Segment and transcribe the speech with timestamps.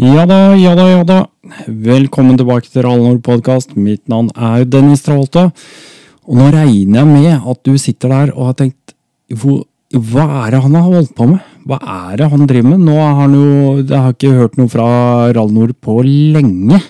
[0.00, 1.16] Ja da, ja da, ja da.
[1.68, 3.74] Velkommen tilbake til Rallnord podkast.
[3.76, 5.50] Mitt navn er Dennis Travolta.
[6.24, 8.94] Og nå regner jeg med at du sitter der og har tenkt
[9.28, 11.42] Hva er det han har holdt på med?
[11.68, 12.86] Hva er det han driver med?
[12.86, 13.50] Nå har han jo
[13.82, 14.88] Jeg har ikke hørt noe fra
[15.36, 16.80] Rallnord på lenge.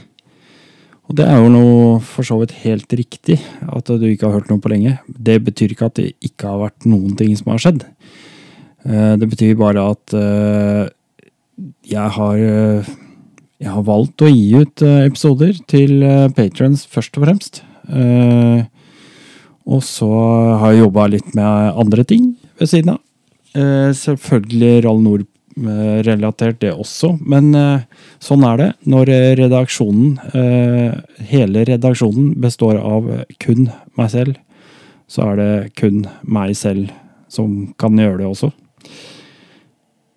[1.11, 4.55] Og det er jo noe for så vidt helt riktig at du ikke har hørt
[4.55, 5.01] noe på lenge.
[5.11, 7.83] Det betyr ikke at det ikke har vært noen ting som har skjedd.
[8.87, 10.95] Eh, Det betyr bare at eh,
[11.91, 12.85] jeg har, eh,
[13.61, 16.01] jeg har valgt å gi ut eh, episoder til
[16.37, 17.63] patrons først og fremst.
[17.91, 18.65] Eh,
[19.71, 20.09] Og så
[20.59, 23.01] har jeg jobba litt med andre ting ved siden av.
[23.55, 27.13] Eh, Selvfølgelig Rall Nord-relatert, det også.
[27.21, 27.83] Men eh,
[28.25, 30.97] sånn er det når eh, redaksjonen, eh,
[31.31, 33.07] hele redaksjonen, består av
[33.45, 33.69] kun
[34.01, 34.41] meg selv.
[35.11, 36.91] Så er det kun meg selv
[37.31, 38.51] som kan gjøre det også.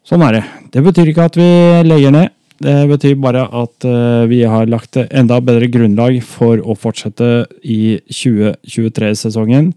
[0.07, 0.43] Sånn er det.
[0.73, 1.49] Det betyr ikke at vi
[1.87, 2.31] legger ned.
[2.63, 7.97] Det betyr bare at eh, vi har lagt enda bedre grunnlag for å fortsette i
[8.07, 9.73] 2023-sesongen.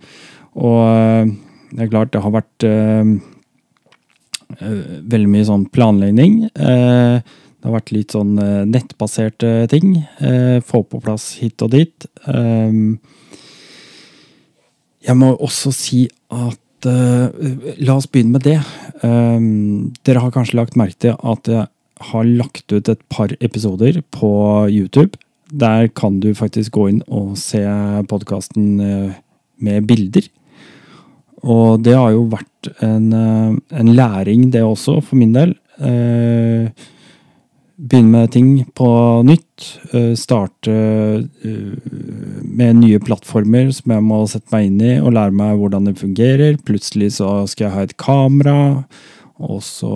[0.54, 1.32] Og eh,
[1.72, 3.16] det er klart det har vært eh,
[4.62, 6.44] veldig mye sånn planlegging.
[6.54, 8.36] Det har vært litt sånn
[8.70, 9.96] nettbaserte ting.
[10.62, 12.06] Få på plass hit og dit.
[15.02, 18.60] Jeg må også si at La oss begynne med det.
[20.06, 21.50] Dere har kanskje lagt merke til at
[22.00, 24.30] har lagt ut et par episoder på
[24.68, 25.16] YouTube.
[25.52, 27.62] Der kan du faktisk gå inn og se
[28.10, 29.14] podkasten
[29.62, 30.26] med bilder.
[31.46, 35.54] Og det har jo vært en, eh, en læring, det også, for min del.
[35.78, 36.70] Eh,
[37.76, 39.80] Begynne med ting på nytt.
[39.92, 40.72] eh, Starte
[41.44, 41.76] eh,
[42.42, 45.98] med nye plattformer som jeg må sette meg inn i og lære meg hvordan det
[45.98, 46.56] fungerer.
[46.64, 48.84] Plutselig så skal jeg ha et kamera,
[49.42, 49.90] og så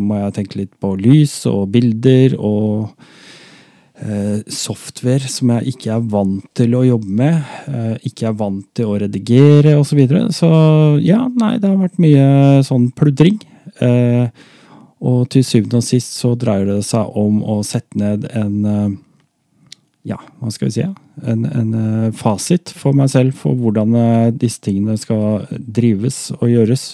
[0.00, 2.88] må jeg tenke litt på lys og bilder og
[4.00, 7.50] eh, software som jeg ikke er vant til å jobbe med.
[7.68, 9.90] eh, Ikke er vant til å redigere osv.
[9.90, 10.22] Så, videre.
[10.32, 10.48] så
[11.04, 13.36] ja, nei, det har vært mye sånn pludring.
[13.84, 14.30] Eh,
[15.04, 18.96] og til syvende og sist så dreier det seg om å sette ned en
[20.08, 20.86] Ja, hva skal vi si?
[21.28, 23.92] En, en fasit for meg selv for hvordan
[24.40, 26.86] disse tingene skal drives og gjøres.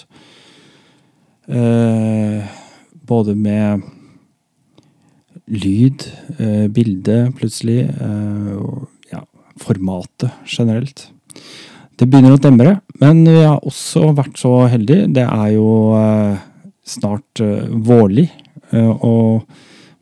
[1.49, 2.45] Eh,
[3.05, 3.83] både med
[5.47, 6.05] lyd,
[6.39, 9.21] eh, bilde plutselig, eh, og ja,
[9.61, 11.11] formatet generelt.
[11.97, 15.13] Det begynner å demre, men vi har også vært så heldige.
[15.13, 15.69] Det er jo
[16.85, 17.39] snart
[17.71, 18.31] vårlig,
[18.75, 19.45] og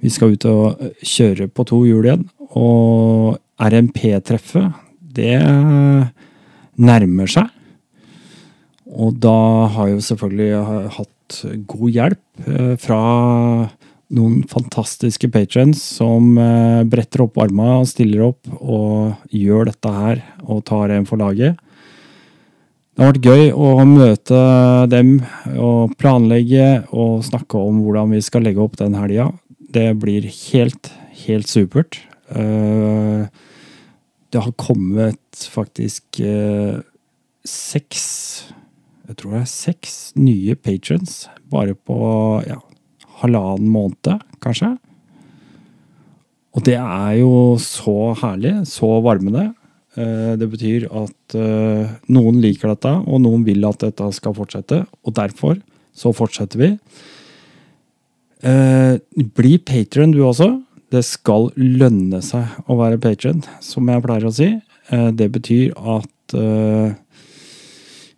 [0.01, 2.25] vi skal ut og kjøre på to hjul igjen.
[2.57, 4.73] Og RMP-treffet,
[5.13, 5.37] det
[6.81, 7.53] nærmer seg.
[8.89, 11.12] Og da har jo selvfølgelig hatt
[11.69, 13.01] god hjelp eh, fra
[14.13, 20.23] noen fantastiske patrons som eh, bretter opp arma og stiller opp og gjør dette her
[20.45, 21.57] og tar en for laget.
[22.93, 24.41] Det har vært gøy å møte
[24.93, 25.15] dem
[25.57, 29.31] og planlegge og snakke om hvordan vi skal legge opp den helga.
[29.73, 30.93] Det blir helt,
[31.25, 32.03] helt supert.
[32.37, 33.25] Eh,
[34.33, 36.17] Det har kommet faktisk
[37.45, 38.05] seks
[39.09, 41.97] Jeg tror det er seks nye patrons bare på
[42.47, 42.61] ja,
[43.23, 44.77] halvannen måned, kanskje.
[46.53, 49.51] Og det er jo så herlig, så varmende.
[49.97, 54.83] Eh, Det betyr at eh, noen liker dette, og noen vil at dette skal fortsette.
[55.05, 55.59] Og derfor
[55.97, 56.71] så fortsetter vi.
[58.45, 59.01] Eh,
[59.37, 60.51] Bli patron du også.
[60.93, 64.51] Det skal lønne seg å være patron, som jeg pleier å si.
[64.93, 66.35] Det betyr at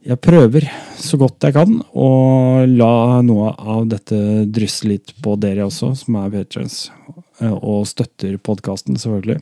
[0.04, 0.66] jeg prøver
[1.00, 2.08] så godt jeg kan å
[2.68, 6.88] la noe av dette drysse litt på dere også, som er patrons,
[7.40, 9.40] eh, og støtter podkasten, selvfølgelig.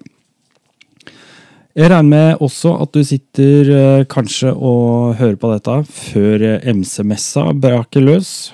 [1.73, 6.69] Jeg regner med også at du sitter eh, kanskje og hører på dette før eh,
[6.77, 8.53] MC-messa braker løs.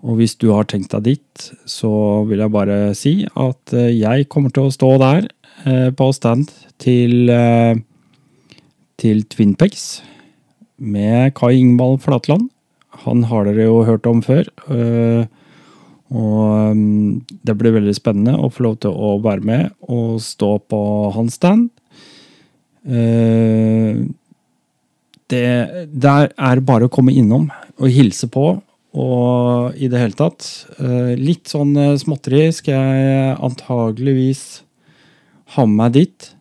[0.00, 1.90] Og hvis du har tenkt deg dit, så
[2.26, 5.28] vil jeg bare si at jeg kommer til å stå der
[5.92, 6.48] på stand
[6.80, 7.28] til,
[9.00, 10.00] til Twinpex
[10.80, 12.48] med Kai Ingvald Flatland.
[13.04, 14.48] Han har dere jo hørt om før.
[14.68, 15.26] eh,
[16.10, 20.56] og um, det blir veldig spennende å få lov til å være med og stå
[20.66, 20.80] på
[21.14, 21.68] hans stand.
[22.82, 24.00] Eh,
[25.30, 25.44] det,
[25.94, 27.46] der er bare å komme innom
[27.78, 28.56] og hilse på,
[28.90, 30.48] og i det hele tatt.
[30.82, 34.44] eh, litt sånn småtteri skal jeg antageligvis
[35.54, 36.32] ha med meg dit.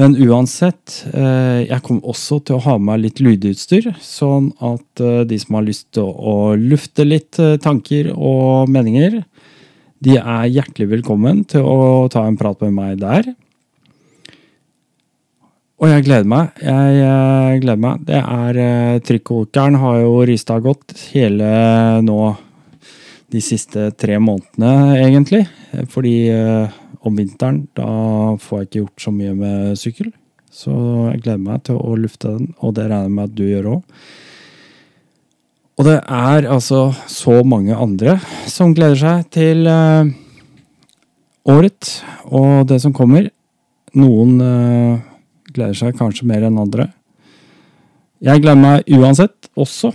[0.00, 5.02] Men uansett, eh, jeg kommer også til å ha med meg litt lydutstyr, sånn at
[5.04, 9.20] eh, de som har lyst til å lufte litt eh, tanker og meninger,
[10.00, 13.26] De er hjertelig velkommen til å ta en prat med meg der.
[15.76, 16.54] Og jeg gleder meg.
[16.64, 18.06] Jeg, gleder meg.
[18.08, 21.50] Det er Trykkokeren har jo rista godt hele
[22.00, 22.16] nå
[23.28, 24.72] de siste tre månedene,
[25.04, 25.42] egentlig.
[25.92, 26.16] Fordi
[27.06, 27.90] om vinteren, da
[28.40, 30.10] får jeg ikke gjort så mye med sykkel.
[30.50, 30.72] Så
[31.12, 33.70] jeg gleder meg til å lufte den, og det regner jeg med at du gjør
[33.76, 34.00] òg.
[35.80, 38.18] Og det er altså så mange andre
[38.50, 40.10] som gleder seg til uh,
[41.48, 41.92] året
[42.28, 43.30] og det som kommer.
[43.96, 45.00] Noen uh,
[45.54, 46.90] gleder seg kanskje mer enn andre.
[48.20, 49.94] Jeg gleder meg uansett også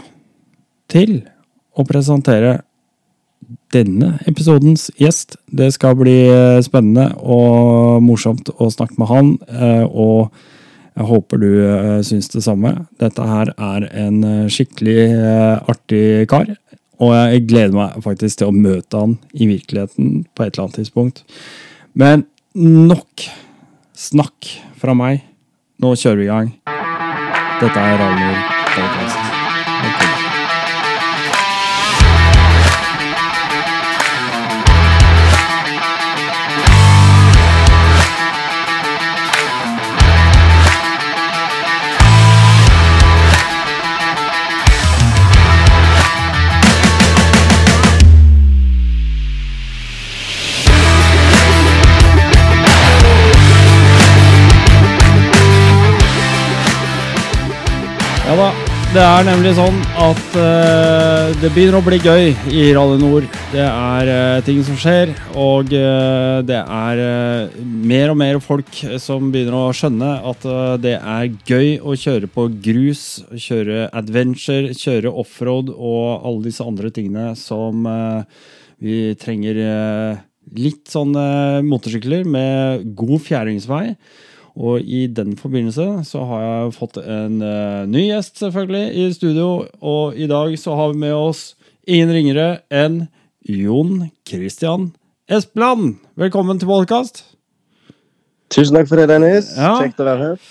[0.89, 1.19] til
[1.75, 2.63] å presentere
[3.73, 5.37] denne episodens gjest.
[5.47, 10.35] Det skal bli eh, spennende og morsomt å snakke med han, eh, og
[10.95, 12.73] jeg håper du eh, syns det samme.
[13.01, 14.21] Dette her er en
[14.51, 15.09] skikkelig
[15.71, 16.53] artig kar,
[17.01, 20.79] og jeg gleder meg faktisk til å møte han i virkeligheten på et eller annet
[20.83, 21.25] tidspunkt.
[21.95, 23.27] Men nok
[23.95, 25.25] snakk fra meg.
[25.83, 26.51] Nå kjører vi i gang.
[27.59, 28.43] Dette er Ragnhild
[28.75, 29.24] Podcast.
[58.95, 63.25] Det er nemlig sånn at uh, det begynner å bli gøy i Rally Nord.
[63.51, 67.01] Det er uh, ting som skjer, og uh, det er
[67.59, 68.69] mer og mer folk
[69.03, 70.47] som begynner å skjønne at
[70.79, 73.01] det er gøy å kjøre på grus,
[73.35, 77.83] kjøre adventure, kjøre offroad og alle disse andre tingene som
[78.79, 79.59] vi trenger
[80.55, 83.89] litt sånne motorsykler med god fjæringsvei.
[84.55, 89.49] Og i den forbindelse så har jeg fått en uh, ny gjest, selvfølgelig, i studio.
[89.83, 93.09] Og i dag så har vi med oss ingen ringere enn
[93.43, 94.93] Jon Christian
[95.27, 95.97] Espeland.
[96.15, 97.25] Velkommen til podkast.
[98.53, 99.51] Tusen takk for det, Dennis.
[99.59, 99.75] Ja.
[99.83, 100.49] Kjekt å være her.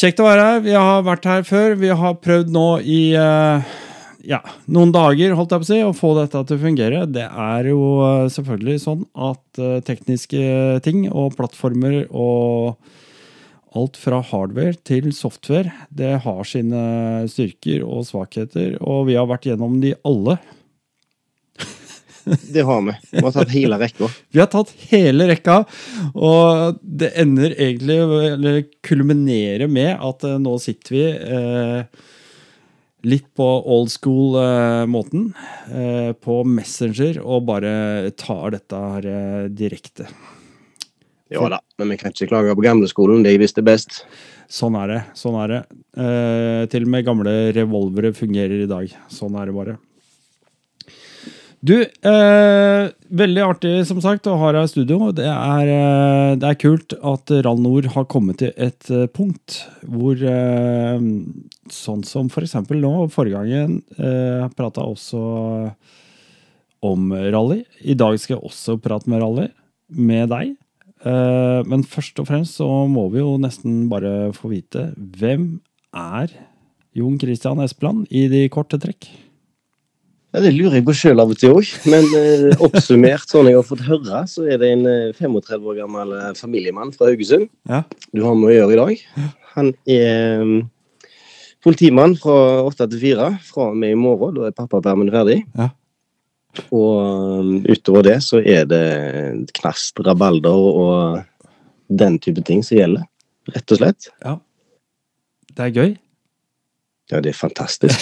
[0.00, 0.64] Kjekt å være her.
[0.64, 1.76] Vi har vært her før.
[1.84, 3.78] Vi har prøvd nå i uh,
[4.24, 7.04] ja, noen dager holdt jeg på å si, å få dette til å fungere.
[7.12, 12.78] Det er jo uh, selvfølgelig sånn at tekniske ting og plattformer og
[13.74, 15.72] alt fra hardware til software.
[15.90, 16.82] Det har sine
[17.30, 20.38] styrker og svakheter, og vi har vært gjennom de alle.
[22.54, 22.94] Det har vi.
[23.12, 24.10] Vi har tatt hele rekka.
[24.34, 25.60] Vi har tatt hele rekka,
[26.18, 28.00] og det ender egentlig,
[28.32, 32.02] eller kulminerer med at uh, nå sitter vi eh,
[33.06, 35.28] litt på old school-måten
[35.70, 40.10] eh, på Messenger og bare tar dette her direkte.
[41.32, 43.24] Ja da, men vi kan ikke klage på gamleskolen.
[43.26, 44.04] De visste best.
[44.46, 45.00] Sånn er det.
[45.18, 45.60] sånn er det.
[45.98, 48.92] Eh, til og med gamle revolvere fungerer i dag.
[49.10, 49.76] Sånn er det bare.
[51.66, 55.10] Du, eh, veldig artig som sagt å ha deg i studio.
[55.10, 59.64] Det er, eh, det er kult at Rall Nord har kommet til et eh, punkt
[59.82, 61.00] hvor eh,
[61.66, 65.18] Sånn som for eksempel nå, forrige gangen eh, prata også
[66.86, 67.64] om rally.
[67.82, 69.48] I dag skal jeg også prate med rally,
[69.90, 70.54] med deg.
[71.06, 75.56] Eh, men først og fremst så må vi jo nesten bare få vite hvem
[75.94, 76.32] er
[76.96, 79.08] Jon Christian Espeland i de korte trekk?
[80.34, 83.56] Ja, Det lurer jeg på sjøl av og til òg, men eh, oppsummert sånn jeg
[83.56, 84.86] har fått høre, så er det en
[85.16, 87.84] 35 eh, år gammel familiemann fra Haugesund ja.
[88.12, 89.04] du har med å gjøre i dag.
[89.56, 90.56] Han er um,
[91.64, 92.34] politimann fra
[92.66, 94.36] åtte til fire fra og med i morgen.
[94.36, 95.40] Da er pappapermen ferdig.
[95.56, 95.70] Ja.
[96.70, 98.84] Og um, utover det så er det
[99.58, 101.22] knast, rabalder og
[101.86, 103.06] den type ting som gjelder.
[103.54, 104.10] Rett og slett.
[104.24, 104.38] Ja.
[105.56, 105.96] Det er gøy?
[107.12, 107.94] Ja, det er fantastisk.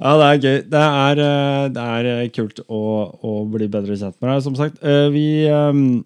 [0.00, 0.58] ja, det er gøy.
[0.72, 2.82] Det er, eh, det er eh, kult å,
[3.20, 4.44] å, bli bedre kjent med deg.
[4.46, 6.00] Som sagt, eh, vi um,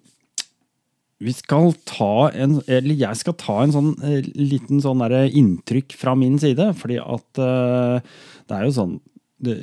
[1.21, 3.91] vi skal ta en Eller jeg skal ta en sånn
[4.35, 6.73] liten sånn inntrykk fra min side.
[6.81, 8.97] Fordi at det er jo sånn
[9.41, 9.57] det,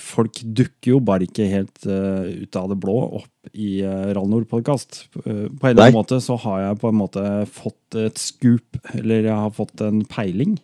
[0.00, 5.02] folk dukker jo bare ikke helt uh, ut av det blå opp i uh, Rallnord-podkast.
[5.20, 8.80] Uh, på en eller annen måte så har jeg på en måte fått et scoop,
[8.96, 10.56] eller jeg har fått en peiling.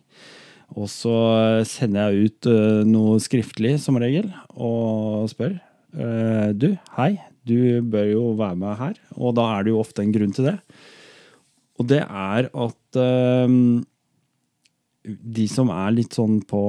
[0.77, 1.15] Og så
[1.65, 5.59] sender jeg ut uh, noe skriftlig, som regel, og spør.
[6.53, 7.11] du, hei,
[7.49, 8.97] du bør jo være med her.
[9.17, 10.57] Og da er det jo ofte en grunn til det.
[11.79, 12.99] Og det er at
[15.03, 16.61] de som er litt sånn på,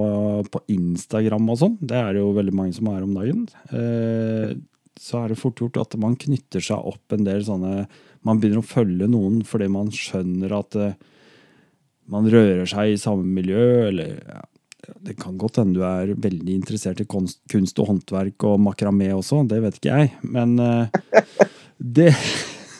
[0.46, 4.52] på Instagram og sånn, det er det jo veldig mange som er om dagen, eh,
[5.00, 7.86] så er det fort gjort at man knytter seg opp en del sånne
[8.26, 10.96] Man begynner å følge noen fordi man skjønner at eh,
[12.12, 14.42] man rører seg i samme miljø, eller ja,
[15.06, 19.08] det kan godt hende du er veldig interessert i kunst, kunst og håndverk og makramé
[19.14, 20.12] også, det vet ikke jeg.
[20.36, 21.24] Men eh,
[21.78, 22.10] det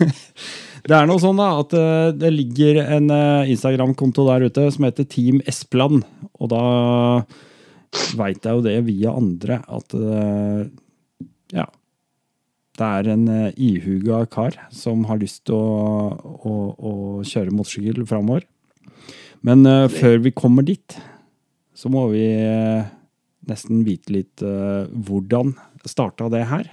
[0.86, 4.86] Det er noe sånn da, at eh, det ligger en eh, Instagram-konto der ute som
[4.86, 6.04] heter Team Esplan.
[6.40, 6.62] Og da
[8.18, 10.64] veit jeg jo det via andre at eh,
[11.56, 11.66] ja.
[12.80, 13.26] Det er en
[13.60, 16.14] ihuga kar som har lyst til å,
[16.48, 16.92] å, å
[17.28, 18.46] kjøre motorsykkel framover.
[19.44, 20.96] Men uh, før vi kommer dit,
[21.76, 22.88] så må vi uh,
[23.48, 25.54] nesten vite litt uh, hvordan
[25.88, 26.68] starta det her.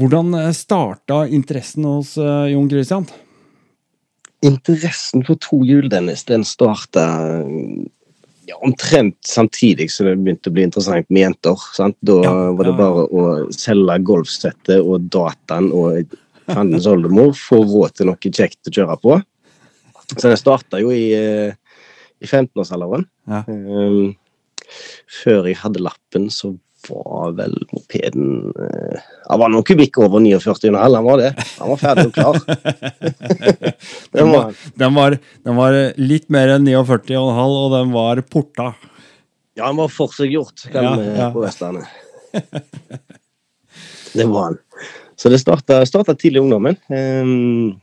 [0.00, 3.06] Hvordan eh, starta interessen hos uh, Jon Christian?
[4.42, 7.04] Interessen for to hjul, Dennis, den starta
[8.48, 11.66] ja, omtrent samtidig som det begynte å bli interessant med jenter.
[11.76, 11.98] Sant?
[12.02, 16.16] Da ja, var det bare å selge golfsettet og dataen og
[16.48, 19.20] fandens oldemor, få råd til noe kjekt å kjøre på.
[20.16, 21.54] Så det starta jo i, eh,
[22.20, 23.06] i 15-årsalderen.
[23.30, 23.44] Ja.
[23.46, 24.16] Um,
[25.22, 26.54] før jeg hadde lappen, så
[26.88, 31.30] var vel mopeden uh, Han var noen kubikk over 49,5, han var det.
[31.58, 32.38] Han var ferdig og klar.
[34.16, 37.12] den, var, den, var, den, var, litt mer enn 49,5,
[37.44, 38.72] og den var porta.
[39.54, 41.30] Ja, den var forseggjort, den ja, ja.
[41.34, 41.86] på Vestlandet.
[44.16, 44.60] det var han.
[45.16, 46.76] Så det starta tidlig i ungdommen.
[46.88, 47.81] Um,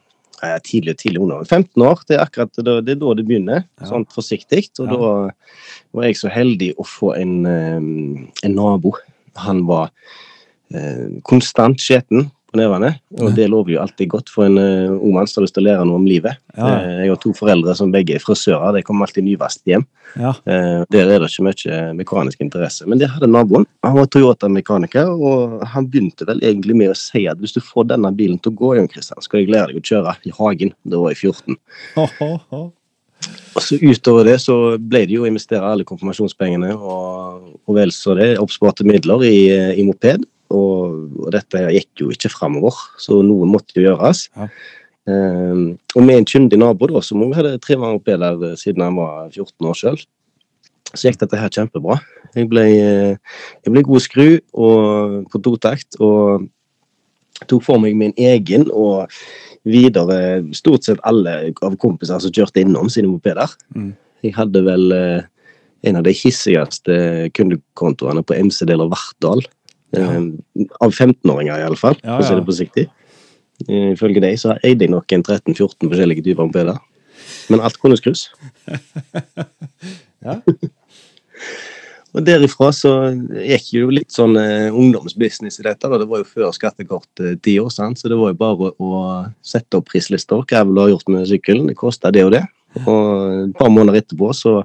[0.63, 1.46] tidlig tidlig ungdom.
[1.46, 3.63] 15 år, det er akkurat det, det er da det begynner.
[3.81, 3.91] Ja.
[3.91, 4.65] Sånn forsiktig.
[4.79, 4.96] Og ja.
[4.96, 5.13] da
[5.98, 7.79] var jeg så heldig å få en, eh,
[8.48, 8.96] en nabo.
[9.46, 9.91] Han var
[10.74, 12.91] eh, konstant skjeten på nevene.
[13.22, 15.63] Og det lover jo alltid godt for en uh, ung mann som har lyst til
[15.63, 16.39] å lære noe om livet.
[16.56, 16.70] Ja.
[16.70, 18.77] Uh, jeg har to foreldre som begge er frisører.
[18.77, 19.86] De kommer alltid nyvasket hjem.
[20.15, 20.34] Ja.
[20.50, 22.88] Uh, der er det ikke mye mekanisk interesse.
[22.89, 23.68] Men det hadde naboen.
[23.86, 27.91] Han var Toyota-mekaniker, og han begynte vel egentlig med å si at hvis du får
[27.94, 30.75] denne bilen til å gå, Jon Kristian, skal jeg lære deg å kjøre i hagen.
[30.89, 31.60] Da var jeg 14.
[33.58, 37.91] Og så Utover det så ble det jo å investere alle konfirmasjonspengene og, og vel
[37.91, 39.39] så det, oppsparte midler i,
[39.75, 40.24] i moped.
[40.50, 44.27] Og, og, dette gikk jo ikke framover, så noe måtte jo gjøres.
[44.36, 44.50] Ja.
[45.10, 45.63] Um,
[45.98, 49.70] og med en kyndig nabo da, som hadde trimma opp der siden han var 14
[49.70, 50.00] år sjøl,
[50.94, 52.00] så gikk dette her kjempebra.
[52.38, 56.50] Jeg ble, jeg ble god skru og, på totakt og
[57.50, 59.10] tok for meg min egen og
[59.70, 63.51] videre stort sett alle av kompiser som kjørte innom sine mopeder.
[63.75, 63.94] Mm.
[64.25, 65.27] Jeg hadde vel eh,
[65.88, 69.46] en av de hissigste kundekontoene på MC-deler Vartdal.
[69.96, 70.05] Ja.
[70.05, 72.86] Eh, av 15-åringer, iallfall, ja, for å si det forsiktig.
[73.67, 76.77] Eh, ifølge deg så eide jeg nok en 13-14 forskjellige typer mopeder.
[77.50, 78.27] Men alt kunne skrus.
[80.25, 80.38] ja.
[82.13, 82.93] og derifra så
[83.34, 85.89] gikk jo litt sånn uh, ungdomsbusiness i dette.
[85.89, 86.00] Da.
[86.01, 89.01] Det var jo før skattekorttida, så det var jo bare å
[89.46, 90.46] sette opp prislister.
[90.46, 91.67] Hva jeg ville ha gjort med sykkelen.
[91.69, 92.46] Det kosta det og det.
[92.86, 94.60] Og et par måneder etterpå så,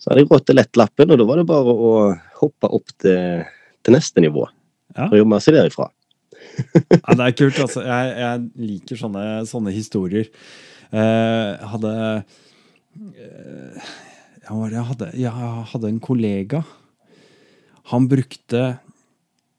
[0.00, 1.94] så hadde jeg råd til lettlappen, og da var det bare å
[2.40, 3.44] hoppe opp til
[3.88, 4.44] til neste nivå.
[4.96, 5.08] Ja.
[5.08, 5.88] Og jobbe seg derifra.
[6.92, 7.60] ja, det er kult.
[7.64, 7.84] altså.
[7.86, 10.28] Jeg, jeg liker sånne, sånne historier.
[10.88, 11.92] Eh, hadde,
[12.96, 13.88] eh,
[14.48, 15.32] jeg hadde Jeg
[15.72, 16.62] hadde en kollega.
[17.92, 18.78] Han brukte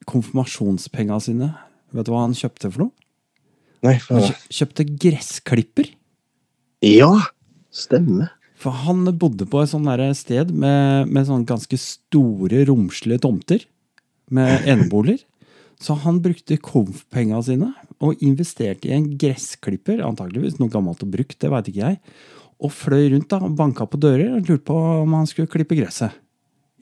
[0.09, 1.51] konfirmasjonspengene sine.
[1.93, 2.93] Vet du hva han kjøpte for noe?
[3.86, 4.19] Nei, for...
[4.19, 5.93] Han kjøpte gressklipper.
[6.86, 7.13] Ja,
[7.74, 8.33] stemmer.
[8.59, 9.88] For han bodde på et sånt
[10.19, 13.63] sted med, med sånne ganske store, romslige tomter
[14.36, 15.25] med eneboliger.
[15.79, 17.69] Så han brukte konf-penga sine
[18.03, 22.00] og investerte i en gressklipper, antageligvis noe gammelt og brukt, det veit ikke jeg,
[22.59, 25.77] og fløy rundt da, og banka på dører og lurte på om han skulle klippe
[25.79, 26.15] gresset.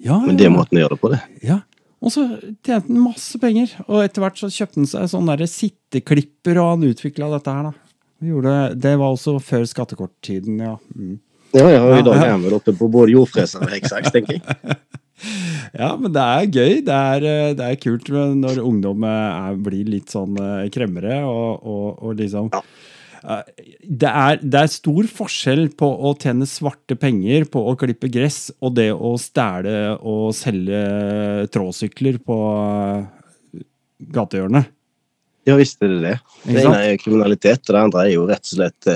[0.01, 1.21] Ja, Men det måten å gjøre det på, det.
[1.45, 1.61] Ja.
[2.01, 2.25] Og så
[2.65, 6.89] tjente han masse penger, og etter hvert så kjøpte han seg sånn sitteklipper, og han
[6.89, 7.87] utvikla dette her, da.
[8.17, 10.75] Det, det var også før skattekorttiden, ja.
[10.97, 11.17] Mm.
[11.55, 14.77] Ja, ja, i dag er vi oppe på både jordfreser og hekksaks, tenker jeg.
[15.77, 16.73] Ja, men det er gøy.
[16.85, 21.65] Det er, eh, det er kult når ungdom er, blir litt sånn eh, kremmere og,
[21.65, 22.61] og, og liksom ja.
[23.81, 28.47] det, er, det er, stor forskjell på å tjene svarte penger på å klippe gress,
[28.61, 30.81] og det å stjele og selge
[31.53, 33.63] tråsykler på eh,
[34.17, 34.73] gatehjørnet.
[35.47, 36.15] Ja visst er det det.
[36.43, 38.89] Det ene er kriminalitet, og det andre er jo rett og slett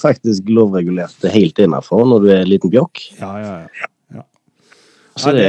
[0.00, 3.02] faktisk lovregulert helt innafor når du er en liten bjokk.
[3.18, 3.90] Ja, ja, ja.
[5.18, 5.48] Så det,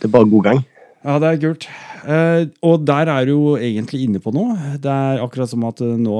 [0.00, 0.62] det, er bare god gang.
[1.04, 1.68] Ja, det er kult.
[2.04, 4.56] Eh, og der er du jo egentlig inne på noe.
[4.80, 6.16] Det er akkurat som at eh, nå,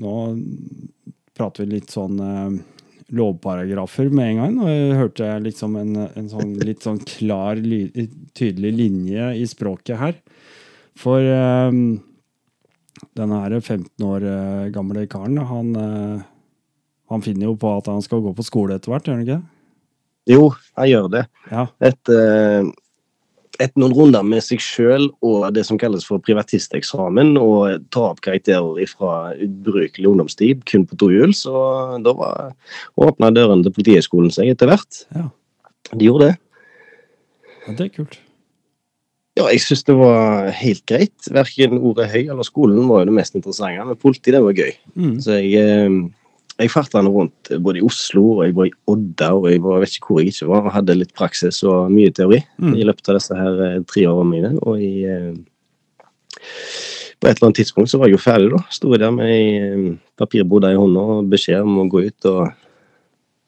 [0.00, 0.14] nå
[1.36, 2.58] prater vi litt sånn eh,
[3.16, 4.58] lovparagrafer med en gang.
[4.60, 10.18] Og jeg hørte liksom en, en sånn litt sånn klar, tydelig linje i språket her.
[11.00, 12.00] For um,
[13.16, 14.26] denne her 15 år
[14.74, 15.70] gamle karen, han,
[17.08, 19.40] han finner jo på at han skal gå på skole etter hvert, gjør han ikke?
[20.28, 21.24] Jo, han gjør det.
[21.50, 21.66] Ja.
[21.80, 22.68] Etter
[23.60, 28.22] et noen runder med seg sjøl og det som kalles for privatisteksamen, og ta opp
[28.24, 31.52] karakterer fra ubrukelig ungdomstid kun på to hjul, så
[32.04, 32.54] da var,
[33.00, 35.04] åpna dørene til Politihøgskolen seg etter hvert.
[35.16, 35.28] Ja.
[35.92, 36.36] De gjorde det.
[37.66, 38.20] Ja, det er kult.
[39.38, 41.28] Ja, jeg syns det var helt greit.
[41.32, 44.72] Verken ordet høy eller skolen var jo det mest interessante, men politi det var gøy.
[44.96, 45.14] Mm.
[45.22, 46.00] Så jeg eh,
[46.60, 49.96] jeg farta rundt både i Oslo og jeg var i Odda og jeg var, vet
[49.96, 50.66] ikke hvor jeg ikke var.
[50.66, 52.74] og Hadde litt praksis og mye teori mm.
[52.76, 54.52] i løpet av disse her eh, tre årene mine.
[54.68, 55.32] Og i, eh,
[57.20, 58.62] på et eller annet tidspunkt så var jeg jo ferdig, da.
[58.72, 59.88] Sto jeg der med ei eh,
[60.20, 62.52] papirboda i hånda og beskjed om å gå ut og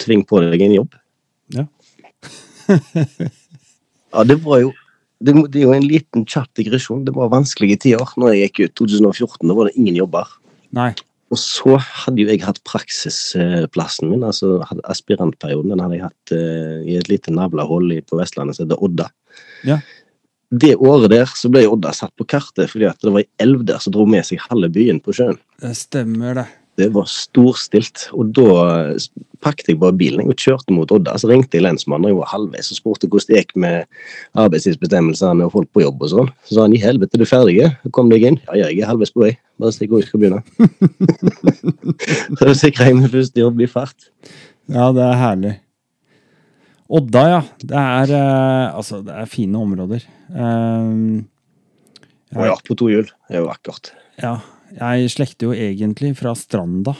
[0.02, 0.98] tvinge på deg en jobb.
[1.52, 1.68] Ja.
[4.14, 4.72] ja, det var jo
[5.22, 7.04] det, det, er jo en liten kjapp digresjon.
[7.06, 9.46] Det var vanskelige tider når jeg gikk ut 2014.
[9.46, 10.32] Da var det ingen jobber.
[10.74, 10.90] Nei.
[11.32, 15.72] Og så hadde jo jeg hatt praksisplassen min, altså aspirantperioden.
[15.72, 19.08] Den hadde jeg hatt uh, i et lite navlehold på Vestlandet som heter Odda.
[19.68, 19.80] Ja.
[20.52, 23.62] Det året der så ble Odda satt på kartet fordi at det var ei elv
[23.64, 25.40] der som dro med seg halve byen på sjøen.
[25.62, 26.50] Det stemmer, det.
[26.80, 28.06] Det var storstilt.
[28.16, 28.52] Og da
[29.44, 31.18] pakket jeg bare bilen og kjørte mot Odda.
[31.20, 33.88] Så ringte jeg lensmannen når jeg var halvveis og spurte hvordan det gikk med
[34.44, 36.30] arbeidstidsbestemmelsene og folk på jobb og sånn.
[36.48, 37.58] Så sa han i helvete, er du ferdig?
[37.96, 38.40] Kom deg inn.
[38.48, 39.34] Ja, jeg er halvveis på vei.
[39.62, 40.40] Bare stikk vi skal begynne.
[42.40, 44.08] så sikrer jeg min første jobb i fart.
[44.66, 45.52] Ja, det er herlig.
[46.92, 47.42] Odda, ja.
[47.62, 50.02] Det er, eh, altså, det er fine områder.
[50.34, 51.22] Um,
[52.32, 53.06] jeg, ja, på to hjul.
[53.28, 53.92] Det er jo vakkert.
[54.20, 54.36] Ja,
[54.76, 56.96] jeg slekter jo egentlig fra Stranda.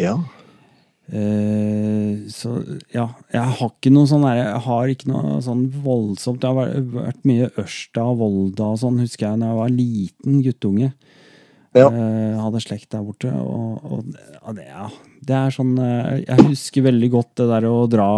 [0.00, 0.18] Ja.
[1.14, 2.56] Eh, så
[2.94, 7.18] ja, jeg har ikke noe sånn Jeg har ikke noe sånn voldsomt Det har vært
[7.28, 10.88] mye Ørsta og Volda og sånn, husker jeg, da jeg var liten guttunge.
[11.74, 11.88] Ja.
[11.90, 13.30] Eh, hadde slekt der borte.
[13.34, 14.88] Og, og det, ja,
[15.26, 18.10] det, er sånn eh, Jeg husker veldig godt det der å dra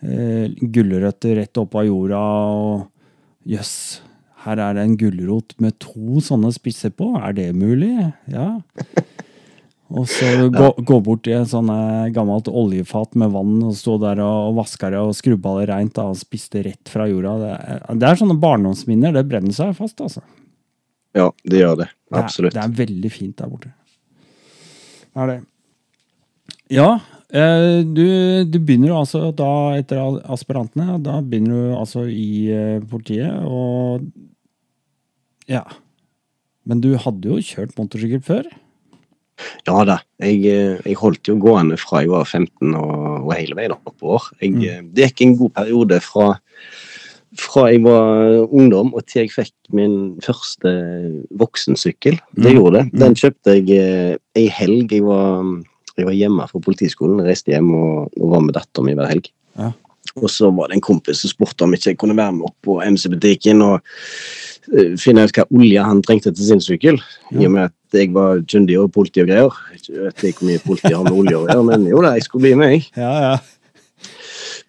[0.00, 2.84] eh, gulrøtter rett opp av jorda og
[3.46, 3.70] Jøss.
[3.70, 4.06] Yes,
[4.46, 7.12] her er det en gulrot med to sånne spisser på.
[7.18, 7.92] Er det mulig?
[8.30, 8.60] Ja.
[9.90, 14.22] Og så gå, gå bort til et eh, gammelt oljefat med vann og stå der
[14.22, 17.36] og vaske det og skrubba det reint og spiste rett fra jorda.
[17.42, 19.14] Det det er sånne barndomsminner.
[19.16, 20.22] Det brenner seg fast, altså.
[21.16, 21.90] Ja, det gjør det.
[22.12, 22.54] Absolutt.
[22.54, 23.72] Det er, det er veldig fint der borte.
[25.06, 25.38] Det er det.
[26.76, 26.88] Ja,
[27.30, 28.04] eh, du,
[28.50, 34.06] du, begynner jo altså da, etter aspirantene, da begynner du altså i eh, politiet, og
[35.50, 35.62] ja.
[36.66, 38.48] Men du hadde jo kjørt motorsykkel før?
[39.68, 40.00] Ja da.
[40.22, 44.30] Jeg, eh, jeg, holdt jo gående fra jeg var 15 og, og hele veien oppover.
[44.40, 44.90] Jeg, mm.
[44.96, 46.28] Det gikk en god periode fra,
[47.34, 50.72] fra, jeg var ungdom og til jeg fikk min første
[51.38, 52.18] voksensykkel.
[52.36, 52.54] Det mm.
[52.54, 52.84] gjorde det.
[52.94, 53.18] Den mm.
[53.22, 54.92] kjøpte jeg eh, ei helg.
[54.94, 55.42] Jeg var,
[55.96, 59.30] jeg var hjemme fra politiskolen, reiste hjem og, og var med dattera mi hver helg.
[59.58, 59.72] Ja.
[60.16, 62.56] Og så var det en kompis som spurte om ikke jeg kunne være med opp
[62.64, 67.00] på MC-butikken og uh, finne ut hva olje han trengte til sin sykkel.
[67.34, 69.58] I og med at jeg var kyndig og politi og greier.
[69.74, 72.26] Jeg vet ikke hvor mye politi har med olje å gjøre, men jo da, jeg
[72.26, 72.88] skulle bli med, jeg.
[72.96, 73.36] Ja, ja.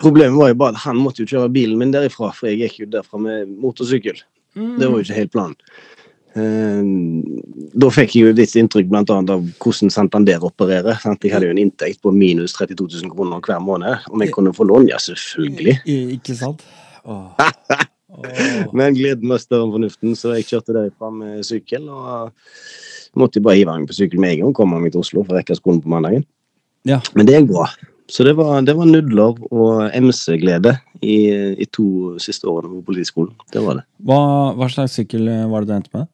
[0.01, 2.81] Problemet var jo bare at han måtte jo kjøre bilen min derifra, for jeg gikk
[2.83, 4.19] jo derfra med motorsykkel.
[4.57, 4.75] Mm.
[4.77, 5.57] Det var jo ikke helt planen.
[6.37, 7.23] Ehm,
[7.77, 10.99] da fikk jeg jo et visst inntrykk annet av hvordan Santander opererer.
[11.01, 11.23] Sant?
[11.25, 14.05] Jeg hadde jo en inntekt på minus 32 000 kroner hver måned.
[14.11, 14.89] Om jeg kunne få lån?
[14.91, 15.79] Ja, selvfølgelig.
[16.17, 16.63] Ikke sant?
[17.05, 17.33] Åh.
[18.77, 21.89] Men gleden var større enn fornuften, så jeg kjørte derifra med sykkel.
[21.89, 25.25] Og måtte bare hive meg på sykkel med en gang og komme meg til Oslo
[25.25, 26.25] for å rekke skolen på mandagen.
[26.87, 27.01] Ja.
[27.17, 27.67] Men det er bra.
[28.11, 31.17] Så det var, det var nudler og MC-glede i,
[31.59, 33.33] i, to siste årene på politiskolen.
[33.51, 33.83] Det var det.
[34.07, 34.19] Hva,
[34.55, 36.07] hva slags sykkel var det du endte med?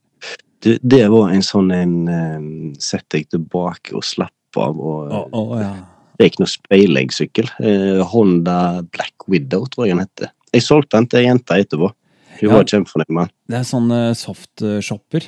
[0.64, 2.46] Det, det, var en sånn en um,
[2.80, 5.74] Sett deg tilbake og slapp av og oh, oh, ja.
[6.14, 7.48] Det er ikke noe speileggsykkel.
[7.58, 8.58] Uh, Honda
[8.94, 10.32] Black Widow, tror jeg den heter.
[10.54, 11.90] Jeg solgte den til ei jente etterpå.
[12.38, 13.34] Hun ja, var kjempefornøyd med den.
[13.50, 15.26] Det er sånn uh, softshopper?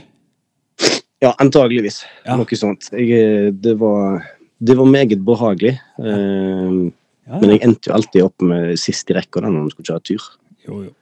[1.23, 2.03] Ja, antageligvis.
[2.25, 2.37] Ja.
[2.37, 2.91] Noe sånt.
[2.93, 4.21] Jeg, det, var,
[4.59, 5.75] det var meget behagelig.
[5.99, 6.91] Uh,
[7.25, 10.27] men jeg endte jo alltid opp med sist i rekka når vi skulle kjøre tur.
[10.67, 10.93] Jo, jo.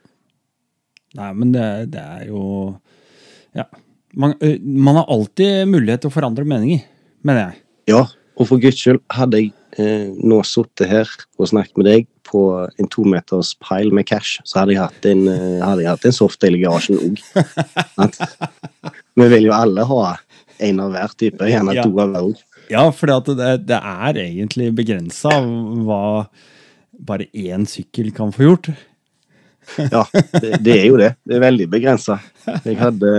[1.14, 2.44] Nei, men det, det er jo
[3.54, 3.68] Ja
[4.16, 6.84] man, man, har alltid mulighet til å forandre meninger,
[7.26, 7.60] mener jeg.
[7.94, 8.02] Ja,
[8.38, 12.44] og for guds skyld, hadde jeg eh, nå sittet her og snakket med deg på
[12.80, 15.26] en tometers pile med cash, så hadde jeg hatt en,
[15.60, 17.20] hadde jeg hatt en softdel i garasjen òg.
[19.20, 20.02] Vi vil jo alle ha
[20.64, 21.84] en av hver type, gjerne ja.
[21.84, 22.42] to av hver òg.
[22.70, 25.32] Ja, for det, det, er egentlig begrensa
[25.84, 26.26] hva
[27.04, 28.70] bare én sykkel kan få gjort.
[29.78, 31.14] ja, det, det, er jo det.
[31.24, 32.18] Det er veldig begrensa.
[32.64, 33.12] Jeg hadde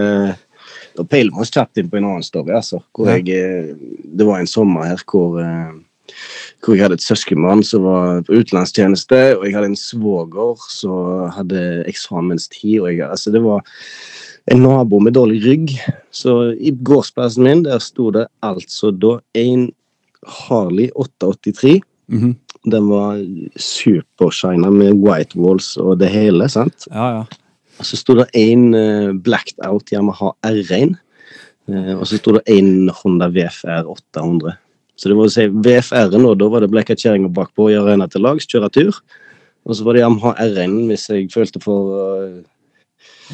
[0.96, 2.80] Da peiler vi oss kjapt inn på en annen story, altså.
[3.04, 3.74] Jeg, eh,
[4.16, 6.14] det var en sommer her hvor, eh,
[6.64, 11.34] hvor jeg hadde et søskenbarn som var på utenlandstjeneste, og jeg hadde en svoger som
[11.36, 12.80] hadde eksamenstid.
[12.80, 13.68] og jeg, altså det var
[14.52, 15.74] en nabo med dårlig rygg.
[16.14, 19.72] Så i gårdsplassen min der sto det altså da en
[20.26, 21.82] Harley 883.
[22.08, 22.36] Mm -hmm.
[22.72, 23.18] Den var
[23.58, 26.88] supershina med white walls og det hele, sant?
[26.92, 27.26] Ja, ja.
[27.82, 30.96] Så sto det en uh, blacked out Yamaha R1.
[31.68, 34.54] Uh, og så sto det en Honda VFR 800.
[34.96, 38.08] Så det var å si VFR-en, og da var det blekka kjerringa bakpå gjøre henne
[38.08, 38.96] til lags, kjøre tur.
[39.66, 42.44] Og så var det Yamaha R1 hvis jeg følte for uh,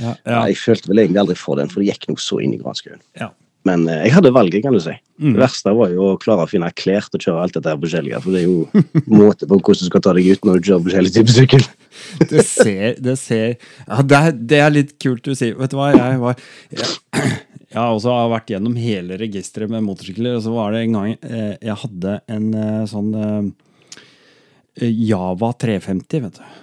[0.01, 0.15] ja.
[0.25, 3.01] Jeg følte vel egentlig aldri for den, for det gikk nok så inn i granskauen.
[3.19, 3.31] Ja.
[3.67, 4.93] Men eh, jeg hadde valget, kan du si.
[5.21, 5.35] Mm.
[5.35, 7.79] Det verste var jo å klare å finne klær til å kjøre alt dette her
[7.83, 8.21] forskjellige.
[8.23, 8.83] For det er jo
[9.21, 11.67] måte på hvordan du skal ta deg ut når du kjører på forskjellige typer sykkel.
[12.31, 15.57] det ser, det ser Ja, det er, det er, litt kult du sier.
[15.59, 16.41] Vet du hva, jeg var
[16.73, 16.89] jeg,
[17.71, 21.13] jeg har også vært gjennom hele registeret med motorsykler, og så var det en gang
[21.13, 26.59] eh, jeg hadde en eh, sånn eh, Java 350, vet du.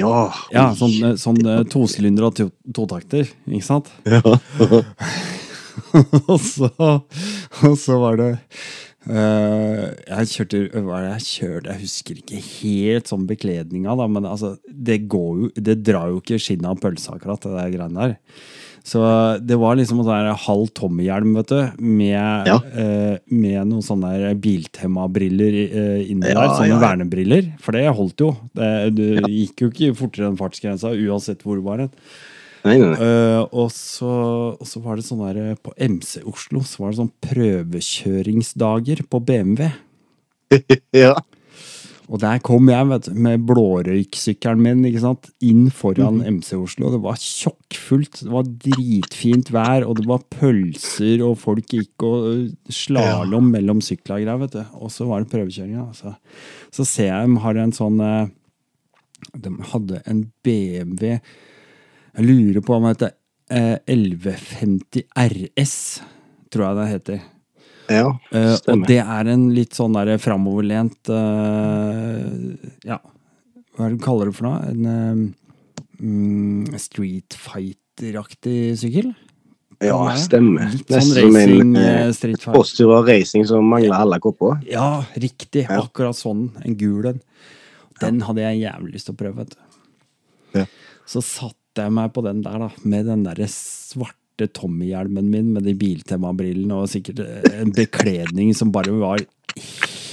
[0.00, 0.20] Ja.
[0.54, 3.90] ja sånn, eh, sånn tosylinder og og to, totakter, ikke sant?
[4.08, 4.20] Ja.
[6.30, 6.68] og, så,
[7.66, 8.28] og så var det
[9.08, 11.72] uh, Jeg kjørte Hva er det jeg kjørte?
[11.72, 16.16] Jeg husker ikke helt sånn bekledninga, da, men altså, det går jo Det drar jo
[16.22, 18.14] ikke skinnet av pølsa, akkurat, det der greiene der.
[18.86, 19.02] Så
[19.44, 22.56] det var liksom en sånn halv Tommy-hjelm, vet du, med, ja.
[22.72, 26.54] eh, med noen sånne Biltema-briller eh, inni ja, der.
[26.56, 27.52] Sånne ja, vernebriller.
[27.62, 28.32] For det holdt jo.
[28.56, 31.92] Det, du gikk jo ikke fortere enn fartsgrensa uansett hvor du var hen.
[32.60, 34.10] Uh, og, så,
[34.52, 39.00] og, så, var det sånn der eh, På MC Oslo så var det sånn prøvekjøringsdager
[39.08, 39.70] på BMW.
[41.04, 41.14] ja.
[42.10, 45.28] Og der kom jeg vet med blårøyksykkelen min ikke sant?
[45.46, 46.40] inn foran mm.
[46.40, 46.90] MC Oslo.
[46.90, 52.26] Det var tjokkfullt, det var dritfint vær, og det var pølser, og folk gikk og
[52.32, 52.42] øh,
[52.74, 54.62] slalåm mellom sykler og vet du.
[54.82, 55.86] Og så var det prøvekjøringa.
[55.94, 56.16] Så,
[56.74, 58.26] så ser jeg de har en sånn øh,
[59.38, 63.18] De hadde en BMW Jeg lurer på om det heter
[63.86, 65.76] 1150 øh, RS,
[66.50, 67.28] tror jeg det heter.
[67.90, 72.54] Ja, uh, og det er en litt sånn der framoverlent uh,
[72.86, 73.00] Ja,
[73.74, 74.60] hva er det du kaller det for noe?
[74.70, 75.32] En
[75.98, 79.10] um, Street Fighter-aktig sykkel?
[79.80, 80.68] Ja, stemmer.
[80.74, 82.58] Litt sånn racing, en street fighter.
[82.58, 84.58] Postura racing som mangler alle kopper.
[84.68, 85.64] Ja, riktig.
[85.64, 85.80] Ja.
[85.80, 86.50] Akkurat sånn.
[86.60, 87.22] En gul en.
[88.00, 89.46] Den hadde jeg jævlig lyst til å prøve.
[90.56, 90.66] Ja.
[91.08, 95.52] Så satte jeg meg på den der, da, med den derre svarte svarte Tommy-hjelmen min
[95.54, 97.20] med de Biltema-brillene og sikkert
[97.52, 99.20] en bekledning som bare var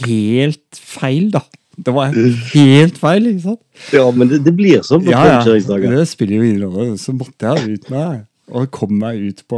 [0.05, 1.41] helt feil, da.
[1.77, 2.11] Det var
[2.53, 3.61] helt feil, ikke sant?
[3.93, 5.57] Ja, men det, det blir sånn på ja, ja.
[5.67, 6.97] Det spiller jo ingen rolle.
[6.97, 9.57] Så måtte jeg ut med og kom meg ut på,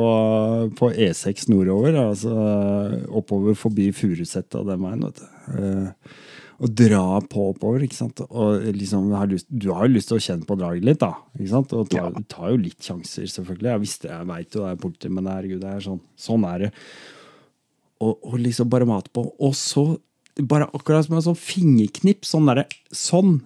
[0.73, 2.33] på E6 nordover, altså
[3.13, 5.03] oppover forbi Furuset og den veien.
[5.05, 5.27] vet du.
[6.59, 7.85] Å dra på oppover.
[7.85, 8.19] ikke sant?
[8.27, 11.13] Og liksom, har lyst, Du har jo lyst til å kjenne på draget litt, da.
[11.37, 11.75] ikke sant?
[11.77, 12.23] Og tar, ja.
[12.31, 13.71] tar jo litt sjanser, selvfølgelig.
[13.71, 16.01] Jeg visste, jeg veit jo det er politi, men herregud, det er sånn.
[16.19, 16.71] Sånn er det.
[18.03, 19.23] Og, og liksom bare mate på.
[19.39, 19.85] Og så,
[20.39, 23.39] bare akkurat som en sånn fingerknipp, sånn derre Sånn.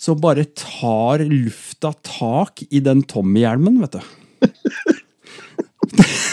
[0.00, 4.02] Så bare tar lufta tak i den Tommy-hjelmen, vet du.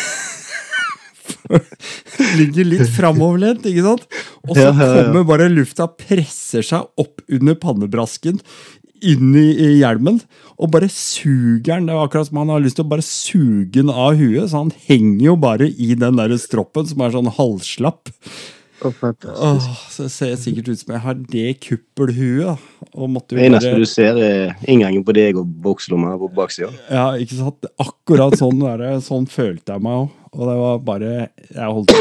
[2.39, 4.07] ligger litt framoverlent, ikke sant?
[4.47, 8.41] Og så kommer bare lufta, presser seg opp under pannebrasken,
[9.05, 10.19] inn i, hjelmen,
[10.57, 11.89] og bare suger den.
[11.89, 14.63] Det er akkurat som han har lyst til å bare suge den av huet, så
[14.63, 18.13] han henger jo bare i den der stroppen som er sånn halvslapp.
[19.93, 22.63] Så det ser sikkert ut som jeg har det kuppelhuet.
[23.33, 23.81] det eneste bare...
[23.81, 26.71] du ser, er inngangen på deg og bukselomma på baksida.
[26.93, 27.69] Ja, ikke sant?
[27.81, 30.15] Akkurat sånn, det, sånn følte jeg meg òg.
[30.37, 31.11] Og det var bare
[31.49, 31.93] Jeg holdt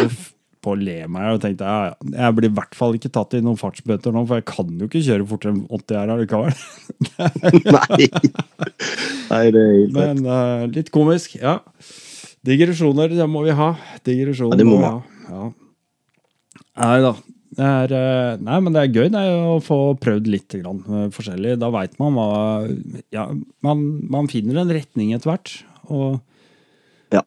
[0.67, 3.43] på å le meg og tenkte ja, jeg blir i hvert fall ikke tatt i
[3.45, 6.57] noen fartsbøter nå, for jeg kan jo ikke kjøre fortere enn 80 her allikevel.
[7.77, 8.09] Nei.
[9.31, 11.61] Nei, det er helt Men uh, litt komisk, ja.
[12.47, 13.73] Digresjoner, det må vi ha.
[14.07, 14.99] Digresjoner ja, det må vi ha.
[15.31, 15.47] Ja.
[16.77, 17.15] Nei da.
[17.57, 20.83] Det er, eh, nei, men det er gøy det er å få prøvd litt grann,
[20.91, 21.55] eh, forskjellig.
[21.63, 22.27] Da veit man hva
[23.15, 23.31] Ja,
[23.65, 25.55] man, man finner en retning etter hvert.
[25.89, 26.21] Og
[27.15, 27.23] Ja,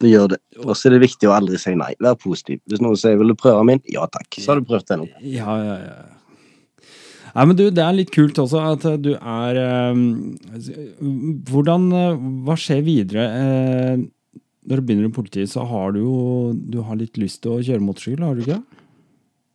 [0.00, 0.38] det gjør det.
[0.64, 1.92] Og så er det viktig å aldri si nei.
[2.00, 2.62] Vær positiv.
[2.70, 4.40] Hvis noen sier 'vil du prøve min', ja takk.
[4.40, 5.08] Så har du prøvd den.
[5.20, 5.98] Ja, ja, ja.
[7.34, 9.94] Nei, men du, Det er litt kult også at du er øh,
[11.46, 11.84] Hvordan
[12.42, 13.26] Hva skjer videre?
[14.70, 16.18] Når du begynner i politiet, så har du jo
[16.54, 18.60] du har litt lyst til å kjøre motorsykkel, har du ikke?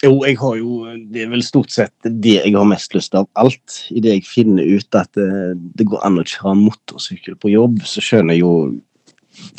[0.03, 0.71] Jo, jeg har jo
[1.13, 3.77] Det er vel stort sett det jeg har mest lyst til av alt.
[3.95, 7.79] Idet jeg finner ut at det, eh, det, går an å kjøre motorsykkel på jobb,
[7.87, 8.53] så skjønner jeg jo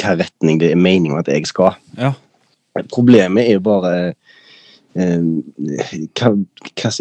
[0.01, 1.77] hva retning det er meningen at jeg skal.
[1.97, 2.13] Ja.
[2.93, 3.95] Problemet er jo bare
[4.97, 5.25] eh,
[5.65, 6.45] hvilken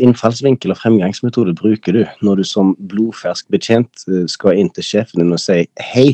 [0.07, 5.23] innfallsvinkel og fremgangsmetode bruker du når du som blodfersk betjent eh, skal inn til sjefen
[5.23, 6.13] din og si hei,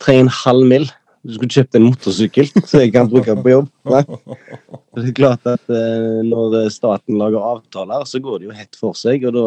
[0.00, 0.88] trenger en halv mil
[1.20, 3.68] du skulle kjøpt en motorsykkel så jeg kan bruke på jobb.
[3.90, 4.04] Nei?
[4.96, 8.96] Det er klart at eh, Når staten lager avtaler, så går det jo hett for
[8.98, 9.22] seg.
[9.28, 9.44] Og da,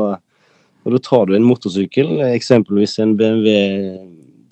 [0.83, 3.49] og da tar du en motorsykkel, eksempelvis en BMW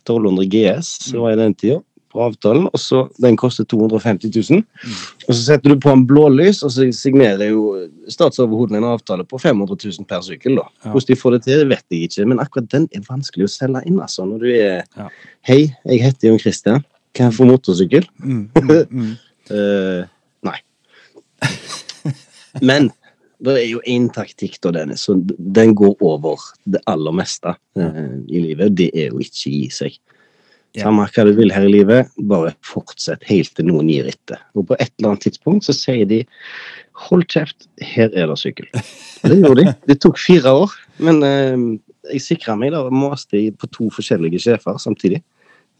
[0.01, 1.79] 1200 GS, som var i den tida,
[2.11, 2.67] på avtalen.
[2.67, 4.63] og så Den koster 250 000.
[5.27, 9.39] Og så setter du på en blålys, og så signerer jo statsoverhodet en avtale på
[9.39, 10.59] 500 000 per sykkel.
[10.59, 10.67] da.
[10.89, 13.85] Hvordan de får det til, vet jeg ikke, men akkurat den er vanskelig å selge
[13.87, 14.01] inn.
[14.01, 15.11] altså, Når du er.
[15.47, 16.83] Hei, jeg heter Jon Christian.
[17.15, 18.07] Kan jeg få motorsykkel?
[18.23, 18.43] Mm,
[18.97, 19.13] mm,
[19.51, 20.03] uh,
[20.47, 20.57] nei.
[22.61, 22.91] Men
[23.41, 28.15] det er jo én taktikk, da, Dennis, så den går over det aller meste uh,
[28.29, 28.75] i livet.
[28.77, 29.97] Det er jo ikke gi seg.
[30.71, 30.85] Yeah.
[30.85, 34.39] Samme hva du vil her i livet, bare fortsett helt til noen gir etter.
[34.55, 36.21] Og på et eller annet tidspunkt så sier de
[37.09, 38.69] hold kjeft, her er det sykkel.
[39.25, 39.73] Det gjorde de.
[39.89, 41.65] Det tok fire år, men uh,
[42.13, 45.19] jeg sikra meg da og maste på to forskjellige sjefer samtidig.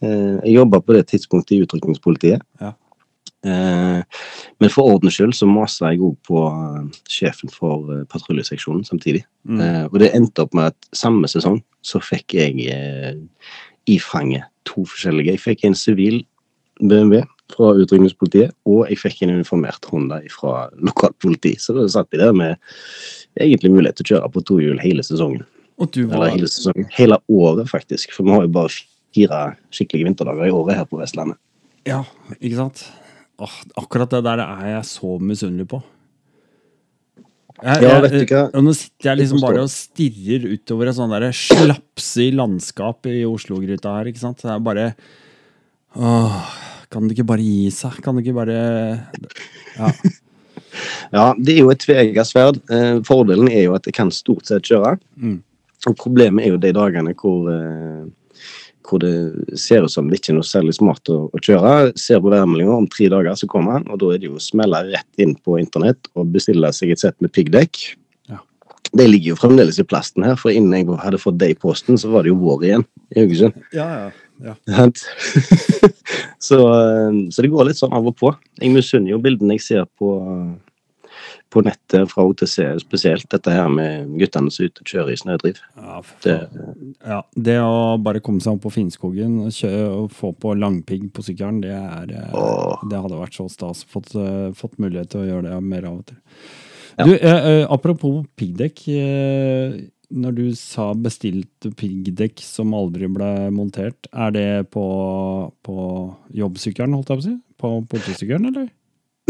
[0.02, 2.42] Eh, jeg jobba på det tidspunktet i utrykningspolitiet.
[2.60, 2.72] Ja.
[3.46, 4.22] Eh,
[4.62, 9.24] men for ordens skyld så masa jeg òg på eh, sjefen for patruljeseksjonen samtidig.
[9.48, 9.62] Mm.
[9.90, 12.66] Og det endte opp med at samme sesong så fikk jeg
[13.90, 15.34] i fanget to forskjellige.
[15.34, 16.20] Jeg fikk en sivil
[16.82, 21.56] BMW fra utrykningspolitiet, og jeg fikk en uniformert Honda fra lokalpoliti.
[21.60, 22.54] Så da satt jeg der med
[23.40, 25.44] egentlig mulighet til å kjøre på to hjul hele sesongen.
[25.82, 25.98] Var...
[25.98, 26.86] Eller hele sesongen.
[26.94, 28.14] Hele året, faktisk.
[28.14, 28.72] For vi har jo bare
[29.14, 29.40] fire
[29.74, 31.40] skikkelige vinterdager i året her på Vestlandet.
[31.88, 32.02] Ja,
[32.38, 32.84] ikke sant?
[33.42, 35.82] Åh, akkurat det der er jeg så misunnelig på.
[37.62, 38.46] Jeg, ja, vet du hva?
[38.58, 43.92] Og nå sitter jeg liksom bare og stirrer utover et sånn slapsig landskap i Oslo-gryta
[43.98, 44.10] her.
[44.10, 44.42] ikke sant?
[44.42, 44.86] Det er bare
[45.94, 46.40] åh,
[46.90, 48.00] Kan det ikke bare gi seg?
[48.02, 48.58] Kan det ikke bare
[49.76, 49.92] Ja.
[51.16, 52.58] ja, det er jo et tveegget sverd.
[52.72, 54.96] Eh, fordelen er jo at jeg kan stort sett kjøre.
[55.14, 55.38] Mm.
[55.86, 58.02] Og problemet er jo de dagene hvor eh,
[58.86, 61.92] hvor det ser ut som det ikke er noe særlig smart å, å kjøre.
[62.00, 64.42] Ser på værmeldinga, om tre dager så kommer han, og da er det jo å
[64.42, 67.84] smelle rett inn på internett og bestille seg et sett med piggdekk.
[68.32, 68.40] Ja.
[68.90, 72.00] Det ligger jo fremdeles i plasten her, for innen jeg hadde fått det i posten,
[72.00, 73.64] så var det jo vår igjen i Haugesund.
[73.76, 74.10] Ja, ja.
[74.42, 74.54] Ja.
[76.48, 78.32] så, eh, så, det går litt sånn av og på.
[78.58, 80.16] Jeg misunner jo bildene jeg ser på
[81.52, 85.20] på nettet fra OTC spesielt, dette her med guttene som er ute og kjører i
[85.20, 85.60] snødriv.
[85.76, 86.36] Ja, det,
[87.04, 91.10] ja, det å bare komme seg opp på Finnskogen og, kjøre, og få på langpigg
[91.12, 93.84] på sykkelen, det, er, eh, det hadde vært så stas.
[93.92, 96.20] Fått, uh, fått, mulighet til å gjøre det mer av og til.
[96.98, 97.06] Ja.
[97.08, 98.86] Du, eh, apropos piggdekk.
[98.92, 99.80] Eh,
[100.12, 104.84] når du sa bestilt piggdekk som aldri ble montert, er det på,
[105.64, 105.76] på
[106.36, 107.36] jobbsykkelen, holdt jeg på å si?
[107.62, 108.68] På politisykkelen, eller?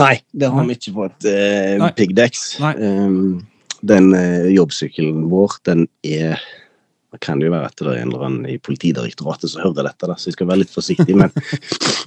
[0.01, 1.27] Nei, det har vi ikke fått.
[1.29, 2.47] Uh, Piggdex.
[2.61, 3.43] Um,
[3.85, 6.41] den uh, jobbsykkelen vår, den er
[7.13, 10.09] det kan jo være at det er en eller annen i Politidirektoratet som hører dette,
[10.09, 11.13] da, så jeg skal være litt forsiktig.
[11.21, 11.29] Men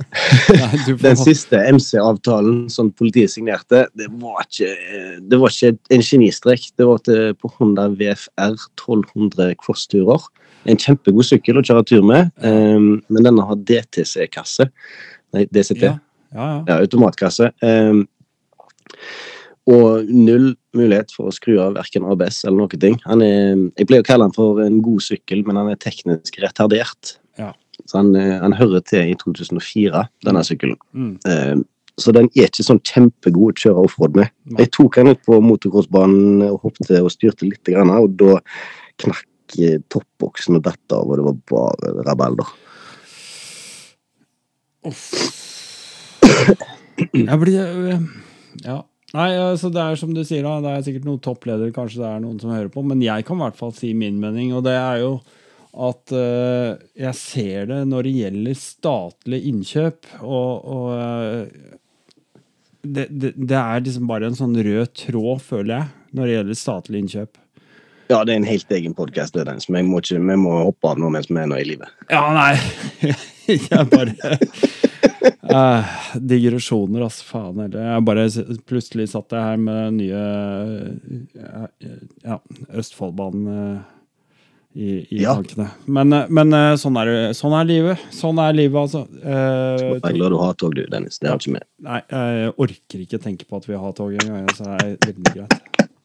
[1.03, 4.71] den siste MC-avtalen som politiet signerte, det var ikke,
[5.21, 6.65] det var ikke en genistrek.
[6.73, 10.25] Det var til, på Honda VFR 1200 crossturer.
[10.65, 14.71] En kjempegod sykkel å kjøre tur med, um, men denne har DTC-kasse.
[15.37, 15.85] Nei, DCT.
[15.85, 15.99] Ja.
[16.35, 16.59] Ja, ja.
[16.69, 17.49] ja automatkasse.
[17.63, 18.05] Um,
[19.65, 22.97] og null mulighet for å skru av verken ABS eller noen ting.
[23.07, 26.37] Han er, jeg pleier å kalle han for en god sykkel, men han er teknisk
[26.43, 27.15] retardert.
[27.41, 27.51] Ja.
[27.85, 30.77] Så han, eh, han, hører til i 2004, denne sykkelen.
[30.93, 31.15] Mm.
[31.25, 31.63] Um,
[32.01, 34.33] så den er ikke sånn kjempegod å kjøre offroad med.
[34.59, 38.35] Jeg tok han ut på motocrossbanen og hoppet og styrte litt, og da
[39.01, 42.53] knakk eh, toppboksen og datt av, og det var bare rabalder.
[44.85, 45.44] Uff.
[47.11, 48.05] Jeg blir øh,
[48.65, 48.81] Ja.
[49.15, 50.57] Nei, altså det er som du sier, da.
[50.59, 53.39] Det er sikkert noen toppledere kanskje det er noen som hører på, men jeg kan
[53.39, 55.13] i hvert fall si min mening, og det er jo
[55.75, 62.43] at uh, jeg ser det når det gjelder statlig innkjøp, og, og uh,
[62.83, 66.59] det, det, det, er liksom bare en sånn rød tråd, føler jeg, når det gjelder
[66.59, 67.41] statlig innkjøp.
[68.11, 71.09] Ja, det er en helt egen podkast, men vi må, vi må hoppe av nå
[71.13, 71.89] mens vi er nå i livet.
[72.11, 72.53] Ja, nei.
[73.47, 74.41] jeg bare
[75.51, 77.25] uh, digresjoner, altså.
[77.29, 77.89] Faen heller.
[77.89, 78.27] Jeg bare
[78.69, 80.23] plutselig satt jeg her med nye
[82.25, 82.39] ja,
[82.81, 83.83] Østfoldbanen uh,
[84.75, 85.33] i, i ja.
[85.33, 85.69] tankene.
[85.85, 88.01] Men, eh, men eh, sånn, er, sånn, er, livet.
[88.11, 89.05] Sånn er livet, altså.
[89.23, 91.21] Eh, jeg er glad du har tog, du, Dennis.
[91.21, 91.67] Det er ikke med.
[91.85, 94.49] Nei, jeg orker ikke tenke på at vi har tog engang.
[94.57, 95.55] Så det er veldig greit.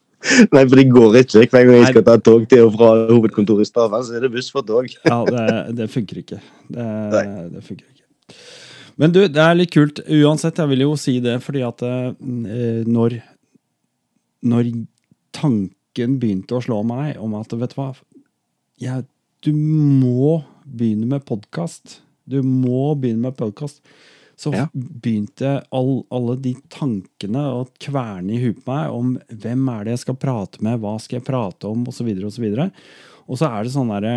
[0.54, 1.42] Nei, for det går ikke.
[1.50, 4.32] Hver gang jeg skal ta tog til og fra hovedkontoret i Stavern, så er det
[4.36, 4.86] buss for tog.
[4.86, 5.46] ja, det,
[5.80, 6.38] det funker ikke.
[6.70, 6.88] Det,
[7.56, 8.38] det, funker ikke.
[9.00, 10.02] Men du, det er litt kult.
[10.04, 13.20] Uansett, jeg vil jo si det fordi at eh, når
[14.44, 14.70] Når
[15.36, 17.90] tanken begynte å slå meg om at, vet du hva
[18.80, 19.00] ja,
[19.44, 22.00] Du må begynne med podkast.
[22.24, 23.82] Du må begynne med podkast.
[24.40, 24.66] Så ja.
[24.72, 29.96] begynte all, alle de tankene å kverne i huet på meg om hvem er det
[29.98, 32.08] jeg skal prate med, hva skal jeg prate om, osv.
[32.14, 32.70] Og, så videre,
[33.26, 34.14] og, så er det sånn derre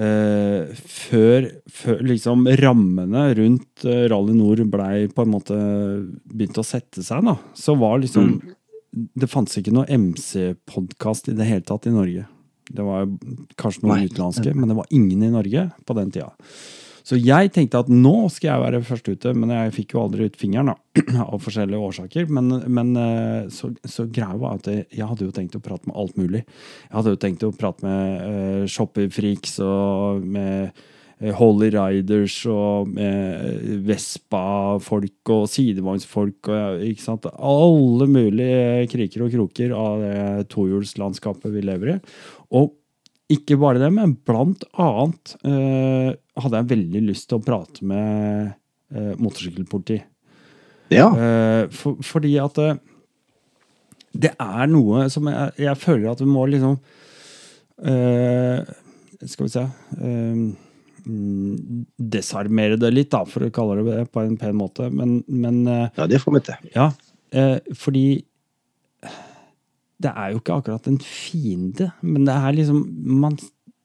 [0.00, 5.58] Uh, før, før, liksom rammene rundt uh, Rally Nord blei på en måte
[6.24, 8.56] begynt å sette seg, da, så var liksom mm.
[8.90, 12.24] Det fantes ikke noe MC-podkast i det hele tatt i Norge.
[12.66, 13.04] Det var
[13.54, 14.08] kanskje noen Nei.
[14.10, 16.32] utenlandske, men det var ingen i Norge på den tida.
[17.06, 20.28] Så jeg tenkte at nå skal jeg være først ute, men jeg fikk jo aldri
[20.28, 20.76] ut fingeren da,
[21.32, 22.30] av forskjellige årsaker.
[22.32, 25.98] Men, men eh, så, så greia var at jeg hadde jo tenkt å prate med
[26.00, 26.44] alt mulig.
[26.88, 32.96] Jeg hadde jo tenkt å prate med uh, shopperfreaks og med uh, Holy Riders og
[33.86, 37.28] Vespa-folk og sidevognsfolk og ikke sant?
[37.36, 41.98] Alle mulige kriker og kroker av det tohjulslandskapet vi lever i.
[42.56, 42.76] Og
[43.30, 48.52] ikke bare det, men blant annet eh, hadde jeg veldig lyst til å prate med
[48.94, 49.98] eh, motorsykkelpoliti.
[50.94, 51.08] Ja.
[51.14, 52.78] Eh, for, fordi at eh,
[54.10, 56.72] det er noe som jeg, jeg, føler at vi må liksom
[57.86, 58.72] eh,
[59.22, 60.40] Skal vi se eh,
[61.06, 61.84] mm,
[62.16, 64.90] Desarmere det litt, da, for å kalle det på en pen måte.
[64.90, 66.74] Men, men Ja, det får vi til.
[66.74, 66.90] Ja,
[67.78, 68.04] fordi
[70.00, 72.80] det er jo ikke akkurat en fiende, men det er liksom
[73.20, 73.36] man,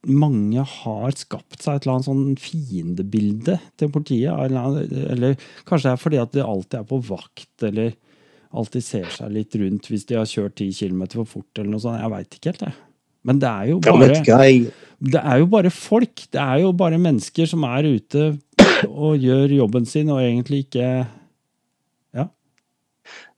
[0.05, 4.33] Mange har skapt seg et eller annet sånn fiendebilde til politiet.
[4.45, 4.81] Eller,
[5.15, 5.37] eller,
[5.67, 7.93] kanskje det er fordi at de alltid er på vakt, eller
[8.55, 11.83] alltid ser seg litt rundt hvis de har kjørt 10 km for fort, eller noe
[11.83, 12.01] sånt.
[12.01, 12.79] Jeg veit ikke helt, jeg.
[13.25, 14.09] Men det er bare
[15.01, 16.27] Det er jo bare folk.
[16.31, 18.27] Det er jo bare mennesker som er ute
[18.85, 20.89] og gjør jobben sin, og egentlig ikke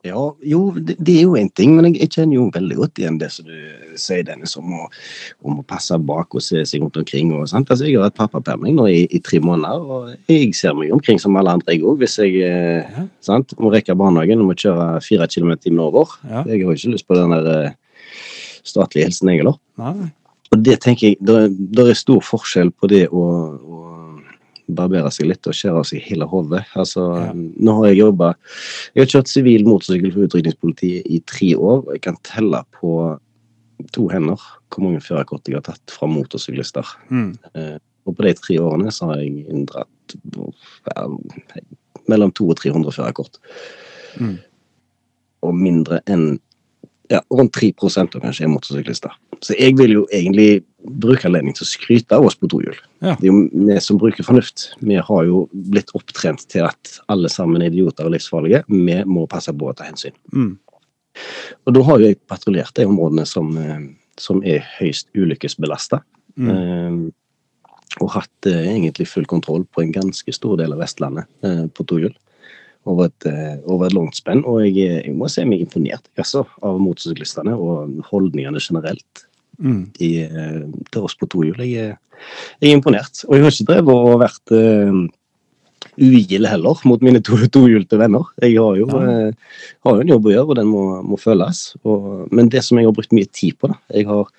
[0.06, 3.00] ja, jo, det, det er jo én ting, men jeg, jeg, kjenner jo veldig godt
[3.00, 3.56] igjen det som du
[3.98, 4.84] sier, Dennis, om å,
[5.42, 7.32] om å passe bak og se seg rundt omkring.
[7.34, 7.66] Og, sant?
[7.66, 11.18] Altså, jeg har hatt pappaperming nå i, i, tre måneder, og jeg ser meg omkring
[11.18, 11.98] som alle andre, jeg òg.
[12.04, 13.08] Hvis jeg eh, ja.
[13.26, 13.56] sant?
[13.58, 16.14] må rekke barnehagen og må kjøre fire kilometer timen over.
[16.30, 16.44] Ja.
[16.46, 18.22] Jeg har ikke lyst på den der eh,
[18.62, 19.58] statlige helsen, jeg heller.
[20.48, 23.24] Og det tenker jeg, det er stor forskjell på det å
[24.68, 26.64] barbere seg litt og skjære seg hele hodet.
[26.78, 27.30] Altså, ja.
[27.34, 28.32] Nå har jeg jobba
[28.94, 32.92] Jeg har kjørt sivil motorsykkel for utrykningspolitiet i tre år, jeg kan telle på
[33.94, 36.88] to hender hvor mange førerkort jeg har tatt fra motorsyklister.
[37.14, 37.30] Mm.
[37.54, 37.76] Eh,
[38.08, 40.16] og på de tre årene så har jeg inndratt
[42.08, 43.40] mellom 200 og 300 førerkort.
[44.18, 44.36] Mm.
[45.46, 46.38] Og mindre enn
[47.08, 49.14] ja, rundt 3 av kanskje er motorsyklister.
[49.40, 52.76] Så jeg vil jo egentlig bruke anledning til å skryte av oss på tohjul.
[53.02, 53.16] Ja.
[53.18, 54.70] Det er jo vi som bruker fornuft.
[54.78, 58.62] Vi har jo blitt opptrent til at alle sammen er idioter og livsfarlige.
[58.70, 60.14] Vi må passe på å ta hensyn.
[60.34, 60.52] Mm.
[61.66, 63.88] Og da har jo jeg patruljert de områdene som, eh,
[64.20, 66.00] som er høyst ulykkesbelasta.
[66.38, 66.50] Mm.
[66.54, 66.98] Eh,
[68.04, 71.86] og hatt eh, egentlig full kontroll på en ganske stor del av Vestlandet eh, på
[71.88, 72.14] tohjul
[72.88, 74.44] over et, eh, over et langt spenn.
[74.48, 79.27] Og jeg, jeg, må si meg imponert altså, av motorsyklistene og holdningene generelt
[79.62, 79.80] mm.
[80.04, 80.58] i, eh,
[80.92, 81.62] til oss på tohjul.
[81.64, 81.94] Jeg,
[82.58, 83.24] jeg, er imponert.
[83.28, 85.00] Og jeg har ikke drevet og vært uh,
[85.98, 88.30] ugild heller mot mine to, tohjulte venner.
[88.42, 89.16] Jeg har jo, ja.
[89.30, 91.64] uh, har jo, en jobb å gjøre, og den må, må føles.
[91.84, 94.32] Og, men det som jeg har brukt mye tid på da, Jeg har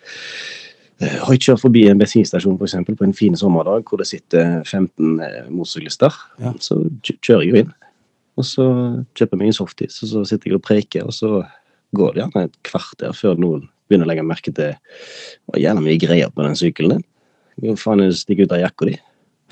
[0.99, 4.58] har jeg kjørt forbi en bensinstasjon for eksempel, på en fin sommerdag hvor det sitter
[4.65, 5.13] 15
[5.47, 6.51] motorsyklister, ja.
[6.60, 6.75] så
[7.08, 7.69] kjører jeg jo inn.
[8.36, 8.65] Og så
[9.15, 11.41] kjøper jeg meg en softis, og så sitter jeg og preker, og så
[11.95, 16.02] går det gjerne et kvarter før noen begynner å legge merke til det gjerne mye
[16.02, 17.06] greier på den sykkelen din.
[17.60, 18.97] Hva faen er det stikker ut av jakka di?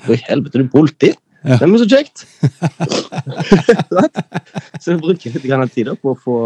[0.06, 1.12] Hvor i helvete, du politi!
[1.46, 1.58] Ja.
[1.60, 2.24] Neimen, så kjekt!
[4.82, 6.38] så jeg bruker litt tid på å få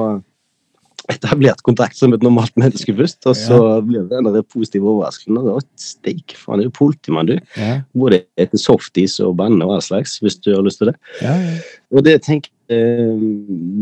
[1.11, 3.79] etablert kontakt som et normalt menneske først, og så ja.
[3.85, 5.71] blir det den positive overraskelsen.
[5.81, 7.38] Steik, faen, er du politimann, du?
[7.58, 7.81] Ja.
[7.98, 10.96] Både etter softis og banne og all slags, hvis du har lyst til det.
[11.25, 11.35] Ja,
[11.92, 13.25] og det tenker, eh,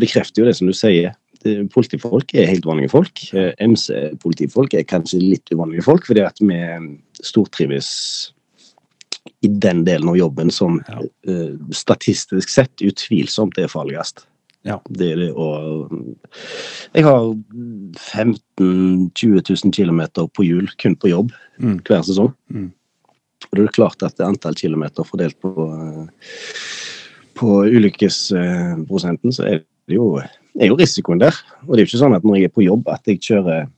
[0.00, 1.12] bekrefter jo det som du sier.
[1.72, 3.22] Politifolk er helt vanlige folk.
[3.32, 6.58] Eh, MC-politifolk er kanskje litt uvanlige folk, fordi at vi
[7.24, 7.90] stortrives
[9.44, 14.26] i den delen av jobben som uh, statistisk sett utvilsomt er farligst.
[14.68, 14.76] Ja.
[14.92, 15.46] Det er det å
[16.92, 17.30] Jeg har
[17.96, 20.02] 15 000-20 000 km
[20.36, 21.78] på hjul kun på jobb mm.
[21.88, 22.34] hver sesong.
[22.52, 22.68] Mm.
[23.48, 25.50] Og det er klart at det antall kilometer fordelt på,
[27.40, 30.12] på ulykkesprosenten, så er det jo,
[30.58, 31.36] er jo risikoen der.
[31.66, 33.68] Og det er jo ikke sånn at når jeg er på jobb, at jeg kjører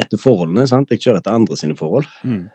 [0.00, 0.66] etter forholdene.
[0.68, 0.90] sant?
[0.90, 2.08] Jeg kjører etter andre sine forhold.
[2.26, 2.46] Mm.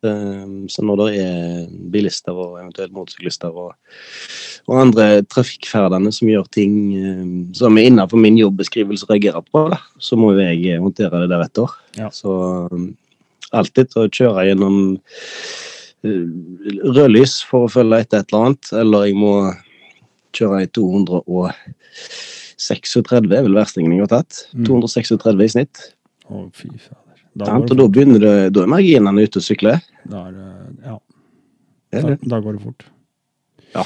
[0.00, 3.74] Um, så når det er bilister og eventuelt motorsyklister og,
[4.64, 9.76] og, andre trafikkferdende som gjør ting um, som er innenfor min jobbeskrivelse reagerer på, da,
[10.00, 11.76] så må jo jeg håndtere det deretter.
[12.00, 12.08] Ja.
[12.16, 12.32] Så
[12.72, 12.88] um,
[13.52, 16.26] alltid å kjøre gjennom uh,
[16.96, 19.34] rødlys for å følge etter et eller annet, eller jeg må
[20.32, 20.72] kjøre i
[22.60, 24.44] 236 er vel verstingen jeg har tatt.
[24.52, 24.66] Mm.
[24.68, 25.82] 236 i snitt.
[26.28, 27.18] Å, fy fader.
[27.40, 29.76] Da, og da begynner det, da er marginene ute å sykle?
[30.10, 30.38] Da er
[30.84, 30.96] ja.
[31.90, 32.86] Da, da, går det fort.
[33.74, 33.84] Ja.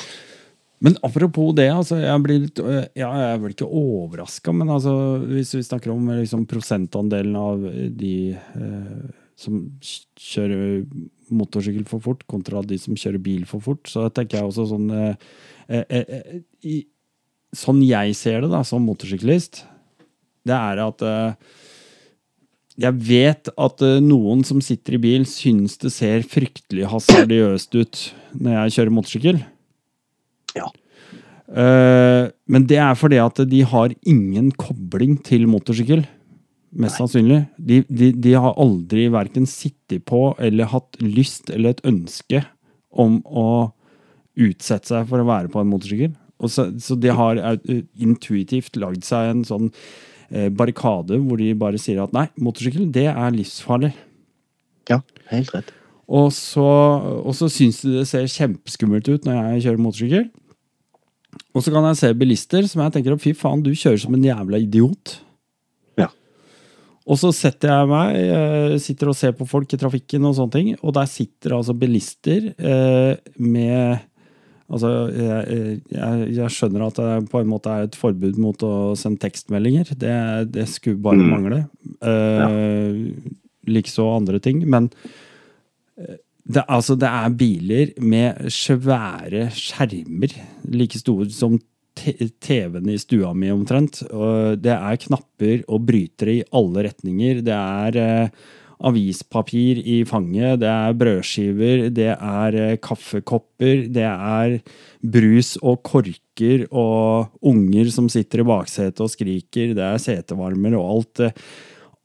[0.85, 4.93] Men apropos det, altså, jeg blir litt ja, Jeg blir ikke overraska, men altså,
[5.25, 7.65] hvis vi snakker om liksom, prosentandelen av
[7.97, 9.05] de eh,
[9.41, 9.63] som
[10.21, 10.85] kjører
[11.35, 14.91] motorsykkel for fort, kontra de som kjører bil for fort, så tenker jeg også sånn
[14.93, 15.31] eh,
[15.69, 16.83] eh, eh i,
[17.55, 19.63] Sånn jeg ser det da, som motorsyklist,
[20.45, 21.61] det er at eh,
[22.81, 28.01] jeg vet at uh, noen som sitter i bil, syns det ser fryktelig hasardiøst ut
[28.35, 29.39] når jeg kjører motorsykkel.
[30.59, 30.67] Ja.
[31.47, 36.03] Uh, men det er fordi at de har ingen kobling til motorsykkel.
[36.75, 37.05] Mest Nei.
[37.05, 37.41] sannsynlig.
[37.55, 42.43] De, de, de, har aldri verken sittet på eller hatt lyst eller et ønske
[42.91, 43.71] om å
[44.35, 46.11] utsette seg for å være på en motorsykkel.
[46.45, 49.71] Så, så, de har uh, intuitivt lagd seg en sånn
[50.35, 53.93] Eh, barrikade hvor de bare sier at nei, motorsykkel det er livsfarlig.
[54.91, 55.69] Ja, helt rett.
[56.05, 56.65] Og så,
[57.25, 60.27] og så syns de det ser kjempeskummelt ut når jeg kjører motorsykkel.
[61.55, 64.27] Og så kan jeg se bilister som jeg tenker fy faen, du kjører som en
[64.27, 65.15] jævla idiot.
[66.01, 66.11] Ja.
[67.07, 68.19] Og så setter jeg meg,
[68.83, 72.53] sitter og ser på folk i trafikken, og sånne ting, og der sitter altså bilister
[72.59, 74.05] eh, med
[74.73, 78.73] Altså, jeg, jeg, jeg, skjønner at det på en måte er et forbud mot å
[78.97, 79.93] sende tekstmeldinger.
[80.01, 80.15] Det,
[80.55, 81.29] det skulle bare mm.
[81.35, 81.61] mangle.
[82.01, 82.49] Uh, ja.
[83.69, 84.63] Likeså andre ting.
[84.69, 84.89] Men
[86.01, 90.35] eh, det, altså, det er biler med svære skjermer,
[90.73, 91.61] like store som
[91.95, 94.01] TV-en i stua mi omtrent.
[94.11, 97.45] Og det er knapper og brytere i alle retninger.
[97.45, 98.45] Det er uh,
[98.85, 104.59] avispapir i fanget, det er brødskiver, det er eh, kaffekopper, det er
[105.01, 110.91] brus og korker og unger som sitter i baksetet og skriker, det er setevarmer og
[110.97, 111.31] alt det,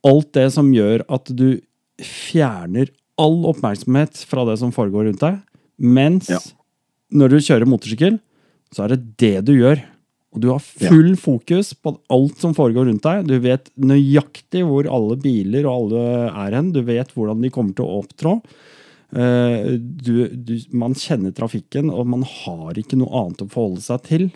[0.08, 1.60] alt det som gjør at du
[2.00, 2.88] fjerner
[3.20, 5.40] all oppmerksomhet fra det som foregår rundt deg.
[5.80, 6.40] Mens ja.
[7.12, 8.20] når du kjører motorsykkel,
[8.72, 9.82] så er det det du gjør.
[10.30, 13.24] Og du har full fokus på alt som foregår rundt deg.
[13.26, 16.68] Du vet nøyaktig hvor alle biler og alle er hen.
[16.74, 18.36] Du vet hvordan de kommer til å opptrå.
[19.10, 24.04] Eh, du, du, man kjenner trafikken, og man har ikke noe annet å forholde seg
[24.06, 24.28] til.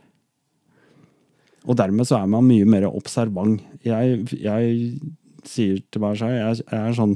[1.64, 3.62] Og dermed så er man mye mer observant.
[3.86, 4.98] Jeg, jeg
[5.46, 7.14] sier til meg selv jeg, jeg er sånn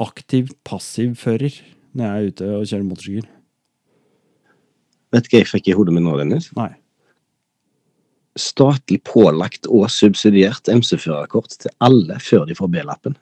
[0.00, 1.56] aktiv passiv-fører
[1.96, 3.32] når jeg er ute og kjører motorsykkel.
[5.10, 6.52] Vet hva jeg fikk i hodet mitt nå, Dennis?
[6.58, 6.70] Nei
[8.40, 13.16] statlig pålagt og subsidiert MC-førerkort til alle før de får B-lappen.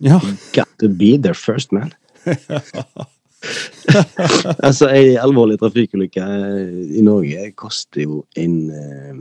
[0.00, 0.20] Ja.
[0.54, 1.92] Got to be their first man.
[4.66, 6.24] altså, ei alvorlig trafikkulykke
[6.96, 9.20] i Norge koster jo en eh,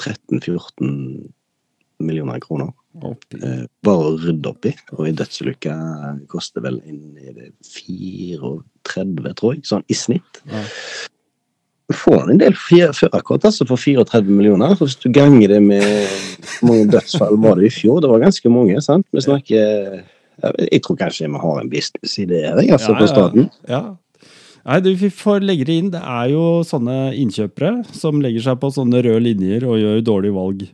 [0.00, 1.30] 13-14
[2.00, 2.72] millioner kroner.
[3.00, 4.74] Eh, bare å rydde opp i.
[4.96, 5.76] Og ei dødsulykke
[6.32, 7.00] koster vel en,
[7.70, 10.44] 34, tror jeg, sånn i snitt.
[10.50, 10.64] Ja
[11.96, 14.74] får en del førerkort altså for 34 millioner.
[14.78, 15.86] Hvis du ganger det med
[16.60, 18.80] hvor mange dødsfall var det i fjor, det var ganske mange.
[18.82, 19.06] sant?
[19.12, 20.02] Vi snakker
[20.40, 23.50] Jeg tror kanskje vi har en business i det her, altså, på staten.
[23.68, 23.82] Ja,
[24.60, 25.90] Nei, du får legge det inn.
[25.92, 30.36] Det er jo sånne innkjøpere som legger seg på sånne røde linjer og gjør dårlige
[30.36, 30.66] valg.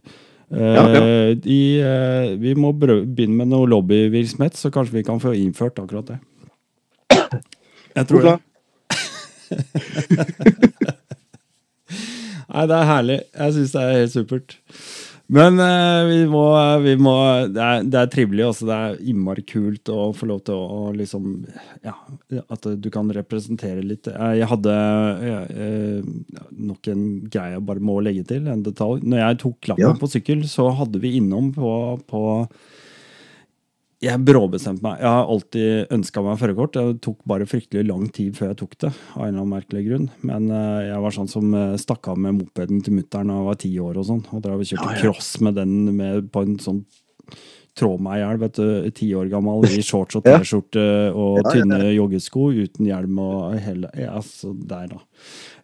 [0.50, 1.02] Ja, ja.
[1.02, 5.78] Eh, de, eh, vi må begynne med noe lobbyvirksomhet, så kanskje vi kan få innført
[5.82, 6.18] akkurat det.
[7.96, 8.36] Jeg tror det.
[12.57, 13.20] Nei, det er herlig.
[13.36, 14.57] Jeg syns det er helt supert.
[15.26, 16.42] Men uh, vi må,
[16.84, 17.14] vi må
[17.50, 18.44] det, er, det, er, trivelig.
[18.46, 18.68] Også.
[18.68, 21.26] Det er innmari kult å få lov til å, å liksom
[21.84, 21.96] Ja,
[22.46, 24.09] at du kan representere litt.
[24.09, 24.76] Jeg hadde
[25.26, 26.09] uh,
[26.70, 29.02] nok en greie jeg bare må legge til, en detalj.
[29.04, 29.98] Når jeg tok lappen ja.
[30.00, 31.74] på sykkel, så hadde vi innom på,
[32.09, 32.24] på
[34.07, 35.00] Jeg bråbestemte meg.
[35.02, 36.76] Jeg har alltid ønska meg førerkort.
[36.76, 38.92] Det tok bare fryktelig lang tid før jeg tok det.
[39.16, 40.07] av en eller annen merkelig grunn.
[40.28, 43.48] Men uh, jeg var sånn som uh, stakk av med mopeden til mutter'n da jeg
[43.48, 43.98] var ti år.
[43.98, 44.22] og sånn.
[44.30, 45.02] Og drev og kjørte ja, ja.
[45.02, 46.84] cross med den med, på en sånn
[47.76, 48.40] trå meg i hjel.
[48.44, 48.68] vet du,
[49.00, 53.90] Ti år gammel i shorts og T-skjorte og ja, tynne joggesko uten hjelm og hele
[53.98, 55.02] Ja, så der, da.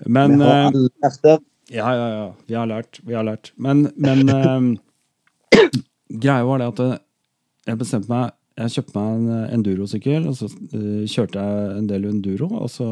[0.07, 1.39] Men Vi har alle lært det.
[1.73, 2.27] Ja, ja, ja.
[2.51, 3.01] Vi har lært.
[3.07, 3.55] Vi har lært.
[3.57, 4.77] Men, men
[6.27, 7.03] greia var det at
[7.69, 11.87] jeg bestemte meg Jeg kjøpte meg en eh, endurosykkel, og så uh, kjørte jeg en
[11.89, 12.51] del enduro.
[12.61, 12.89] Og så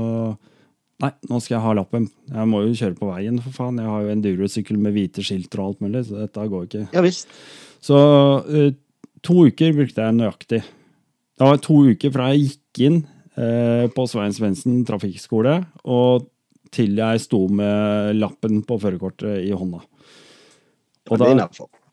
[1.00, 2.10] Nei, nå skal jeg ha lappen.
[2.28, 3.78] Jeg må jo kjøre på veien, for faen.
[3.80, 6.82] Jeg har jo endurosykkel med hvite skilter og alt mulig, så dette går ikke.
[6.92, 7.32] Ja, visst.
[7.80, 8.66] Så uh,
[9.24, 10.60] to uker brukte jeg nøyaktig.
[10.60, 12.98] Det var to uker fra jeg gikk inn
[13.40, 15.56] uh, på Svein Svendsen trafikkskole,
[15.88, 16.28] og
[16.68, 19.80] til jeg sto med lappen på førerkortet i hånda.
[21.10, 21.32] Og da,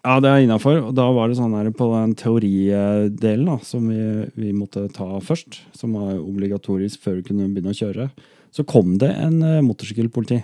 [0.07, 0.79] ja, det er innafor.
[0.87, 5.07] Og da var det sånn her på den teoridelen da, som vi, vi, måtte ta
[5.23, 8.07] først, som var obligatorisk før vi kunne begynne å kjøre,
[8.55, 10.39] så kom det en uh, motorsykkelpoliti.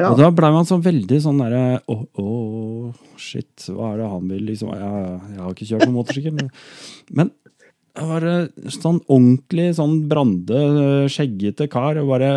[0.00, 0.10] Ja.
[0.10, 4.08] Og da blei man sånn veldig sånn derre Å, oh, oh, shit, hva er det
[4.08, 4.46] han vil?
[4.48, 6.38] Liksom, jeg, jeg har ikke kjørt noen motorsykkel.
[7.18, 7.32] Men
[7.90, 8.24] jeg var
[8.70, 10.60] sånn ordentlig sånn Brande,
[11.10, 11.98] skjeggete kar.
[12.00, 12.30] og bare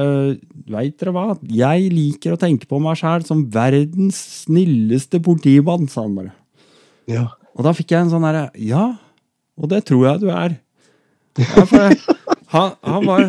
[0.73, 1.25] Veit dere hva?
[1.45, 6.33] Jeg liker å tenke på meg sjæl som verdens snilleste politimann, sa han bare.
[7.11, 7.27] Ja.
[7.53, 8.95] Og da fikk jeg en sånn herre Ja,
[9.59, 10.57] og det tror jeg du er.
[11.37, 11.93] Ja, for
[12.53, 13.23] han, han, var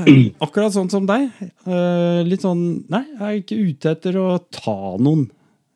[0.44, 1.28] akkurat sånn som deg.
[1.64, 5.26] Uh, litt sånn Nei, jeg er ikke ute etter å ta noen.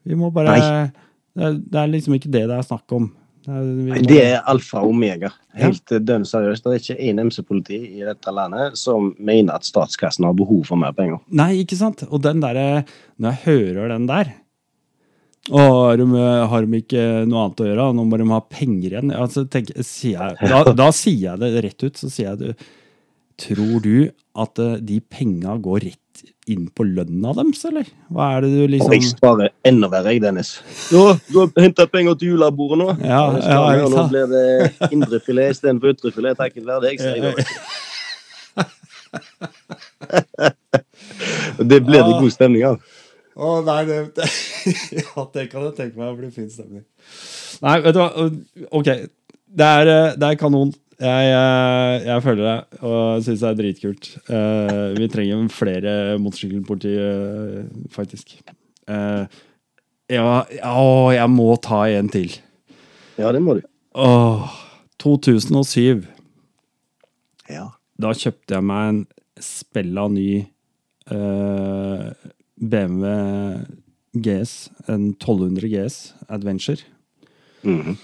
[0.09, 3.11] Vi må bare det, det er liksom ikke det det er snakk om.
[3.49, 5.31] Det er alfa og omega.
[5.59, 6.01] Helt ja.
[6.05, 6.67] dønn seriøst.
[6.67, 10.81] Det er ikke én MC-politi i dette landet som mener at statskassen har behov for
[10.81, 11.23] mer penger.
[11.33, 12.05] Nei, ikke sant?
[12.11, 12.85] Og den derre
[13.19, 14.37] Når jeg hører den der
[15.49, 16.07] og har de,
[16.51, 17.85] har de ikke noe annet å gjøre?
[17.97, 19.13] Nå må de ha penger igjen.
[19.17, 21.97] Altså, tenk, jeg, da, da, sier jeg det rett ut.
[21.97, 22.59] Så sier jeg
[23.39, 24.11] Tror du
[24.43, 26.08] at eh, de penga går rett
[26.53, 27.87] inn på lønna deres, eller?
[28.13, 30.51] Hva er det du liksom Jeg sparer enda verre, jeg, Dennis.
[30.95, 32.89] Nå, du har henta penger til julebordet nå.
[33.03, 34.45] Ja, ja, ja, nå blir det
[34.93, 36.39] indrefilet istedenfor ytrefilet.
[36.41, 37.35] Takket være deg, sier jeg
[41.71, 42.77] det blir det god stemning av.
[43.39, 44.27] Å oh, nei, det, det,
[44.99, 46.85] ja, det kan jeg tenke meg blir fin stemning.
[47.63, 48.27] Nei, vet du hva.
[48.75, 48.89] Ok,
[49.59, 50.73] det er, eh, det er kanon.
[50.99, 54.09] Jeg, jeg, jeg, føler det, og syns det er dritkult.
[54.27, 58.35] Uh, vi trenger flere motorsykkelpoliti, uh, faktisk.
[58.91, 59.31] Uh,
[60.11, 60.25] ja,
[60.67, 62.35] å, jeg må ta en til.
[63.15, 63.63] Ja, det må du.
[63.95, 64.59] Åh,
[64.99, 66.03] 2007.
[67.47, 67.69] Ja.
[67.99, 69.03] Da kjøpte jeg meg en
[69.43, 70.31] spella ny
[72.59, 73.13] BMW
[74.19, 74.71] GS.
[74.91, 76.83] En 1200 GS Adventure.
[77.63, 77.97] Mm -hmm.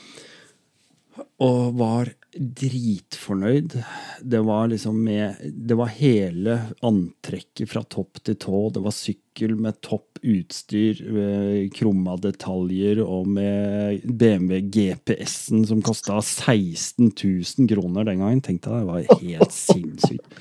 [1.39, 3.76] Og var dritfornøyd.
[4.20, 8.61] Det var liksom med Det var hele antrekket fra topp til tå.
[8.74, 16.20] Det var sykkel med topp utstyr, eh, krumma detaljer og med BMW GPS-en som kosta
[16.22, 18.45] 16 000 kroner den gangen.
[18.45, 20.39] Tenkte jeg, det var helt sinnssykt.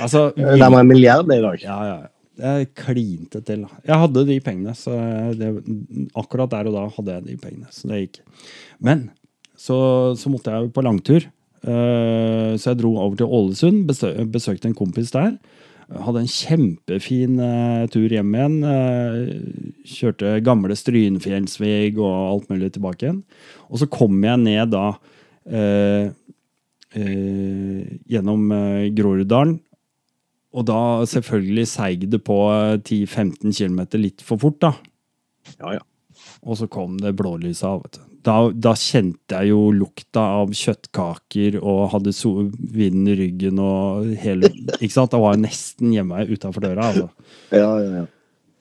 [0.00, 1.62] Altså, vi, det var en milliard i dag.
[1.62, 2.00] Ja, ja.
[2.40, 3.66] Jeg klinte til.
[3.84, 4.72] Jeg hadde de pengene.
[4.72, 4.94] så
[5.36, 5.50] det,
[6.16, 7.68] Akkurat der og da hadde jeg de pengene.
[7.74, 8.22] Så det gikk.
[8.80, 9.10] Men
[9.60, 9.78] så,
[10.16, 11.26] så måtte jeg på langtur.
[11.60, 13.82] Uh, så jeg dro over til Ålesund,
[14.32, 15.34] besøkte en kompis der.
[15.90, 18.56] Hadde en kjempefin uh, tur hjem igjen.
[18.64, 23.22] Uh, kjørte gamle Strynfjellsveg og alt mulig tilbake igjen.
[23.68, 24.86] Og så kom jeg ned da
[28.10, 28.50] gjennom
[28.96, 29.58] Groruddalen.
[30.50, 32.36] Og da selvfølgelig seig det på
[32.82, 34.72] 10-15 km litt for fort, da.
[35.60, 35.84] Ja, ja.
[36.40, 37.82] Og så kom det blålyset av.
[37.84, 43.16] vet du da, da, kjente jeg jo lukta av kjøttkaker og hadde so vinden i
[43.16, 45.12] ryggen og hele Ikke sant?
[45.14, 46.90] Da var jeg nesten hjemme utafor døra.
[46.90, 47.08] Altså.
[47.60, 48.06] Ja, ja, ja.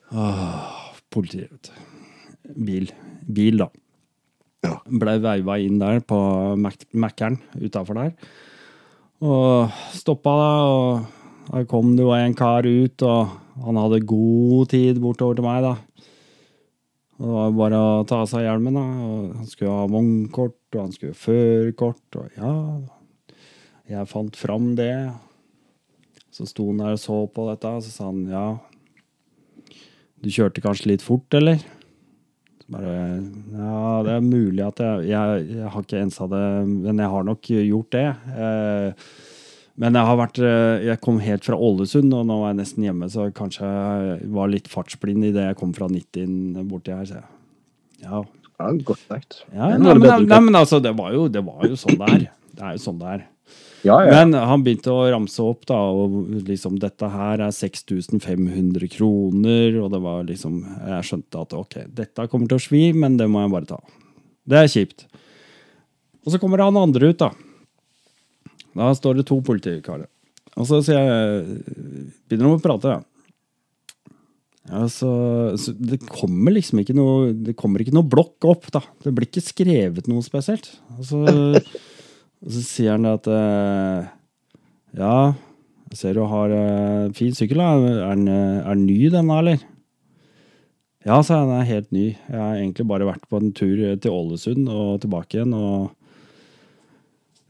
[0.09, 2.55] Åh, politiet, vet du.
[2.65, 2.87] Bil.
[3.27, 3.67] Bil, da.
[4.65, 4.77] Ja.
[5.01, 6.17] Blei veiva inn der på
[6.57, 8.15] Mækkern utafor der.
[9.19, 14.71] Og stoppa da, og der kom det jo en kar ut, og han hadde god
[14.71, 15.75] tid bortover til meg, da.
[17.19, 18.77] Det var bare å ta av seg hjelmen.
[18.79, 22.19] da, og Han skulle ha vognkort, og han skulle ha førerkort.
[22.21, 22.53] Og ja,
[23.91, 24.93] jeg fant fram det.
[26.31, 28.45] Så sto han der og så på dette, og så sa han ja,
[30.19, 31.59] du kjørte kanskje litt fort, eller?
[32.59, 32.95] Så bare
[33.55, 37.27] Ja, det er mulig at jeg Jeg, jeg har ikke ensa det, men jeg har
[37.27, 38.07] nok gjort det.
[38.35, 39.05] Eh,
[39.79, 42.85] men jeg har vært eh, Jeg kom helt fra Ålesund, og nå var jeg nesten
[42.87, 47.07] hjemme, så kanskje jeg var litt fartsblind idet jeg kom fra 90 borti her.
[47.07, 47.21] Så
[48.03, 48.21] ja.
[48.59, 49.41] ja godt sagt.
[49.53, 52.29] Ja, nei, men, nei, men, altså, det var, jo, det var jo sånn det er.
[52.59, 53.27] Det er jo sånn det er.
[53.87, 54.11] Ja, ja.
[54.11, 59.93] Men han begynte å ramse opp, da, og liksom dette her er 6500 kroner, og
[59.93, 60.59] det var liksom
[60.89, 63.79] Jeg skjønte at ok, dette kommer til å svi, men det må jeg bare ta.
[64.49, 65.07] Det er kjipt.
[66.25, 67.31] Og så kommer han andre ut, da.
[68.79, 70.07] Da står det to politikarer.
[70.59, 71.61] Og så sier jeg
[72.29, 73.03] Begynner de å prate, ja.
[74.69, 75.09] Ja, så,
[75.57, 78.83] så det kommer liksom ikke noe Det kommer ikke noe blokk opp, da.
[79.03, 80.69] Det blir ikke skrevet noe spesielt.
[80.97, 81.23] Og så,
[82.43, 84.09] og så sier han at eh,
[84.99, 85.15] Ja,
[85.89, 87.61] jeg ser du har uh, fin sykkel.
[87.63, 87.73] da.
[88.11, 89.63] Er den, eh, er den ny, denne, eller?
[91.01, 91.47] Ja, sa jeg.
[91.49, 92.05] Den er helt ny.
[92.13, 95.55] Jeg har egentlig bare vært på en tur til Ålesund og tilbake igjen.
[95.57, 95.95] og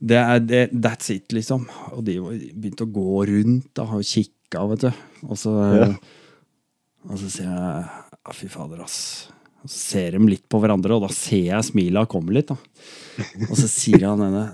[0.01, 1.67] det er det, That's it, liksom.
[1.95, 2.17] Og de
[2.55, 4.91] begynte å gå rundt da, og kikka, vet du.
[5.27, 5.89] Og så, Ja.
[7.09, 7.83] og så sier jeg
[8.15, 9.27] ja, fy fader, ass.
[9.63, 12.47] Og så ser de litt på hverandre, og da ser jeg smila komme litt.
[12.47, 12.55] da.
[13.49, 14.45] Og så sier han ene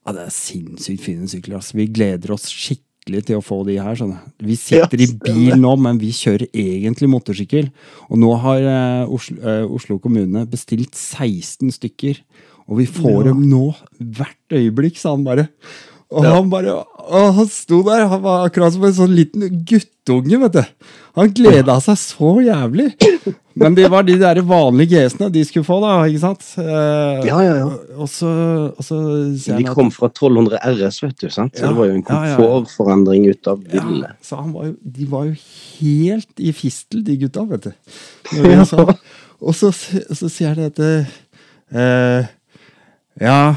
[0.00, 1.58] ja, det er sinnssykt fine sykler.
[1.60, 1.74] ass.
[1.76, 3.94] Vi gleder oss skikkelig til å få de her.
[3.94, 4.16] Sånn.
[4.42, 7.68] Vi sitter i bil nå, men vi kjører egentlig motorsykkel.
[8.08, 12.22] Og nå har eh, Oslo, eh, Oslo kommune bestilt 16 stykker.
[12.70, 13.64] Og vi får dem nå
[13.98, 15.48] hvert øyeblikk, sa han bare.
[16.10, 16.72] Og han bare,
[17.10, 20.88] og han sto der, han var akkurat som en sånn liten guttunge, vet du.
[21.18, 22.88] Han gleda seg så jævlig.
[23.58, 26.46] Men det var de der vanlige GS-ene de skulle få, da, ikke sant?
[26.62, 27.68] Eh, Ja, ja, ja.
[27.98, 28.30] Og så,
[28.74, 28.98] og så
[29.58, 31.28] De kom fra 1200 RS, vet du.
[31.30, 31.54] sant?
[31.58, 32.36] Så Ja, det var jo en ja, ja, ja.
[32.38, 34.12] komfortforandring ut av ja, ville.
[34.22, 35.34] så han var jo, De var jo
[35.78, 37.72] helt i fistel, de gutta, vet du.
[38.60, 38.86] Og så,
[39.40, 42.30] Og så, så sier de at eh,
[43.20, 43.56] Ja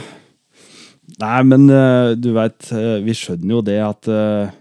[1.22, 2.68] Nei, men eh, du veit,
[3.05, 4.53] vi skjønner jo det at eh,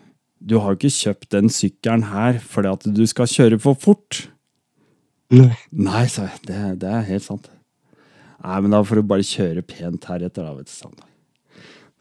[0.42, 4.24] du har jo ikke kjøpt den sykkelen her fordi at du skal kjøre for fort.
[5.32, 5.54] Nei.
[5.70, 6.40] Nei, sa jeg.
[6.48, 7.46] Det, det er helt sant.
[8.42, 10.74] Nei, men da får du bare kjøre pent heretter, da, vet du.
[10.74, 10.98] Sånn.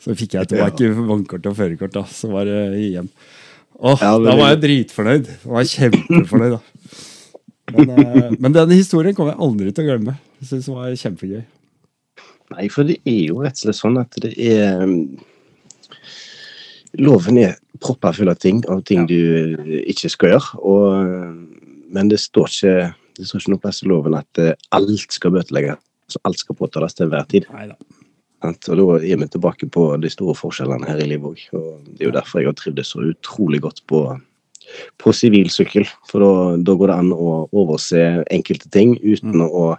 [0.01, 2.03] Så fikk jeg tilbake vognkort og førerkort, da.
[2.09, 3.07] Så var det hjem.
[3.77, 4.25] Åh, Ja, det...
[4.27, 5.29] da var jeg dritfornøyd.
[5.37, 6.61] Jeg var kjempefornøyd, da.
[7.77, 10.17] Men, eh, men denne historien kommer jeg aldri til å glemme.
[10.41, 11.43] Jeg synes det var kjempegøy.
[12.51, 14.95] Nei, for det er jo rett og slett sånn at det er um,
[16.99, 20.57] Loven er proppa full av ting, av ting du eh, ikke skal gjøre.
[20.59, 22.73] Og, eh, men det står ikke
[23.17, 26.17] det står ikke noe plass i loven at eh, alt skal bøtelegges.
[26.27, 27.47] Alt skal påtales til enhver tid.
[27.53, 27.77] Neida.
[28.41, 31.43] Og da er vi tilbake på de store forskjellene her i livet òg.
[31.55, 34.01] Og det er jo derfor jeg har trivdes så utrolig godt på
[35.01, 36.32] på sivilsykkel, for da,
[36.63, 38.01] da går det an å overse
[38.32, 39.76] enkelte ting uten å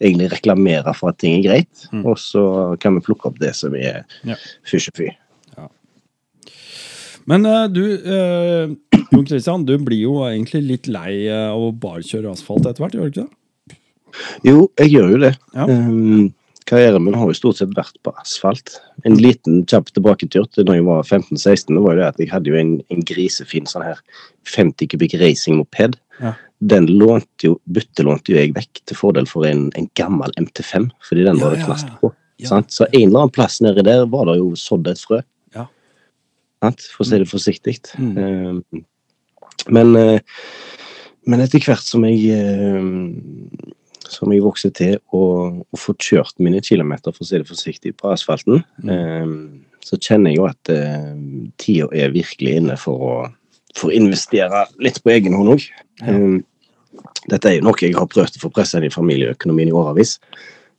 [0.00, 2.04] egentlig reklamere for at ting er greit, Mm.
[2.06, 2.44] og så
[2.80, 4.36] kan vi plukke opp det som er Ja.
[4.66, 5.10] fysj-fy.
[7.26, 8.68] Men uh, du, uh,
[9.14, 12.84] Jon Christian, du blir jo egentlig litt lei eh, av å bare kjøre asfalt etter
[12.84, 13.78] hvert, gjør du ikke det?
[14.44, 15.30] Jo, jeg gjør jo det.
[15.54, 15.64] Ja.
[15.70, 16.34] Um,
[16.68, 18.78] karrieren min har jo stort sett vært på asfalt.
[19.08, 22.32] En liten kjapp tilbaketur til da jeg var 15-16, det var jo det at jeg
[22.32, 24.00] hadde jo en, en grisefin sånn her
[24.48, 25.98] 50 kubikk racing-moped.
[26.22, 26.34] Ja.
[26.64, 31.26] Den lånte jo, byttelånte jo jeg vekk til fordel for en, en gammel MT5, fordi
[31.28, 32.14] den var det knast på.
[32.40, 32.50] Ja.
[32.54, 32.72] Sant?
[32.74, 35.20] Så en eller annen plass nedi der var det jo sådd et frø.
[35.54, 35.68] Ja.
[36.64, 37.76] For å si det forsiktig.
[38.00, 38.16] Mm.
[38.16, 38.84] Um,
[39.72, 40.20] men, eh,
[41.28, 42.80] men etter hvert som jeg eh,
[44.12, 45.22] som jeg vokste til å,
[45.64, 48.90] å få kjørt mine kilometer, for å si det forsiktig, på asfalten, Mm.
[48.90, 51.12] eh, så kjenner jeg jo at eh,
[51.60, 53.14] tida er virkelig inne for å,
[53.76, 55.66] for å investere litt på egen hånd òg.
[56.00, 56.16] Ja.
[57.28, 60.18] dette er jo noe jeg har prøvd å få pressa inn i familieøkonomien i årevis.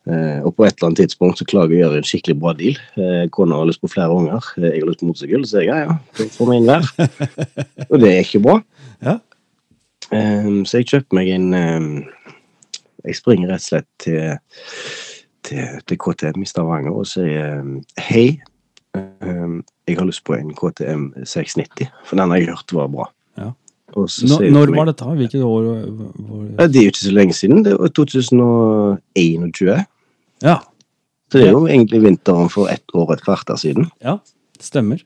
[0.06, 2.54] Eh, og på et eller annet tidspunkt så klarer jeg å gjøre en skikkelig bra
[2.58, 2.76] deal.
[2.98, 5.46] Eh, Kona har lyst på flere unger, eh, jeg har lyst på motorsykkel.
[5.50, 6.90] Så jeg, ja, ja, får vi inn hver.
[7.92, 8.60] og det er ikke bra.
[9.06, 9.16] Ja.
[10.14, 11.88] Eh, så jeg kjøper meg en eh,
[13.06, 14.38] Jeg springer rett og slett til,
[15.46, 18.28] til, til KTM i Stavanger og sier eh, hei,
[18.98, 23.10] eh, jeg har lyst på en KTM 690, for den har jeg hørt var bra.
[23.40, 23.52] Ja.
[23.96, 25.08] Nå, når var dette?
[25.08, 25.68] Hvilket år?
[25.88, 26.46] Hvor...
[26.58, 27.62] Ja, Det er jo ikke så lenge siden.
[27.64, 29.86] Det var 2021.
[30.44, 30.58] Ja.
[31.32, 33.92] Så det er jo egentlig vinteren for ett år og et kvarter siden.
[34.04, 34.18] ja,
[34.58, 35.04] det stemmer.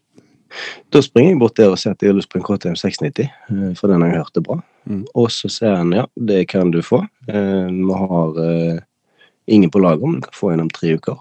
[0.93, 3.29] Da springer jeg bort der og sier at jeg har lyst på en KTM 690,
[3.29, 4.59] eh, for den har jeg hørt det bra.
[4.87, 5.03] Mm.
[5.15, 7.01] Og så sier han ja, det kan du få.
[7.27, 8.79] Eh, Vi har eh,
[9.47, 11.17] ingen på lager, men du kan få en om tre uker.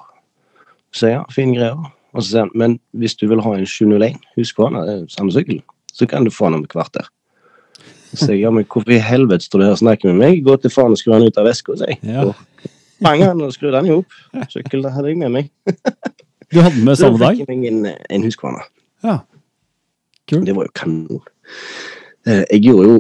[0.93, 1.77] Så ja, fine greier.
[2.15, 5.33] Og så sier han men hvis du vil ha en 701 Husqvarna, det er samme
[5.35, 5.61] sykkel,
[5.93, 7.09] så kan du få den om et kvarter.
[8.15, 10.39] Så jeg ja, men hvorfor i helvete står du her og snakker med meg?
[10.47, 12.01] Gå til faen og skru den ut av veska, sier jeg.
[12.09, 12.25] Ja.
[12.25, 12.35] Og
[13.05, 14.15] Bang han og skru den i hop.
[14.51, 15.51] Sykkel hadde jeg med meg.
[16.49, 17.37] Du hadde med samme dag?
[17.37, 17.45] dag?
[17.45, 18.63] fikk jeg meg en, en Husqvarna.
[19.05, 19.19] Ja.
[20.31, 20.47] Kult.
[20.49, 21.21] Det var jo kanon.
[22.25, 22.95] Eh, Jeg gjorde jo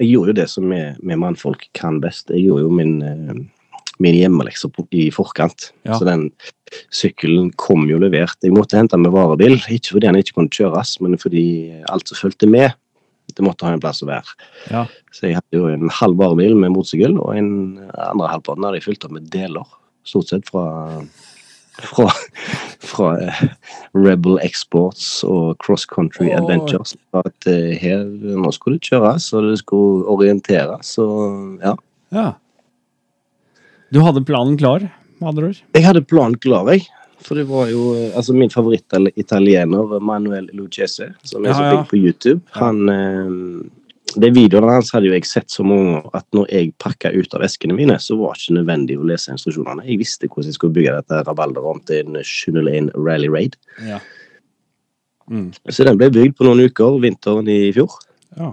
[0.00, 0.80] Jeg gjorde jo det som vi,
[1.14, 2.32] mannfolk kan best.
[2.34, 2.96] Jeg gjorde jo min,
[4.02, 5.70] min hjemmelekse i forkant.
[5.86, 5.98] Ja.
[5.98, 6.30] Så den
[6.90, 8.40] sykkelen kom jo levert.
[8.42, 11.44] Jeg måtte hente med varebil, ikke fordi den ikke kunne kjøres, men fordi
[11.92, 12.74] alt som fulgte med,
[13.34, 14.34] det måtte ha en plass å være.
[14.72, 14.84] Ja.
[15.14, 17.52] Så jeg hadde jo en halv varebil med motorsykkel, og en
[17.94, 19.78] andre halvparten hadde jeg fylt opp med deler.
[20.04, 20.66] Stort sett fra
[21.82, 22.10] fra,
[22.78, 23.42] fra eh,
[23.92, 26.38] Rebel Exports og Cross Country oh.
[26.38, 26.94] Adventures.
[27.16, 31.76] At eh, her, nå skulle det kjøres, og det skulle orienteres, og ja.
[32.14, 32.28] ja.
[33.94, 34.88] Du hadde planen klar,
[35.20, 35.64] med andre ord?
[35.76, 36.86] Jeg hadde planen klar, jeg.
[37.24, 42.02] For det var jo eh, altså min favoritt-italiener, Manuel Lucchese, som er så flink på
[42.02, 42.42] YouTube.
[42.58, 42.84] Han
[44.20, 47.36] De videoene hans hadde jo jeg sett så mange ganger at når jeg pakka ut
[47.36, 49.86] av eskene mine, så var det ikke nødvendig å lese instruksjonene.
[49.88, 53.56] Jeg visste hvordan jeg skulle bygge dette rabalderet om til en Shunelane Rally Raid.
[53.86, 54.00] Ja.
[55.30, 55.48] Mm.
[55.72, 57.96] Så den ble bygd på noen uker vinteren i fjor.
[58.36, 58.52] ja.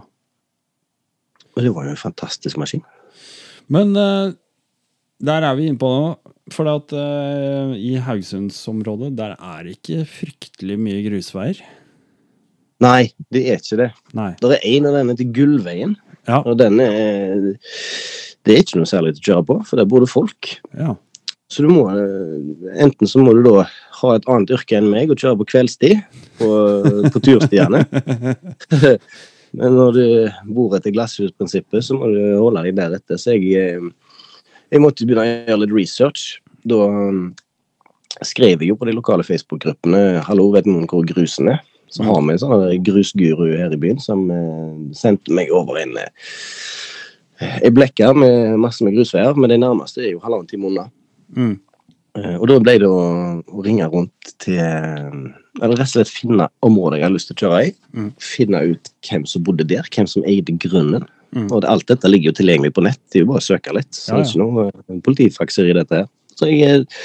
[1.52, 2.84] Og det var jo en fantastisk maskin.
[3.72, 4.32] Men uh,
[5.20, 6.14] der er vi inne på nå.
[6.52, 11.60] For at uh, i Haugesundsområdet, der er ikke fryktelig mye grusveier.
[12.82, 13.90] Nei, det er ikke det.
[14.18, 14.32] Nei.
[14.42, 15.96] Det er en av denne til Gullveien,
[16.28, 16.42] Ja.
[16.46, 17.56] og den er
[18.46, 20.56] Det er ikke noe særlig til å kjøre på, for der bor det folk.
[20.78, 20.96] ja.
[21.52, 23.66] Så du må eh, Enten så må du da
[24.00, 25.98] ha et annet yrke enn meg og kjøre på kveldstid
[26.40, 26.48] på,
[27.12, 27.84] på turstiene.
[29.60, 30.04] Men når du
[30.56, 33.20] bor etter glasshusprinsippet, så må du holde deg deretter.
[33.20, 34.24] Så jeg, eh,
[34.72, 36.40] jeg måtte begynne å gjøre litt research.
[36.64, 37.20] Da eh,
[38.24, 41.60] skrev jeg jo på de lokale Facebook-gruppene 'Hallo, vet noen hvor grusen er?'
[41.92, 45.98] Så har vi en sånn grusguru her i byen som eh, sendte meg over en
[46.00, 46.32] eh,
[47.42, 50.88] ei blekke med masse med grusveier, men de nærmeste er jo halvannen time unna.
[51.36, 51.56] Mm.
[52.20, 53.04] Eh, Og da ble det å,
[53.44, 57.42] å ringe rundt til Eller rett og slett finne områder jeg har lyst til å
[57.44, 57.74] kjøre i.
[57.96, 58.10] Mm.
[58.24, 61.08] Finne ut hvem som bodde der, hvem som eide grunnen.
[61.36, 61.48] Mm.
[61.50, 63.00] Og det, alt dette ligger jo tilgjengelig på nett.
[63.12, 63.92] Det er jo bare å søke litt.
[63.96, 66.10] Så Ja, det er ikke noe eh, politifakser i dette her.
[66.40, 67.04] Så jeg eh,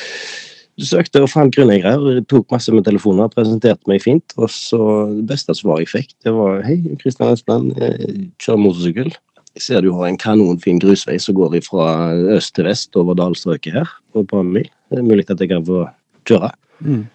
[0.85, 4.35] søkte og fant grunneigere, og tok masse med telefoner, presenterte meg fint.
[4.37, 4.79] Og så
[5.15, 9.15] det beste svaret jeg fikk, det var Hei, Kristian Espeland, eh, kjører motorsykkel.
[9.57, 13.73] Jeg ser du har en kanonfin grusvei som går fra øst til vest over dalstrøket
[13.73, 13.89] her.
[14.13, 14.69] på et par mil.
[14.91, 15.87] Det er mulig at jeg kan få
[16.29, 16.53] kjøre.
[16.85, 17.07] Mm.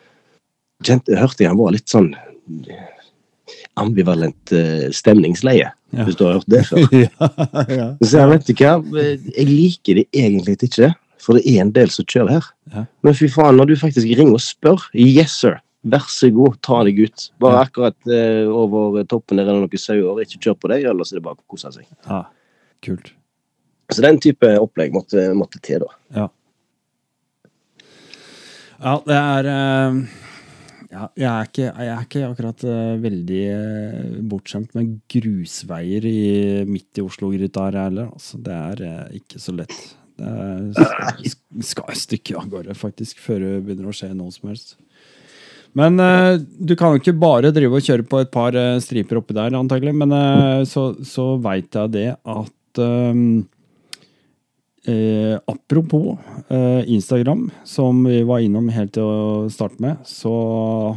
[0.83, 2.15] Kjente, hørte jeg han var litt sånn
[3.77, 6.05] ambivalent eh, stemningsleie, Ja.
[6.07, 6.85] hvis du har hørt det før.
[7.03, 7.29] ja,
[7.67, 7.87] ja.
[8.01, 9.01] Så jeg vet ikke hva,
[9.35, 12.47] jeg liker det egentlig ikke, for det er en del som kjører her.
[12.73, 12.85] Ja.
[13.05, 16.81] Men fy faen, når du faktisk ringer og spør, yes sir, vær så god, ta
[16.87, 17.29] deg ut.
[17.41, 17.63] Bare Ja.
[17.69, 21.19] akkurat eh, over toppen der er det noen sauer, ikke kjør på deg, ellers er
[21.21, 21.85] det bare å kose seg.
[22.09, 22.23] ja.
[22.81, 23.11] Kult.
[23.91, 25.89] Så den type opplegg måtte, måtte til da.
[26.15, 26.27] Ja.
[28.81, 29.97] Ja, det er eh,
[30.91, 36.21] ja, jeg, er ikke, jeg er ikke akkurat eh, veldig eh, bortskjemt med grusveier i,
[36.67, 38.09] midt i Oslo-gryta her heller.
[38.15, 39.75] Altså, det er ikke så lett.
[40.21, 41.31] Er,
[41.65, 44.77] skal et stykke av gårde, faktisk, før det begynner å skje noe som helst.
[45.77, 49.21] Men uh, du kan jo ikke bare drive og kjøre på et par uh, striper
[49.21, 49.95] oppi der, antagelig.
[49.95, 53.25] Men uh, så, så veit jeg det at eh,
[54.85, 56.17] Eh, apropos
[56.47, 60.31] eh, Instagram, som vi var innom helt til å starte med, så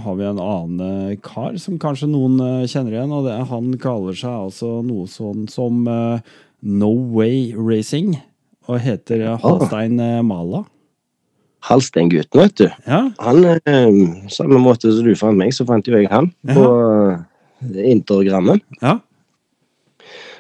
[0.00, 3.12] har vi en annen eh, kar som kanskje noen eh, kjenner igjen.
[3.12, 6.32] og det, Han kaller seg altså noe sånn som eh,
[6.64, 8.16] No Way Racing,
[8.68, 10.64] og heter eh, Halstein eh, Mala.
[11.64, 12.66] Halsteingutten, vet du.
[12.86, 16.64] Ja, Han, eh, samme måte som du fant meg, så fant jo jeg han på
[16.64, 17.22] ja.
[17.88, 18.60] Intergrammen.
[18.82, 18.98] ja,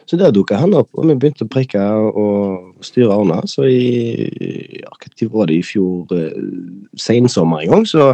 [0.04, 3.40] Så der dukka han opp, og vi begynte å prikke og styre unna.
[3.48, 6.04] Så i ja, hva var det i fjor,
[7.00, 8.10] sensommer en gang, så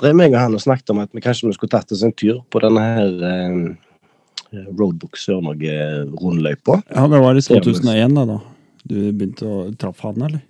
[0.00, 2.14] drev meg og han og snakket om at vi kanskje vi skulle tatt oss en
[2.16, 6.80] tur på denne her eh, Roadbook Sør-Norge-rundløypa.
[6.90, 8.38] ja, det var i 2001 da, da.
[8.86, 10.42] Du begynte å traffe han, eller?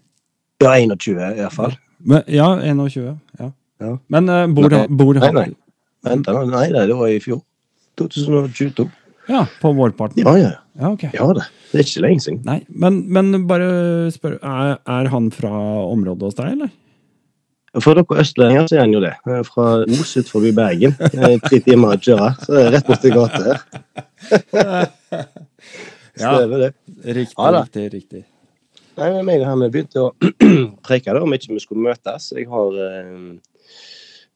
[0.63, 1.77] Ja, 21 i hvert fall.
[2.07, 3.17] Men, ja, 21.
[3.41, 3.51] Ja.
[3.83, 3.97] Ja.
[4.13, 5.49] Men uh, bor, Nei, bor nei, han nei.
[6.07, 7.43] Vent, nei, nei, det var i fjor.
[8.01, 8.87] 2022.
[9.29, 10.23] Ja, på vårparten?
[10.23, 10.55] Ja, ja.
[10.77, 11.11] Ja, okay.
[11.17, 11.47] Ja det.
[11.73, 12.43] Det er ikke lenge siden.
[12.47, 13.69] Nei, men, men bare
[14.15, 15.53] spør er, er han fra
[15.89, 16.75] området hos deg, eller?
[17.83, 19.13] For dere østlendinger så er han jo det.
[19.49, 20.95] Fra Os ut forbi Bergen.
[20.97, 22.31] Det er Tre timer å kjøre.
[22.45, 23.59] Så det er rett borti gata her.
[26.17, 26.71] Stemmer det.
[27.07, 28.25] Riktig, Ja riktig, riktig.
[28.97, 30.13] Nei, men meg og han begynte å
[30.87, 32.31] preke det om ikke vi skulle møtes.
[32.33, 33.75] Jeg har, eh,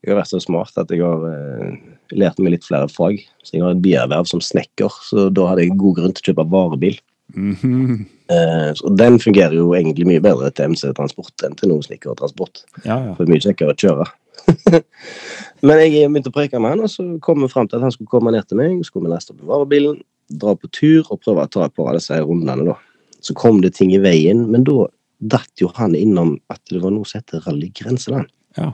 [0.05, 1.79] jeg har vært så smart at jeg har eh,
[2.13, 3.23] lært meg litt flere fag.
[3.43, 6.29] Så jeg har et bierverv som snekker, så da hadde jeg god grunn til å
[6.31, 7.01] kjøpe varebil.
[7.35, 8.07] Mhm.
[8.31, 12.63] Eh, så den fungerer jo egentlig mye bedre til MC-transport enn til noe snekkertransport.
[12.85, 13.15] Ja, ja.
[13.17, 14.07] For det er mye kjekkere å kjøre.
[15.67, 17.95] Men jeg begynte å preke med han, og så kom vi fram til at han
[17.95, 18.77] skulle komme ned til meg.
[18.79, 19.99] Så skulle vi laste opp varebilen,
[20.31, 22.67] dra på tur og prøve å ta et par av disse her rundene.
[22.73, 22.77] da.
[23.21, 24.87] Så kom det ting i veien, men da
[25.21, 28.31] datt jo han innom at det var noe som heter Rally Grenseland.
[28.57, 28.73] Ja.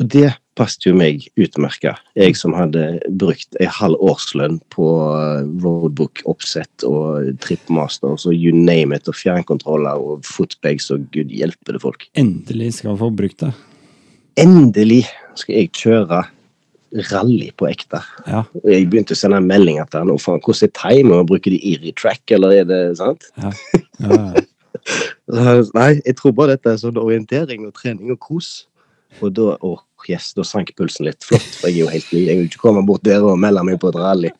[0.00, 0.28] Og det
[0.58, 1.94] passet jo meg utmerka.
[2.18, 8.96] Jeg som hadde brukt ei halv årslønn på eh, roadbook-oppsett og tripmasters og you name
[8.96, 12.08] it, og fjernkontroller og footbags og gud hjelpe det folk.
[12.18, 13.52] Endelig skal få brukt det.
[14.40, 15.04] Endelig
[15.38, 16.22] skal jeg kjøre
[17.10, 18.02] rally på ekte.
[18.26, 18.42] Ja.
[18.62, 21.26] Og jeg begynte å sende en melding og faen, Hvordan er timen?
[21.28, 23.30] Bruker de Iri Track, eller er det sant?
[23.36, 23.52] Ja.
[24.02, 24.42] Ja, ja.
[25.76, 28.48] Nei, jeg tror bare dette er sånn orientering og trening og kos.
[29.20, 29.78] Og da åh,
[30.08, 31.22] yes, da sank pulsen litt.
[31.22, 32.22] Flott, for jeg er jo helt ny.
[32.24, 34.32] Jeg vil ikke komme bort der og melde meg på et rally.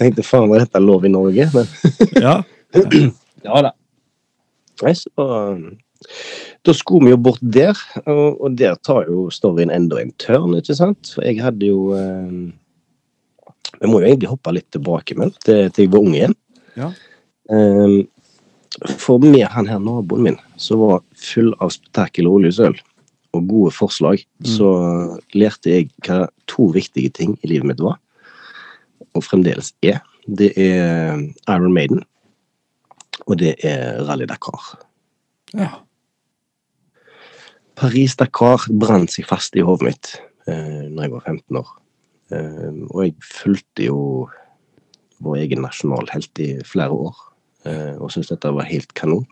[0.00, 1.48] Tenkte faen, var dette lov i Norge?
[1.54, 1.70] Men
[2.24, 2.36] ja.
[3.46, 3.72] ja da.
[4.82, 5.68] Nei, så um,
[6.66, 10.56] da skulle vi jo bort der, og, og der tar jo storyen enda en tørn,
[10.58, 11.12] ikke sant?
[11.14, 11.92] For jeg hadde jo
[13.76, 16.36] Vi må jo egentlig hoppe litt tilbake med til, til jeg var ung igjen.
[16.78, 16.90] Ja.
[17.52, 17.96] Eh,
[19.00, 22.76] for med han her naboen min, som var full av spetakkel og oljesøl
[23.36, 24.68] og gode forslag, så
[25.36, 27.98] lærte jeg hva to viktige ting i livet mitt var,
[29.12, 30.00] og fremdeles er.
[30.26, 31.20] Det er
[31.52, 32.02] Iron Maiden,
[33.26, 34.78] og det er Rally Dakar.
[35.54, 35.85] ja.
[37.76, 40.12] Paris-Dakar brant seg fast i hodet mitt
[40.48, 41.70] eh, når jeg var 15 år.
[42.32, 44.00] Eh, og jeg fulgte jo
[45.24, 47.20] vår egen nasjonalhelt i flere år,
[47.68, 49.26] eh, og syntes dette var helt kanon.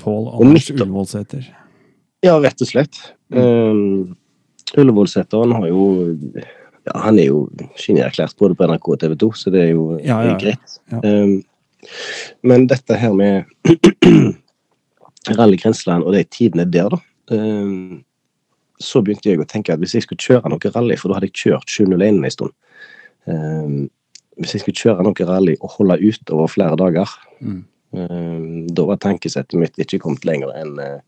[0.00, 1.44] Pål Anders Ullevålseter.
[2.24, 2.98] Ja, rett og slett.
[3.32, 4.16] Um,
[4.76, 5.84] han har jo
[6.84, 7.38] ja, Han er jo
[7.78, 10.36] genierklært både på NRK og TV 2, så det er jo Ja, ja, ja.
[10.40, 10.76] greit.
[10.92, 11.00] Ja.
[11.04, 11.40] Um,
[12.44, 13.44] men dette her med
[15.28, 17.00] Rally Grenseland og de tidene der, da
[17.36, 18.00] um,
[18.80, 21.28] Så begynte jeg å tenke at hvis jeg skulle kjøre noe rally, for da hadde
[21.28, 22.54] jeg kjørt 701 en stund
[23.26, 23.90] um,
[24.40, 27.08] Hvis jeg skulle kjøre noe rally og holde ut over flere dager,
[27.40, 27.64] Mm.
[27.96, 30.98] um, da var tankesettet mitt ikke kommet lenger enn eh,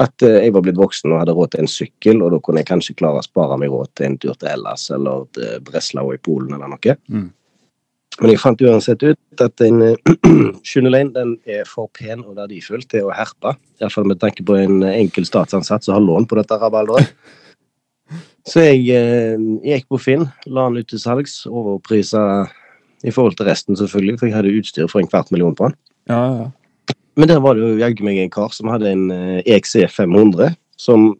[0.00, 2.62] at eh, jeg var blitt voksen og hadde råd til en sykkel, og da kunne
[2.62, 6.06] jeg kanskje klare å spare meg råd til en tur til Hellas eller til Breslau
[6.14, 6.94] i Polen eller noe.
[7.12, 7.26] Mm.
[8.20, 10.10] Men jeg fant uansett ut at en eh,
[10.68, 13.54] 701 den er for pen og verdifull til å herpe.
[13.80, 17.14] Iallfall med tanke på en enkel statsansatt som har lån på dette rabalderet.
[18.48, 22.44] Så jeg eh, gikk på Finn, la den ut til salgs, overprisa
[23.06, 25.78] i forhold til resten, selvfølgelig, for jeg hadde utstyr for en kvart million på den.
[26.10, 26.96] Ja, ja.
[27.16, 30.56] Men der var det jo jaggu meg en kar som hadde en eh, EXE 500,
[30.80, 31.12] som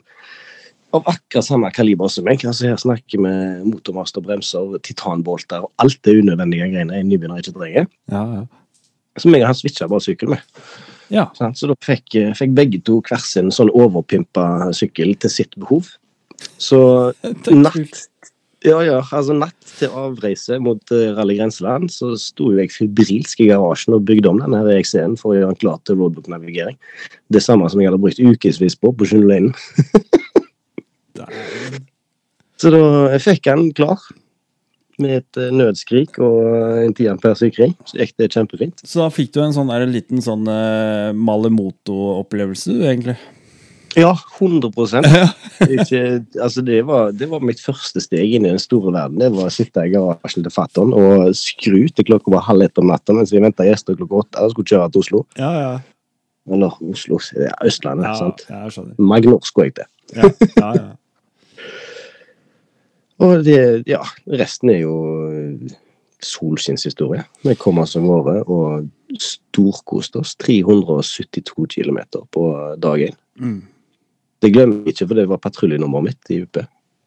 [0.96, 2.44] av akkurat samme kaliber som meg.
[2.48, 3.34] Altså Her snakker vi
[3.66, 7.88] motormaster, bremser, titanbolter og alt det unødvendige greiene en nybegynner ikke trenger.
[8.12, 8.44] ja, ja.
[9.20, 10.44] Som jeg og han switcha bare sykkel med.
[11.12, 11.26] ja.
[11.36, 11.58] Sant?
[11.60, 15.90] Så da fikk, eh, fikk begge to hver sin sånn overpimpa sykkel til sitt behov.
[16.56, 17.12] Så
[17.66, 18.08] natt
[18.62, 23.48] ja, ja, altså natt til avreise mot eh, Rally Grenseland, så sto jeg febrilsk i
[23.50, 26.78] garasjen og bygde om denne her EXE-en for å gjøre den klar til roadbook-navigering.
[27.34, 29.50] Det samme som jeg hadde brukt ukevis på på Sjunneleinen.
[32.60, 32.82] Så da
[33.14, 34.02] jeg fikk den klar
[35.02, 36.40] med et eh, nødskrik og
[36.82, 37.74] en 10 ampere sykring.
[37.88, 38.82] Så gikk det kjempefint.
[38.86, 43.16] Så da fikk du en sånn der, liten sånn uh, Malemoto-opplevelse, du, egentlig?
[43.98, 44.70] Ja, 100
[45.76, 46.00] Ikke,
[46.40, 49.18] altså det, var, det var mitt første steg inn i den store verden.
[49.20, 52.80] Det var å sitte i garasjen til fatter'n og skru til klokka var halv ett
[52.80, 55.22] om natta mens vi venta gjester klokka åtte og skulle kjøre til Oslo.
[55.36, 55.74] Ja, ja.
[56.48, 57.20] Eller Oslo,
[57.62, 58.08] Østlandet.
[58.08, 58.46] Ja, sant?
[58.48, 58.96] ja jeg skjønner.
[59.12, 59.90] Magnor skulle jeg til.
[60.16, 60.88] Ja, ja, ja.
[63.22, 63.58] Og det,
[63.90, 64.94] ja, resten er jo
[66.22, 67.24] solskinnshistorie.
[67.46, 70.34] Vi kom oss av gårde og storkoste oss.
[70.42, 72.00] 372 km
[72.34, 72.46] på
[72.82, 73.16] dag én.
[73.38, 73.60] Mm.
[74.42, 76.58] Det glemmer jeg ikke, for det var patruljenummeret mitt i UP.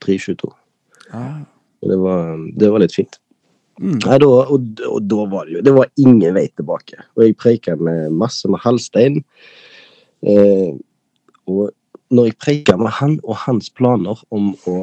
[0.03, 0.51] 322.
[1.15, 1.43] Ah.
[1.85, 3.19] Det var, det var litt fint.
[3.81, 3.97] Mm.
[3.99, 7.01] Nei, da, og, og da var det jo Det var ingen vei tilbake.
[7.17, 9.19] Og jeg preika med masse med halvstein.
[10.23, 10.71] Eh,
[11.51, 11.73] og
[12.15, 14.77] når jeg preika med han og hans planer om å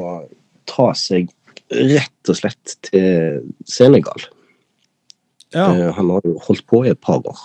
[0.69, 1.31] ta seg
[1.73, 4.27] rett og slett til Senegal
[5.55, 5.69] ja.
[5.71, 7.39] eh, Han har jo holdt på i et par år.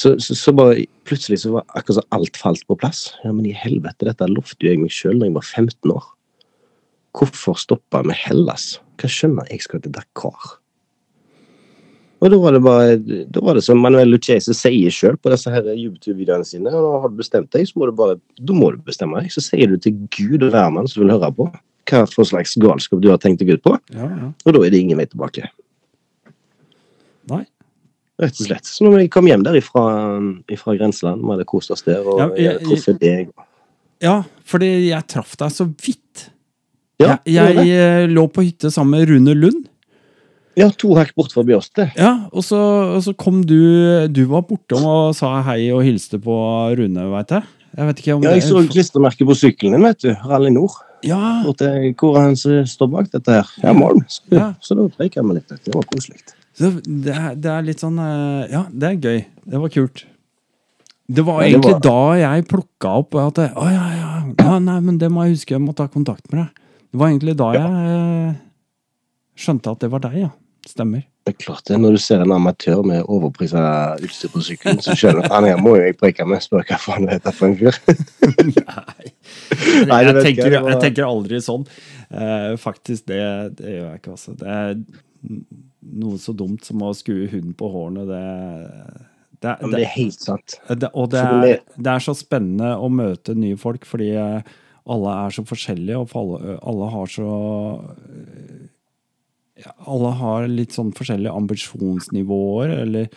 [0.00, 3.10] Så, så, så bare plutselig så var akkurat så alt falt på plass.
[3.24, 6.06] Ja, men i helvete, dette lovte jo jeg meg sjøl da jeg var 15 år.
[7.16, 8.78] Hvorfor stoppa med Hellas?
[9.00, 10.56] Hva skjønner jeg skal til Dakar?
[12.20, 12.96] Og da var det bare
[13.32, 16.72] Da var det som Manuel Lucchese sier sjøl på disse her YouTube-videoene sine.
[16.76, 19.32] Og har du bestemt deg, så må du bare Da må du bestemme deg.
[19.32, 21.48] Så sier du til Gud og hvermann som vil høre på,
[21.90, 23.76] hva for slags galskap du har tenkt deg ut på.
[23.94, 24.30] ja, ja.
[24.46, 25.48] Og da er det ingen vei tilbake.
[27.30, 27.44] Nei.
[28.20, 28.66] Rett og slett.
[28.68, 29.84] Så når vi kom hjem der ifra,
[30.52, 33.30] ifra grenseland, vi hadde kost oss der og Ja, jeg- jeg truffet deg
[34.02, 36.30] Ja, fordi jeg traff deg så vidt.
[37.00, 39.66] Ja, jeg jeg eh, lå på hytte sammen med Rune Lund.
[40.56, 41.92] Ja, to hekk bort forbi oss, det.
[41.96, 42.56] Ja, og så,
[42.96, 47.28] og så kom du Du var bortom og sa hei og hilste på Rune, veit
[47.30, 47.42] jeg.
[47.76, 50.14] Jeg vet ikke om Ja, jeg så klistremerket på sykkelen din, vet du.
[50.26, 50.72] Rally Nord.
[51.06, 53.50] Ja, til hvor han står bak dette her?
[53.62, 54.02] Ja, Malm.
[54.08, 54.52] Så, Ja.
[54.60, 55.48] så da preika vi litt.
[55.48, 56.20] Det var koselig.
[56.60, 59.24] det, det er litt sånn eh, Ja, det er gøy.
[59.46, 60.04] Det var kult.
[61.10, 64.10] Det var Ja, det egentlig var- da jeg plukka opp at jeg, Å ja, ja,
[64.38, 66.48] ja, nei, men det må jeg huske, jeg må ta kontakt med deg.
[66.92, 68.34] Det var egentlig da jeg eh,
[69.36, 70.30] skjønte at det var deg, ja.
[70.68, 71.06] Stemmer.
[71.24, 73.60] Det er klart det, Når du ser en amatør med overprisa
[74.00, 76.42] utstyr på sykkelen, så skjønner du at må jo jeg preke med.
[76.44, 77.78] Spør hva faen det heter for en fyr.
[78.58, 79.12] Nei.
[79.88, 81.66] Nei, jeg, tenker, jeg, tenker aldri sånn.
[82.10, 83.20] Eh, faktisk, det,
[83.60, 84.34] det gjør jeg ikke, altså.
[84.40, 84.74] Det er
[86.00, 88.24] noe så dumt som å skue hunden på hårene, det,
[89.40, 90.58] det, det, det er helt sant.
[90.68, 94.52] det, Og det er, det- er så spennende å møte nye folk, fordi eh,
[94.90, 97.30] alle er så forskjellige, og alle, alle har så
[99.90, 103.10] Alle har litt sånn forskjellige ambisjonsnivåer, eller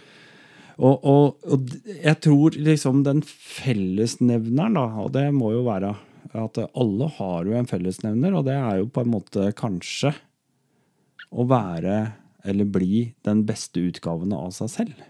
[0.82, 5.94] og, og, og jeg tror liksom den fellesnevneren, da, og det må jo være
[6.34, 10.16] at alle har jo en fellesnevner, og det er jo på en måte kanskje
[11.34, 11.98] å være
[12.44, 15.04] eller bli den beste utgaven av seg selv.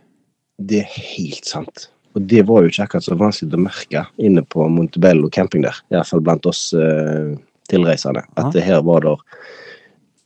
[0.60, 1.88] Det er helt sant.
[2.14, 5.80] Og det var jo ikke akkurat så vanskelig å merke inne på Montebello camping der.
[5.90, 7.34] Iallfall blant oss eh,
[7.72, 8.22] tilreisende.
[8.38, 9.24] At det her var der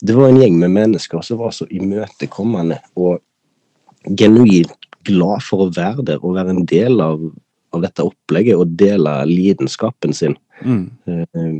[0.01, 3.19] Det var en gjeng med mennesker som var så imøtekommende og
[4.17, 7.21] genuint glad for å være der og være en del av,
[7.73, 10.37] av dette opplegget og dele lidenskapen sin.
[10.63, 10.89] Mm.
[11.07, 11.55] Eh,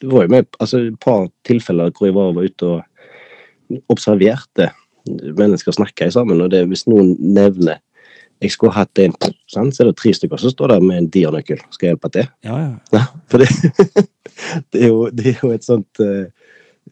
[0.00, 4.70] Det var jo med altså, et par tilfeller hvor jeg var, var ute og observerte
[5.08, 7.80] mennesker snakke sammen, og det, hvis noen nevner
[8.42, 9.14] jeg skulle hatt en,
[9.48, 11.60] sånn, så er det tre stykker som står der med en dianøkkel.
[11.72, 12.26] Skal jeg hjelpe til?
[12.44, 12.72] Ja, ja.
[12.92, 13.48] Ja, for det,
[14.74, 16.26] det, er jo, det er jo et sånt eh,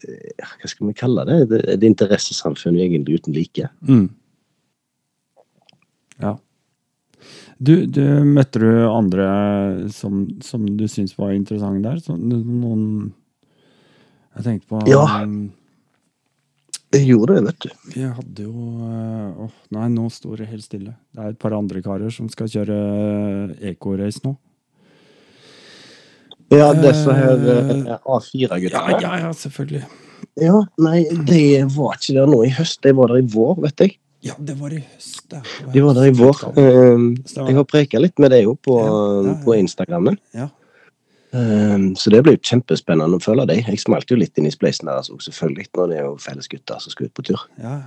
[0.01, 1.39] Hva skal vi kalle det?
[1.51, 3.69] Det et interessesamfunn egentlig uten like.
[3.87, 4.07] Mm.
[6.23, 6.37] Ja.
[7.63, 9.25] Du, du, møtte du andre
[9.93, 12.01] som, som du syns var interessante der?
[12.03, 13.13] Så, noen
[14.33, 15.03] Jeg tenkte på Ja.
[15.23, 15.53] um,
[16.93, 17.69] Jeg gjorde det, vet du.
[17.93, 20.95] Vi hadde jo eh, Åh, nei, nå står det helt stille.
[21.13, 22.79] Det er et par andre karer som skal kjøre
[23.53, 24.35] eh, eco-race nå.
[26.53, 28.95] Ja, disse her eh, A4-guttene.
[28.95, 29.83] Ja, ja, ja, selvfølgelig.
[30.39, 31.41] Ja, nei, de
[31.75, 32.79] var ikke der nå i høst.
[32.85, 33.95] De var der i vår, vet jeg.
[34.23, 35.25] Ja, det var i høst.
[35.29, 35.41] det.
[35.43, 36.37] var De var der i vår.
[36.39, 37.49] Stemmer.
[37.49, 39.37] jeg har preka litt med deg jo på, Ja, ja, ja.
[39.43, 40.17] på Instagrammen.
[40.33, 40.47] Ja.
[41.33, 43.63] Um, så det blir jo kjempespennende å følge deg.
[43.65, 45.65] Jeg smalt jo litt inn i spleisen deres òg, selvfølgelig.
[45.75, 47.45] Når det er jo felles gutter som skal ut på tur.
[47.57, 47.79] Ja,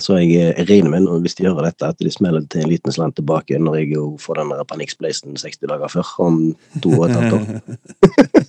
[0.00, 2.70] Så jeg, eh, jeg regner med, hvis de gjør dette, at de smeller til en
[2.72, 6.38] liten slant tilbake når jeg jo får den panikkspleisen 60 dager før, om
[6.82, 7.44] to og et halvt år.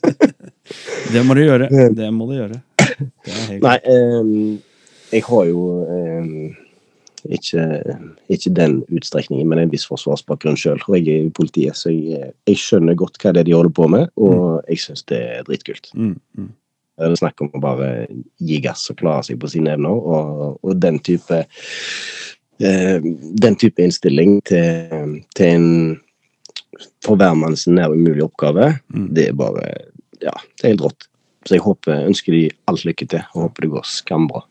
[1.14, 1.70] det må du gjøre.
[1.94, 2.62] Det må du gjøre.
[3.60, 4.62] Nei, um,
[5.12, 6.32] jeg har jo um,
[7.30, 7.68] ikke,
[8.34, 10.82] ikke den utstrekningen, men en viss forsvarsbakgrunn sjøl.
[10.88, 13.76] Og jeg er i politiet, så jeg, jeg skjønner godt hva det er de holder
[13.76, 15.92] på med, og jeg syns det er dritkult.
[15.94, 16.52] Mm, mm.
[16.98, 17.88] Det er snakk om å bare
[18.38, 21.40] gi gass og klare seg på sine evner, og, og den type
[22.62, 23.00] eh,
[23.44, 25.70] Den type innstilling til, til en
[27.06, 29.08] for hvermanns nær umulig oppgave, Mm.
[29.14, 29.66] det er bare
[30.24, 31.08] Ja, det er helt rått.
[31.46, 34.44] Så jeg håper, ønsker de alt lykke til, og håper det går skambra.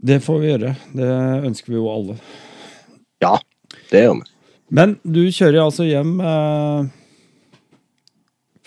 [0.00, 0.72] Det får vi gjøre.
[0.96, 1.08] Det
[1.46, 2.16] ønsker vi jo alle.
[3.22, 3.34] Ja,
[3.92, 4.24] det gjør vi.
[4.72, 6.88] Men du kjører altså hjem eh,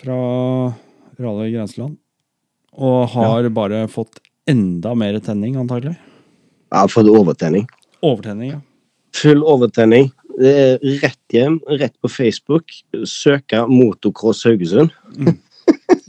[0.00, 0.18] fra
[1.20, 1.96] Rally Grenseland.
[2.74, 4.18] Og har bare fått
[4.50, 5.94] enda mer tenning, antagelig.
[6.72, 7.66] Jeg har fått overtenning.
[8.04, 8.60] Overtenning, ja.
[9.14, 10.10] Full overtenning.
[10.34, 12.72] Det er rett hjem, rett på Facebook.
[13.06, 14.90] Søke Motocross Haugesund.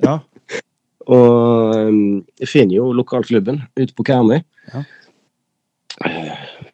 [0.01, 0.19] ja.
[1.05, 1.97] Og um,
[2.49, 4.39] finner jo lokalklubben ute på Karmøy.
[4.71, 4.81] Ja.
[6.09, 6.31] Eh,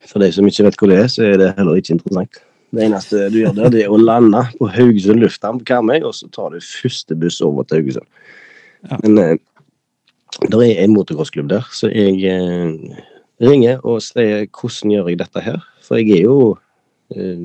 [0.07, 2.39] For de som ikke vet hvor det er, så er det heller ikke interessant.
[2.72, 6.15] Det eneste du gjør der, det er å lande på Haugesund lufthavn på Karmøy, og
[6.15, 8.07] så tar du første buss over til Haugesund.
[8.88, 8.99] Ja.
[9.03, 9.38] Men eh,
[10.47, 13.01] det er en motocrossklubb der, så jeg eh,
[13.43, 15.59] ringer og sier hvordan gjør jeg dette her?
[15.84, 16.38] For jeg er jo
[17.11, 17.43] eh,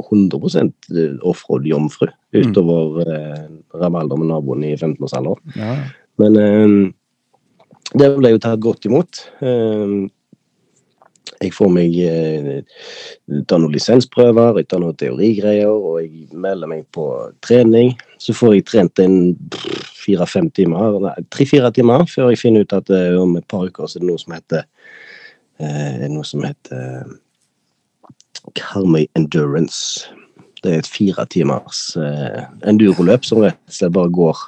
[0.00, 2.08] 100 offroad-jomfru
[2.40, 3.46] utover eh,
[3.76, 5.56] rabalder med naboen i 15-årsalderen.
[5.60, 5.76] ja.
[6.22, 6.92] Men eh,
[7.98, 9.20] det ble jo tatt godt imot.
[9.44, 9.94] Eh,
[11.40, 12.60] jeg får meg eh,
[13.48, 17.06] ta noen lisensprøver, jeg tar noen teorigreier, og jeg melder meg på
[17.44, 17.94] trening.
[18.20, 19.16] Så får jeg trent en
[20.04, 20.98] fire-fem timer,
[21.34, 24.10] tre-fire timer, før jeg finner ut at eh, om et par uker så er det
[24.12, 24.66] noe som heter
[25.60, 27.14] eh, noe som heter
[28.60, 30.10] Karmøy Endurance.
[30.64, 31.90] Det er et fire timers
[32.64, 34.38] enduroløp som rett og slett bare går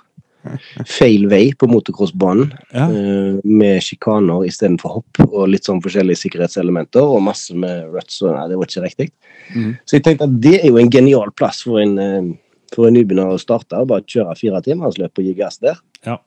[0.88, 2.52] feil vei på motocrossbanen.
[2.72, 2.86] Ja.
[2.90, 7.04] Uh, med sjikaner istedenfor hopp og litt sånn forskjellige sikkerhetselementer.
[7.04, 8.20] Og masse med ruts.
[8.24, 9.10] Og nei, det var ikke riktig.
[9.54, 9.74] Mm.
[9.84, 12.98] Så jeg tenkte at det er jo en genial plass for en, uh, for en
[12.98, 13.78] nybegynner å starte.
[13.78, 15.82] og Bare kjøre fire timersløp og gi gass der.
[16.06, 16.20] Ja.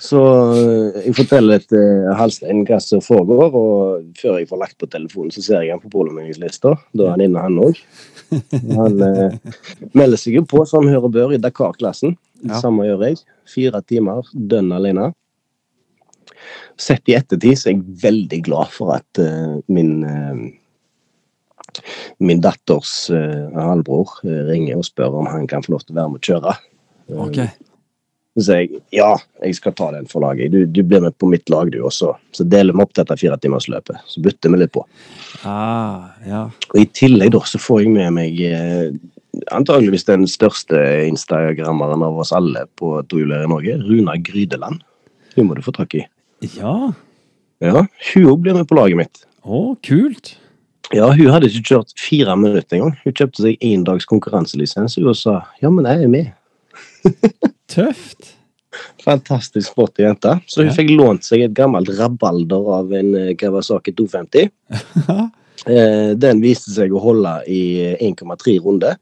[0.00, 0.20] Så
[0.54, 1.72] eh, jeg forteller et
[2.16, 5.82] Halstein hva som foregår, og før jeg får lagt på telefonen, så ser jeg han
[5.82, 6.76] på polomeldingslista.
[6.94, 7.82] Da er han inne, han òg.
[8.78, 9.00] Han
[9.96, 12.12] melder seg jo på som hører bør i Dakar-klassen.
[12.42, 12.60] Det ja.
[12.62, 13.20] samme gjør jeg.
[13.48, 15.10] Fire timer dønn alene.
[16.78, 20.02] Sett i ettertid så er jeg veldig glad for at uh, min
[22.18, 24.16] min datters halvbror
[24.48, 26.54] ringer og spør om han kan få lov til å være med å kjøre.
[27.28, 27.50] Okay.
[28.38, 29.10] Så sier jeg ja,
[29.42, 30.52] jeg skal ta den for laget.
[30.54, 32.12] Du, du blir med på mitt lag, du også.
[32.34, 34.04] Så deler vi opp dette firetimersløpet.
[34.06, 34.84] Så bytter vi litt på.
[35.42, 36.44] Ah, ja.
[36.70, 38.42] Og I tillegg da, så får jeg med meg
[39.54, 44.82] antageligvis den største instagrammeren av oss alle på tohjuler i Norge, Runa Grydeland.
[45.36, 46.04] Hun må du få tak i.
[46.56, 46.92] Ja.
[47.62, 49.24] Ja, Hun blir med på laget mitt.
[49.42, 50.36] Å, kult.
[50.94, 52.94] Ja, hun hadde ikke kjørt fire minutter engang.
[53.02, 56.34] Hun kjøpte seg én dags konkurranselisens og sa ja, men jeg er med.
[57.72, 58.34] Tøft.
[59.02, 60.34] Fantastisk sporty jente.
[60.48, 60.76] Så hun ja.
[60.76, 64.50] fikk lånt seg et gammelt rabalder av en eh, Kawasaki 250.
[65.66, 67.62] Eh, den viste seg å holde i
[68.04, 68.98] 1,3 runder.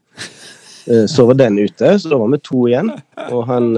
[0.87, 2.91] Eh, så var den ute, så da var vi to igjen.
[3.27, 3.71] Og han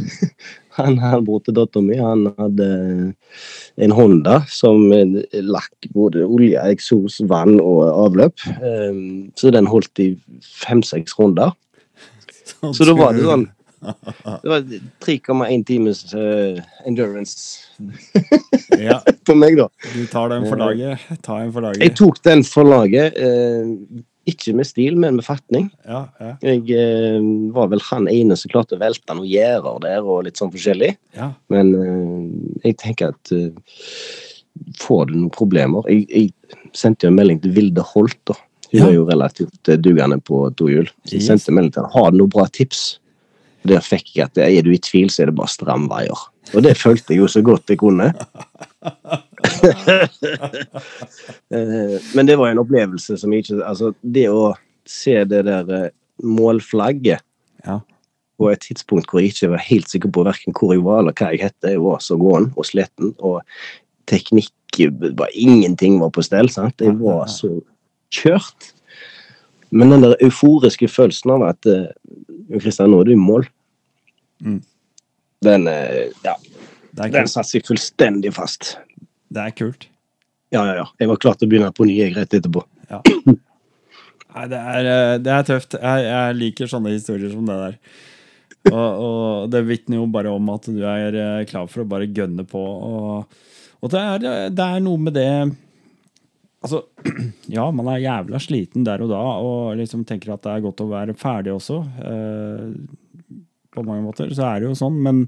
[0.78, 2.68] han, han bror til dattera mi, han hadde
[3.80, 4.86] en Honda som
[5.44, 8.46] lakk både olje, eksos, vann og avløp.
[9.36, 11.52] Så den holdt i fem-seks runder.
[12.60, 13.48] Så da var det sånn
[13.80, 14.60] det var
[15.04, 17.60] 3,1 times uh, endurance
[18.78, 19.00] ja.
[19.24, 19.68] på meg, da.
[19.94, 21.08] Du tar den for laget.
[21.24, 21.82] Ta en for laget.
[21.84, 23.16] Jeg tok den for laget.
[23.16, 25.70] Uh, ikke med stil, men med fatning.
[25.88, 26.34] Ja, ja.
[26.44, 30.40] Jeg uh, var vel han ene som klarte å velte noen gjerder der, og litt
[30.40, 30.92] sånn forskjellig.
[31.16, 31.32] Ja.
[31.52, 31.72] Men
[32.64, 33.36] jeg tenker at
[34.76, 38.34] Får du noen problemer Jeg, jeg sendte jo en melding til Vilde Holt, da.
[38.72, 40.90] Hun er jo relativt dugende på tohjul.
[41.06, 41.94] Så jeg sendte melding til henne.
[41.94, 42.99] Har du noen bra tips?
[43.68, 46.26] Der fikk jeg at er du i tvil, så er det bare stramveier.
[46.54, 48.12] Og det følte jeg jo så godt jeg kunne.
[51.50, 54.52] Eh, men det var en opplevelse som ikke Altså, det å
[54.88, 55.92] se det der eh,
[56.22, 57.24] målflagget
[57.66, 57.76] ja.
[58.38, 61.16] på et tidspunkt hvor jeg ikke var helt sikker på verken hvor jeg var eller
[61.18, 63.40] hva jeg het, jeg var så gåen og sliten, og
[64.10, 64.54] teknikk
[65.18, 66.48] var Ingenting var på stell.
[66.52, 66.78] sant?
[66.80, 67.50] Jeg var så
[68.14, 68.70] kjørt.
[69.70, 71.68] Men den der euforiske følelsen av at
[72.58, 73.46] Kristian, eh, nå er du i mål.
[74.42, 74.58] Mm.
[75.46, 76.34] Den eh, ja,
[76.98, 78.74] den satte seg fullstendig fast.
[79.30, 79.86] Det er kult.
[80.50, 80.88] Ja, ja, ja.
[80.98, 82.64] Jeg var klar til å begynne på ny rett etterpå.
[82.90, 83.00] Ja.
[84.30, 85.78] Nei, det er, eh, det er tøft.
[85.78, 87.78] Jeg, jeg, liker sånne historier som det der.
[88.70, 92.44] Og, og det vitner jo bare om at du er klar for å bare gønne
[92.48, 92.60] på.
[92.60, 93.38] Og,
[93.80, 95.30] og det, er, det er noe med det
[96.60, 96.82] Altså,
[97.56, 100.82] ja, man er jævla sliten der og da og liksom tenker at det er godt
[100.84, 101.80] å være ferdig også.
[102.04, 103.38] Eh,
[103.70, 104.32] på mange måter.
[104.34, 105.24] Så er det jo sånn, men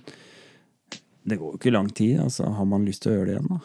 [1.22, 2.18] det går jo ikke lang tid.
[2.20, 3.60] altså Har man lyst til å gjøre det igjen, da?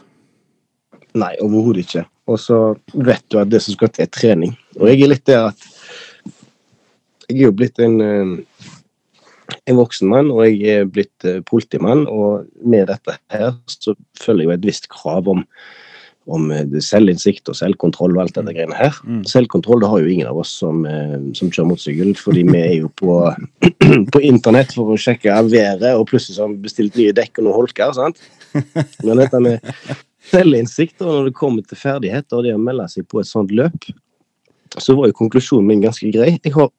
[1.18, 2.05] Nei, overhodet ikke.
[2.30, 2.57] Og så
[2.93, 4.53] vet du at det som skal til, er trening.
[4.78, 5.70] Og jeg er litt der at
[7.28, 8.70] Jeg er jo blitt en, eh,
[9.68, 14.45] en voksen mann, og jeg er blitt eh, politimann, og med dette her så følger
[14.45, 15.41] jeg jo et visst krav om
[16.28, 18.95] om eh, selvinnsikt og selvkontroll og alt dette greiene her.
[19.07, 19.21] Mm.
[19.30, 22.73] Selvkontroll det har jo ingen av oss som, eh, som kjører motorsykkel, fordi vi er
[22.82, 23.19] jo på,
[24.13, 27.59] på, internett for å sjekke været, og plutselig har vi bestilt nye dekk og noen
[27.61, 27.95] holker.
[27.95, 28.21] sant?
[29.05, 29.71] Men dette med
[30.28, 33.53] selvinnsikt, og når det kommer til ferdigheter og det å melde seg på et sånt
[33.55, 33.89] løp,
[34.78, 36.34] så var jo konklusjonen min ganske grei.
[36.43, 36.69] Jeg har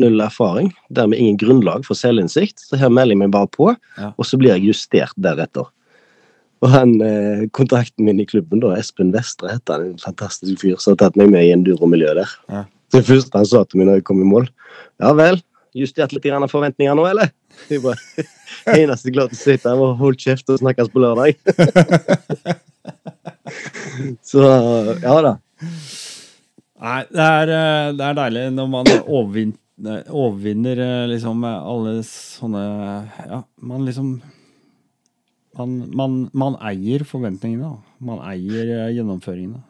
[0.00, 3.72] null erfaring, dermed ingen grunnlag for selvinnsikt, så her melder jeg meg bare på,
[4.12, 5.66] og så blir jeg justert deretter.
[6.62, 9.92] Og han, eh, Kontakten min i klubben, da, Espen Vestre, heter han.
[9.92, 12.36] En fantastisk fyr som har tatt meg med i enduro-miljøet der.
[12.48, 12.64] Ja.
[12.92, 14.50] Det første han sa til meg når jeg kom i mål
[15.00, 15.38] Ja vel,
[15.72, 17.30] justert litt grann av forventninger nå, eller?
[17.70, 18.26] Jeg bare,
[18.82, 21.40] Eneste glad til å sitte her og holde kjeft og snakkes på lørdag.
[24.28, 25.32] Så ja da.
[26.82, 32.62] Nei, det er, eh, det er deilig når man overvinner, overvinner eh, liksom alle sånne
[33.28, 34.16] Ja, man liksom
[35.58, 37.74] man, man, man eier forventningene.
[38.04, 39.62] Man eier uh, gjennomføringene.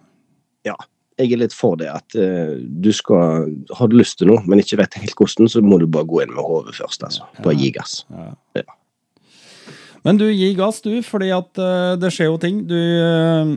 [0.68, 0.76] Ja.
[1.20, 4.62] Jeg er litt for det at uh, du skal Har du lyst til noe, men
[4.62, 7.04] ikke vet helt hvordan, så må du bare gå inn med hodet først.
[7.08, 7.26] altså.
[7.42, 8.02] Bare gi gass.
[8.12, 8.30] Ja.
[8.62, 8.78] Ja.
[10.02, 12.62] Men du gi gass, du, fordi at uh, det skjer jo ting.
[12.70, 12.78] Du,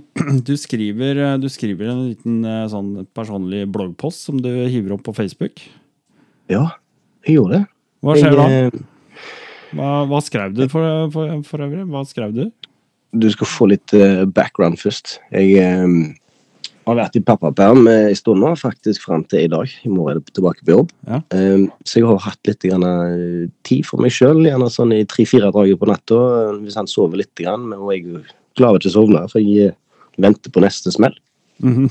[0.49, 2.41] du, skriver, du skriver, en liten
[2.73, 5.63] sånn personlig bloggpost som du hiver opp på Facebook.
[6.51, 6.67] Ja,
[7.25, 7.63] jeg gjorde det.
[8.05, 8.85] Hva skjer jeg, da?
[9.75, 11.87] Hva, hva skrev du for, for, for, øvrig?
[11.91, 12.45] Hva skrev du?
[13.15, 15.17] Du skal få litt uh, background først.
[15.35, 16.13] Jeg um,
[16.87, 19.71] har vært i pappaperm en stund nå, faktisk fram til i dag.
[19.87, 20.93] I morgen er jeg tilbake på jobb.
[21.09, 21.21] Ja.
[21.35, 22.87] Um, så jeg har hatt litt grann,
[23.67, 26.21] tid for meg sjøl, gjerne sånn i tre-fire dager på natta.
[26.61, 28.23] Hvis han sover litt, grann, men jeg
[28.55, 29.75] klarer ikke å sovne, for jeg
[30.21, 31.15] venter på neste smell.
[31.63, 31.89] Mm -hmm.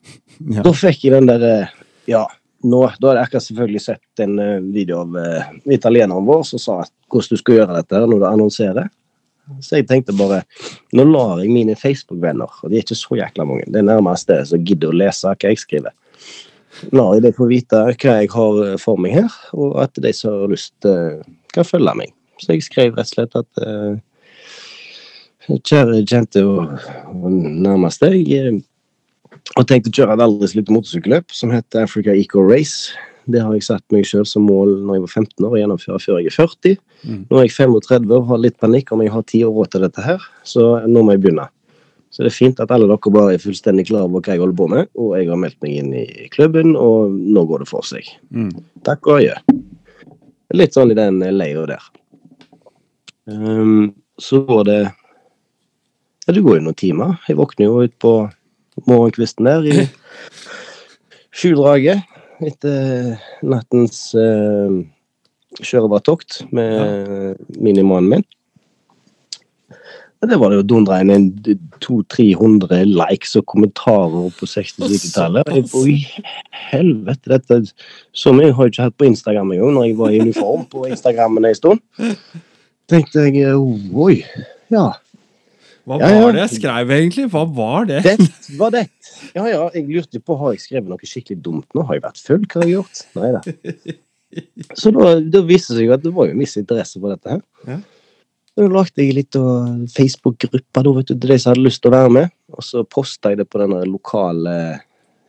[0.56, 0.62] ja.
[0.62, 1.72] Da fikk jeg den der
[2.06, 2.26] Ja,
[2.64, 6.78] nå, da hadde jeg selvfølgelig sett en uh, video av uh, italieneren vår som sa
[7.12, 8.88] hvordan du skal gjøre dette når du annonserer.
[9.62, 10.40] Så jeg tenkte bare
[10.96, 14.30] Nå lar jeg mine Facebook-venner, og de er ikke så jækla mange, det er nærmest
[14.30, 15.94] det som gidder å lese hva jeg skriver.
[16.92, 20.12] Lar jeg dem få vite hva jeg har eh, for meg her, og at de
[20.16, 21.22] som har lyst, uh,
[21.54, 22.12] kan følge meg.
[22.42, 23.96] Så jeg skrev rett og slett at uh,
[25.46, 26.72] Kjære kjente og,
[27.06, 28.08] og nærmeste.
[28.18, 28.64] Jeg
[29.56, 32.94] og tenkte å kjøre et aldri så lite motorsykelløp som heter Africa Eco Race.
[33.26, 36.02] Det har jeg satt meg selv som mål når jeg var 15 år, å gjennomføre
[36.02, 36.78] før jeg er 40.
[37.02, 37.20] Mm.
[37.30, 39.86] Nå er jeg 35 og har litt panikk om jeg har tid og råd til
[39.86, 41.48] dette her, så nå må jeg begynne.
[42.14, 44.56] Så det er fint at alle dere bare er fullstendig klar over hva jeg holder
[44.56, 47.84] på med, og jeg har meldt meg inn i klubben, og nå går det for
[47.84, 48.08] seg.
[48.30, 48.52] Mm.
[48.86, 49.34] Takk og adjø.
[50.56, 51.90] Litt sånn i den leia der.
[53.26, 53.90] Um,
[54.22, 54.80] så går det
[56.26, 57.18] Ja, det går jo noen timer.
[57.28, 58.12] Jeg våkner jo ut på
[58.84, 59.86] morgenkvisten der i
[61.36, 62.04] skjuldraget
[62.44, 63.16] etter
[63.46, 64.82] nattens uh,
[65.62, 67.30] kjørebartokt med ja.
[67.56, 68.26] minimannen min.
[70.26, 71.28] Det var det jo dundra inn
[71.84, 75.50] 200-300 likes og kommentarer på 60-70-tallet.
[75.86, 75.96] I
[76.70, 77.60] helvete, dette
[78.16, 80.86] Så mye har jeg ikke hatt på Instagram engang, når jeg var i uniform på
[80.88, 81.84] Instagrammen en stund.
[82.90, 84.22] tenkte jeg oi,
[84.72, 84.88] ja.
[85.86, 87.24] Hva ja, var det jeg skrev, egentlig?
[87.30, 88.00] Hva var det?
[88.02, 88.28] Det
[88.60, 88.88] var det.
[89.36, 91.84] Ja, ja, jeg lurte på har jeg skrevet noe skikkelig dumt nå.
[91.86, 92.42] Har jeg vært full?
[92.42, 93.02] Hva har jeg gjort?
[93.18, 93.94] Nei da.
[94.76, 97.36] Så da, da viste det seg at det var jo en viss interesse for dette
[97.36, 97.44] her.
[97.70, 97.78] Ja.
[98.56, 99.38] Da lagde jeg litt
[99.94, 102.34] Facebook-gruppa til de som hadde lyst til å være med.
[102.56, 104.56] Og så posta jeg det på den lokale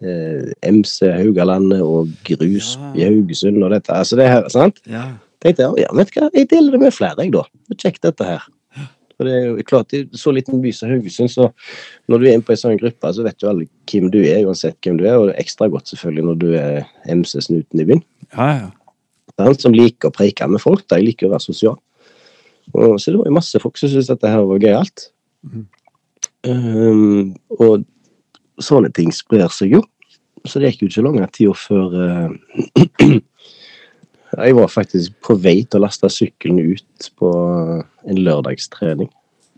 [0.02, 2.92] eh, MC Haugalandet og Grus ja.
[2.96, 3.94] i Haugesund og dette.
[3.94, 4.82] Altså det her, sant?
[4.90, 5.10] Ja.
[5.44, 7.44] Tenkte jeg, ja, vet du hva, jeg deler det med flere, jeg, da.
[7.78, 8.48] Sjekk dette her.
[9.18, 11.50] For det er jo klart, I så liten by som Haugesund, så
[12.08, 14.44] når du er inne på en sånn gruppe, så vet jo alle hvem du er,
[14.46, 15.18] uansett hvem du er.
[15.18, 18.04] Og det er ekstra godt selvfølgelig når du er MC-snuten i byen.
[18.36, 18.70] Ja, ja.
[19.42, 20.86] Han som liker å preike med folk.
[20.90, 21.76] Jeg liker å være sosial.
[22.74, 25.10] Og, så det var jo masse folk som syntes dette her var gøyalt.
[25.46, 25.68] Mm.
[26.48, 27.86] Um, og
[28.64, 29.84] sånne ting sprer seg jo.
[30.48, 33.12] Så det gikk jo ikke lang tid før uh,
[34.38, 37.32] Jeg var faktisk på vei til å laste sykkelen ut på
[37.82, 39.10] en lørdagstrening.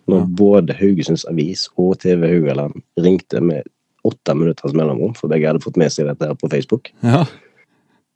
[0.09, 0.29] Når ja.
[0.39, 3.67] både Haugesunds Avis og TV Haugaland ringte med
[4.07, 6.93] åtte minutters mellomrom, for begge hadde fått med seg dette her på Facebook.
[7.03, 7.25] Ja.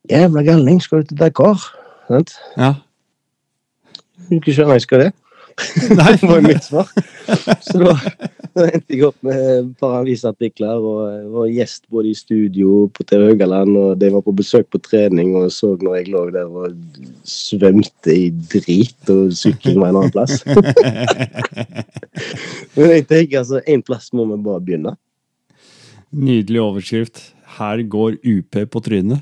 [0.10, 1.60] Jævla galning, skal du til Dakar?
[2.08, 2.34] Sant?
[2.58, 2.74] Ja.
[4.30, 5.12] Du ikke skjønner jeg skal det.
[5.98, 6.14] Nei.
[6.18, 6.88] det var jo mitt svar.
[7.68, 7.94] Så da,
[8.56, 11.00] da endte jeg opp med et par avisartikler og
[11.34, 15.30] var gjest både i studio på TV Haugaland, og de var på besøk på trening
[15.40, 16.64] og så når jeg lå der og
[17.30, 18.16] svømte i
[18.54, 20.34] drit og sykkelen var en annen plass.
[22.76, 24.94] Men jeg tenker altså, én plass må vi bare begynne.
[26.14, 27.18] Nydelig overskrift.
[27.58, 29.20] Her går UP på trynet.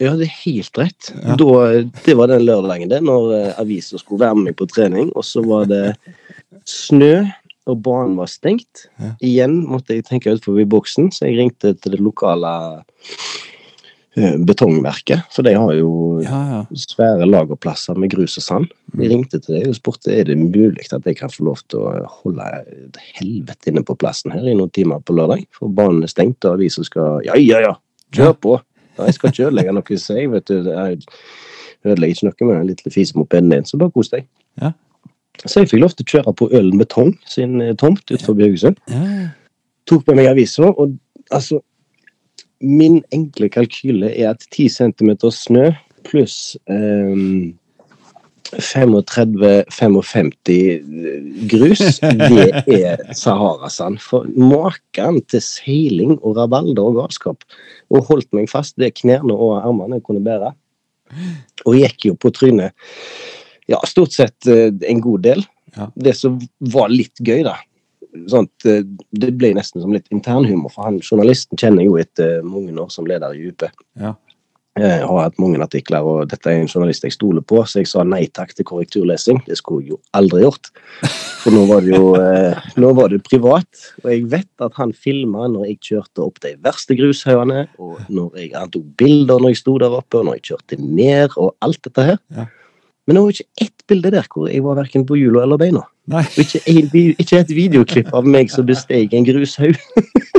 [0.00, 1.10] Ja, det er helt rett.
[1.12, 1.36] Ja.
[1.36, 1.56] Da,
[2.06, 5.10] det var den lørdagen det, når uh, avisa skulle være med meg på trening.
[5.12, 5.84] Og så var det
[6.68, 7.26] snø,
[7.68, 8.86] og banen var stengt.
[8.96, 9.12] Ja.
[9.20, 15.28] Igjen måtte jeg tenke ut forbi boksen, så jeg ringte til det lokale uh, betongverket.
[15.36, 15.92] For de har jo
[16.24, 18.72] ja, svære lagerplasser med grus og sand.
[18.94, 19.12] Jeg mm.
[19.12, 22.08] ringte til dem og spurte er det mulig at jeg kan få lov til å
[22.22, 22.48] holde
[23.20, 25.44] helvete inne på plassen her i noen timer på lørdag.
[25.60, 27.76] For banen er stengt, og avisa skal Ja, ja, ja!
[28.16, 28.58] Kjør på!
[29.06, 31.00] Jeg skal ikke ødelegge noe, så jeg vet du, jeg
[31.84, 34.26] ødelegger ikke noe med den lille fisemopeden din, så bare kos deg.
[34.60, 34.72] Ja.
[35.46, 38.80] Så jeg fikk lov til å kjøre på Ølen Betong sin eh, tomt utenfor Haugesund.
[38.92, 39.30] Ja.
[39.88, 40.96] Tok med meg avisa, og
[41.30, 41.62] altså
[42.60, 45.70] Min enkle kalkyle er at 10 cm snø
[46.04, 47.54] pluss um,
[48.52, 50.82] 35-55
[51.50, 53.98] grus, det er Sahara-sand.
[54.02, 57.38] For maken til seiling og rabalder og galskap.
[57.90, 60.50] Og holdt meg fast det knærne og armene jeg kunne bære.
[61.66, 62.70] Og gikk jo på trynet
[63.70, 65.40] ja, stort sett eh, en god del.
[65.76, 65.84] Ja.
[65.94, 66.40] Det som
[66.74, 67.56] var litt gøy, da
[68.30, 72.90] sånn Det ble nesten som litt internhumor, for han journalisten kjenner jo etter mange år
[72.92, 73.62] som leder i UP.
[74.00, 74.16] Ja.
[74.78, 77.88] Jeg har hatt mange artikler, og dette er en journalist jeg stoler på, så jeg
[77.90, 79.40] sa nei takk til korrekturlesing.
[79.48, 80.70] Det skulle jeg jo aldri gjort.
[81.42, 83.66] For nå var det jo eh, nå var det privat,
[84.04, 88.38] og jeg vet at han filma når jeg kjørte opp de verste grushaugene, og når
[88.38, 91.56] jeg, han tok bilder når jeg sto der oppe, og når jeg kjørte ned, og
[91.66, 92.22] alt dette her.
[92.38, 92.46] Ja.
[93.08, 95.82] Men det var ikke ett bilde der hvor jeg var verken på hjula eller beina.
[96.10, 96.22] Nei.
[96.26, 96.88] Og ikke, en,
[97.22, 99.76] ikke et videoklipp av meg som besteg en grushaug.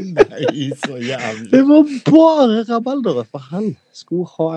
[0.02, 1.48] Nei, så jævlig.
[1.54, 4.50] Det var bare rabaldere, for han skulle ha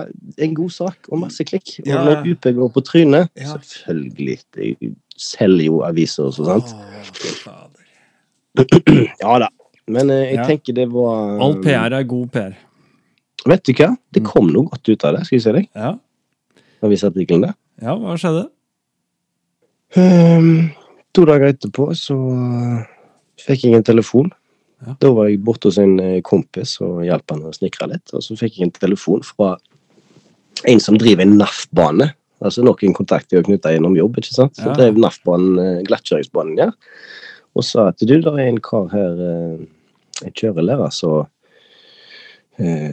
[0.43, 1.77] en god sak og masse klikk.
[1.85, 2.25] Og Ja, når.
[2.33, 3.53] UP går på trynet, Ja.
[3.55, 6.75] selvfølgelig Det selger jo aviser og så, sant.
[6.75, 9.07] Å, fy fader.
[9.23, 9.47] Ja da.
[9.87, 10.45] Men eh, jeg Ja.
[10.49, 12.55] tenker det var All PR er god PR.
[13.45, 13.91] Vet du hva?
[14.11, 14.25] Det Mm.
[14.31, 15.67] kom noe godt ut av det, skal vi se deg.
[15.75, 15.93] Ja,
[16.83, 17.53] Avisartikkelen der.
[17.81, 18.47] ja hva skjedde?
[19.95, 20.71] Ehm,
[21.15, 22.81] to dager etterpå så eh,
[23.45, 24.31] fikk jeg en telefon.
[24.85, 24.95] Ja.
[25.01, 28.11] Da var jeg borte hos en eh, kompis og hjalp han å snikre litt.
[28.13, 29.55] Og så fikk jeg en telefon fra
[30.67, 32.09] en som driver en NAF-bane.
[32.45, 34.19] Altså noen kontakter jeg har knytta gjennom jobb.
[34.19, 34.57] ikke sant?
[34.59, 34.75] Så Ja.
[34.75, 36.71] drev NAF-banen, eh, glattkjøringsbanen, ja.
[37.55, 39.21] Og sa at du, det er en kar her,
[40.25, 41.27] en kjørelærer, så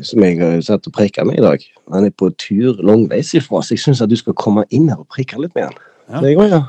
[0.03, 1.65] som jeg har satt og preika med i dag.
[1.93, 4.99] Han er på tur langveis ifra, så jeg syns at du skal komme inn her
[4.99, 5.74] og preike litt med han.
[6.10, 6.20] Ja.
[6.26, 6.62] Jeg, ja,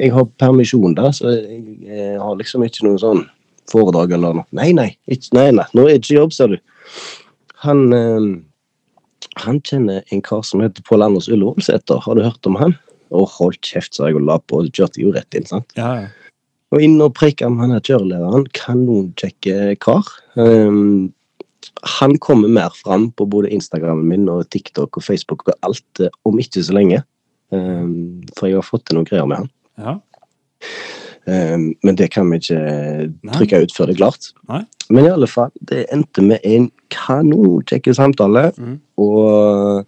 [0.00, 3.24] jeg har permisjon da, så jeg, jeg har liksom ikke noe sånn
[3.70, 4.48] foredrag eller noe.
[4.56, 6.56] Nei, nei, ikke, nei, nei, nå er det ikke jobb, ser du.
[7.64, 8.30] Han, eh,
[9.44, 12.00] han kjenner en kar som heter Pål Anders Ullevålsæter.
[12.06, 12.74] Har du hørt om han?
[13.10, 15.70] Å, hold kjeft, sa jeg og la på, og kjørte jo rett inn, sant.
[15.78, 16.10] Ja, ja.
[16.70, 18.44] Og inn og preika med han her kjørelederen.
[18.54, 20.06] Kanonkjekke kar.
[20.38, 21.10] Um,
[21.98, 26.12] han kommer mer fram på både Instagramen min og TikTok og Facebook og alt eh,
[26.28, 27.02] om ikke så lenge.
[27.50, 29.52] Um, for jeg har fått til noen greier med han.
[29.80, 30.00] ja.
[31.28, 33.34] Um, men det kan vi ikke Nei.
[33.36, 34.30] trykke ut før det er klart.
[34.48, 34.62] Nei.
[34.90, 38.48] Men i alle fall, det endte med en kanonkjekk samtale.
[38.56, 38.78] Mm.
[38.98, 39.84] Og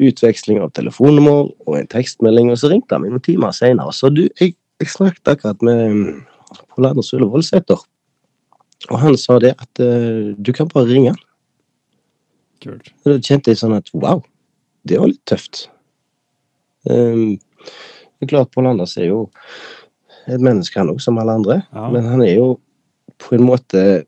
[0.00, 2.52] utveksling av telefonnummer og en tekstmelding.
[2.52, 3.92] Og så ringte han meg noen timer senere.
[3.96, 6.22] Så du, jeg, jeg snakket akkurat med mm,
[6.72, 7.82] Pål Anders Ullevålsæter.
[8.90, 11.14] Og han sa det at uh, du kan bare ringe.
[12.62, 12.94] Kult.
[13.02, 14.22] Og da kjente jeg sånn at wow,
[14.88, 15.66] det var litt tøft.
[16.90, 17.38] Um,
[18.18, 19.28] det er klart Pål Anders er jo
[20.30, 21.60] et menneske, han òg, som alle andre.
[21.74, 21.88] Ja.
[21.90, 22.48] Men han er jo
[23.22, 24.04] på en måte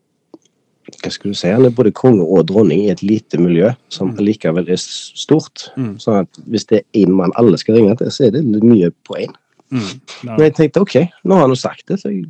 [1.00, 1.48] Hva skal du si?
[1.48, 4.18] Han er både konge og dronning i et lite miljø som Mm.
[4.26, 5.70] likevel er stort.
[5.80, 5.94] Mm.
[5.98, 8.90] Sånn at hvis det er én mann alle skal ringe til, så er det mye
[9.08, 9.32] på én.
[9.72, 10.00] Mm.
[10.24, 10.36] Ja.
[10.36, 10.94] Men jeg tenkte OK,
[11.24, 12.26] nå har han jo sagt det, så jeg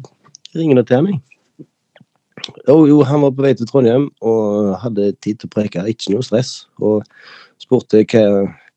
[0.54, 1.20] ringer nå til ham, jeg.
[2.68, 6.14] Og jo, han var på vei til Trondheim og hadde tid til å preke, ikke
[6.14, 6.66] noe stress.
[6.78, 7.02] Og
[7.58, 8.24] spurte hva,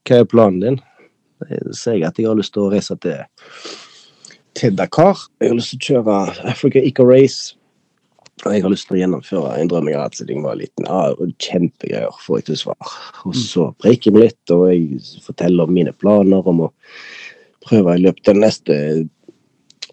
[0.07, 0.79] hva er planen din.
[1.45, 3.21] Sier jeg at jeg har lyst til å reise til,
[4.57, 5.19] til Dakar.
[5.41, 6.17] Jeg har lyst til å kjøre
[6.53, 7.57] Africa Eco Race.
[8.45, 10.57] Og jeg har lyst til å gjennomføre en drøm jeg har hatt siden jeg var
[10.59, 10.85] liten.
[10.85, 12.97] Ja, Kjempegreier, får jeg til svar.
[13.25, 16.73] Og så preiker vi litt, og jeg forteller om mine planer om å
[17.65, 18.77] prøve i løpet av de neste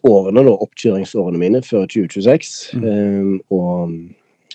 [0.04, 3.96] årene, da, oppkjøringsårene mine før 2026, eh, og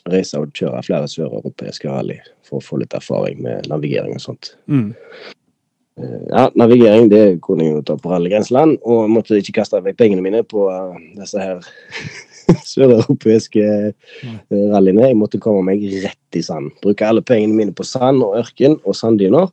[0.09, 4.53] reise og kjøre flere søreuropeiske rally for å få litt erfaring med navigering og sånt.
[4.69, 4.93] Mm.
[5.99, 9.97] Eh, Ja, navigering det kunne jeg jo ta på rallygrenseland, og måtte ikke kaste vekk
[9.99, 11.59] pengene mine på eh, disse her
[12.71, 14.33] søreuropeiske eh,
[14.73, 15.09] rallyene.
[15.09, 16.71] Jeg måtte komme meg rett i sand.
[16.83, 19.51] Bruke alle pengene mine på sand og ørken og sanddyner.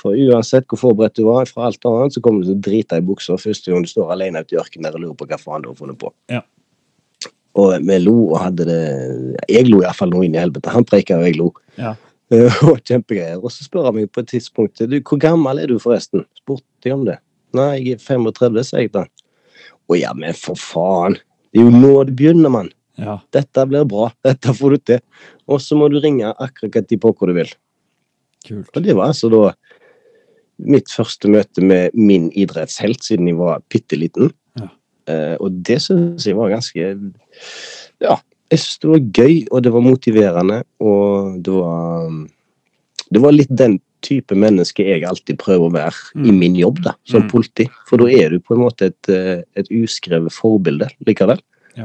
[0.00, 3.00] For uansett hvor forberedt du var fra alt annet, så kommer du til å drite
[3.00, 5.38] i buksa første gang du står alene ute i ørkenen der og lurer på hva
[5.40, 6.12] faen du har funnet på.
[6.32, 6.40] Ja.
[7.60, 8.82] Og vi lo og hadde det
[9.50, 10.70] Jeg lo iallfall noe inn i helvete.
[10.72, 11.50] Han preika, og jeg lo.
[11.76, 11.96] Ja.
[12.30, 13.40] Eh, Og kjempegreier.
[13.40, 16.26] Og så spør han meg på et tidspunkt du, hvor gammel er du forresten?
[16.38, 17.18] Spurte jeg om det.
[17.56, 19.06] Nei, jeg er 35, sa jeg da.
[19.90, 21.18] Å ja, men for faen.
[21.50, 22.70] Det er jo nå det begynner, mann.
[23.00, 23.18] Ja.
[23.34, 24.10] Dette blir bra.
[24.28, 25.02] Dette får du til.
[25.50, 27.50] Og så må du ringe akkurat de på hvor du vil.
[28.46, 28.70] Kult.
[28.76, 29.50] Og det var altså da
[30.60, 34.30] mitt første møte med min idrettshelt siden jeg var bitte liten.
[34.60, 34.68] Ja.
[35.10, 36.90] Eh, og det syns jeg var ganske
[38.00, 38.16] Ja,
[38.50, 42.10] jeg syns det var gøy, og det var motiverende, og det var
[43.12, 46.26] Det var litt den type menneske jeg alltid prøver å være Mm.
[46.28, 47.30] i min jobb, da, som Mm.
[47.30, 47.66] politi.
[47.88, 51.40] For da er du på en måte et, eh, et uskrevet forbilde likevel.
[51.76, 51.84] Ja.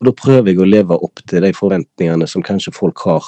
[0.00, 3.22] Og da prøver jeg å leve opp til de forventningene som kanskje folk har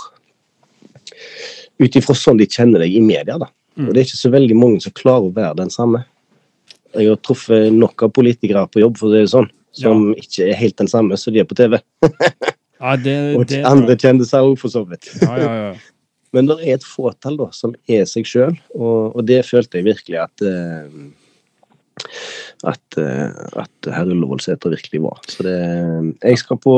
[1.81, 3.37] ut ifra sånn de kjenner deg i media.
[3.37, 3.47] da.
[3.77, 3.89] Mm.
[3.89, 6.05] Og det er ikke så veldig mange som klarer å være den samme.
[6.95, 10.55] Jeg har truffet nok av politikere på jobb for det er sånn, som ikke er
[10.55, 11.81] helt den samme som de er på TV.
[12.85, 15.09] Ja, det, Og det andre kjendiser òg, for så vidt.
[15.23, 15.75] Ja, ja, ja.
[16.35, 19.87] Men det er et fåtall da, som er seg sjøl, og, og det følte jeg
[19.87, 20.89] virkelig at eh,
[22.67, 23.31] at, eh,
[23.61, 25.21] at herr Ullevålseter virkelig var.
[25.31, 25.57] Så det,
[26.25, 26.75] jeg skal på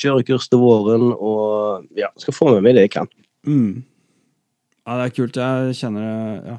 [0.00, 3.10] kjørekurs til våren og ja, skal få med meg det jeg kan.
[3.48, 3.82] Mm.
[4.86, 5.40] Ja, det er kult.
[5.40, 6.58] Jeg kjenner det Ja.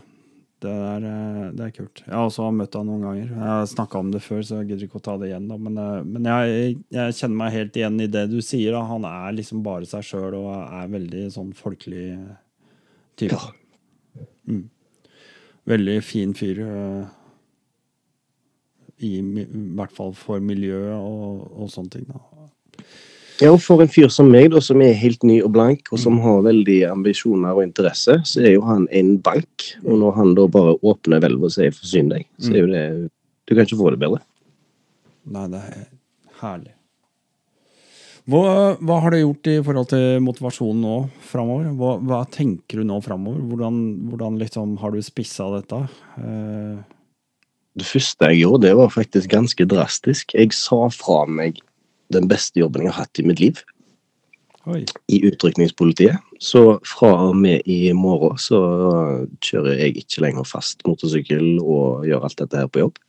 [0.61, 2.03] Det er, eh, det er kult.
[2.05, 3.29] Jeg har også møtt han noen ganger.
[3.31, 5.47] Jeg har snakka om det før, så jeg gidder ikke å ta det igjen.
[5.49, 8.75] da Men, eh, men jeg, jeg kjenner meg helt igjen i det du sier.
[8.77, 12.05] da Han er liksom bare seg sjøl og er veldig sånn folkelig
[13.17, 13.39] type.
[13.39, 14.27] Ja.
[14.49, 14.69] Mm.
[15.71, 16.61] Veldig fin fyr.
[16.67, 17.09] eh,
[19.01, 19.45] i, i
[19.77, 22.05] hvert fall for miljøet og, og sånne ting.
[22.05, 22.21] da.
[23.41, 25.97] Ja, og For en fyr som meg, da, som er helt ny og blank, og
[26.01, 29.71] som har veldig ambisjoner og interesse, så er jo han en bank.
[29.81, 32.85] Og når han da bare åpner hvelvet og sier 'forsyn deg', så er jo det
[33.49, 34.21] Du kan ikke få det bedre.
[35.25, 35.87] Nei, det er
[36.39, 36.71] herlig.
[38.29, 41.73] Hva, hva har du gjort i forhold til motivasjonen nå framover?
[41.73, 43.41] Hva, hva, tenker du nå framover?
[43.41, 45.81] Hvordan, hvordan liksom har du spissa dette?
[46.17, 46.77] Uh...
[47.75, 50.33] Det første jeg gjorde, det var faktisk ganske drastisk.
[50.35, 51.59] Jeg sa fra meg
[52.13, 53.61] den beste jobben jeg har hatt i mitt liv.
[54.69, 54.83] Oi.
[55.09, 56.21] I utrykningspolitiet.
[56.41, 58.59] Så fra og med i morgen så
[59.41, 62.99] kjører jeg ikke lenger fast motorsykkel og gjør alt dette her på jobb.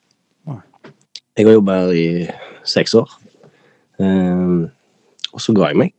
[1.32, 2.08] Jeg har jobba her i
[2.68, 3.12] seks år.
[3.96, 4.68] Um,
[5.32, 5.94] og så ga jeg meg.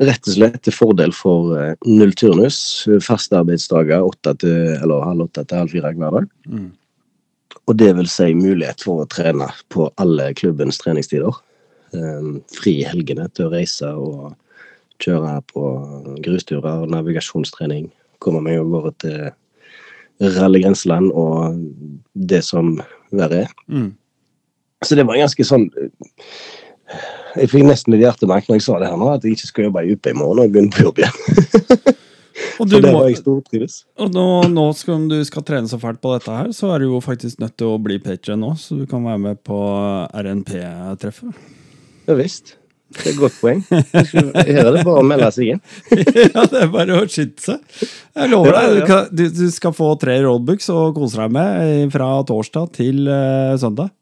[0.00, 2.58] Rett og slett til fordel for uh, null turnus,
[3.04, 6.26] faste arbeidsdager til, eller halv åtte til halv fire hver dag.
[6.50, 6.70] Mm.
[7.70, 11.36] Og det vil si mulighet for å trene på alle klubbens treningstider.
[11.96, 14.34] Ehm, fri i helgene til å reise og
[15.02, 15.64] kjøre på
[16.22, 17.88] grusturer, navigasjonstrening.
[18.22, 21.56] Komme meg av gårde til Rally Grenseland og
[22.14, 22.76] det som
[23.10, 23.54] verre er.
[23.72, 23.94] Mm.
[24.84, 25.66] Så det var ganske sånn
[27.36, 29.66] Jeg fikk nesten litt hjertebank når jeg sa det her nå, at jeg ikke skal
[29.68, 31.20] jobbe i UP i morgen og begynne på jobb igjen.
[32.58, 36.50] Og du må, og nå, nå skal du skal trene så fælt på dette her,
[36.56, 39.22] så er du jo faktisk nødt til å bli patron nå, så du kan være
[39.28, 39.60] med på
[40.10, 41.38] RNP-treffet.
[42.10, 42.56] Ja visst.
[42.90, 43.60] Det er et godt poeng.
[43.70, 45.60] Her er det bare å melde seg inn.
[46.34, 47.84] ja, det er bare å skynde seg.
[48.18, 52.72] Jeg lover deg, du, du, skal få tre roadbooks og kose deg med fra torsdag
[52.80, 53.92] til uh, søndag.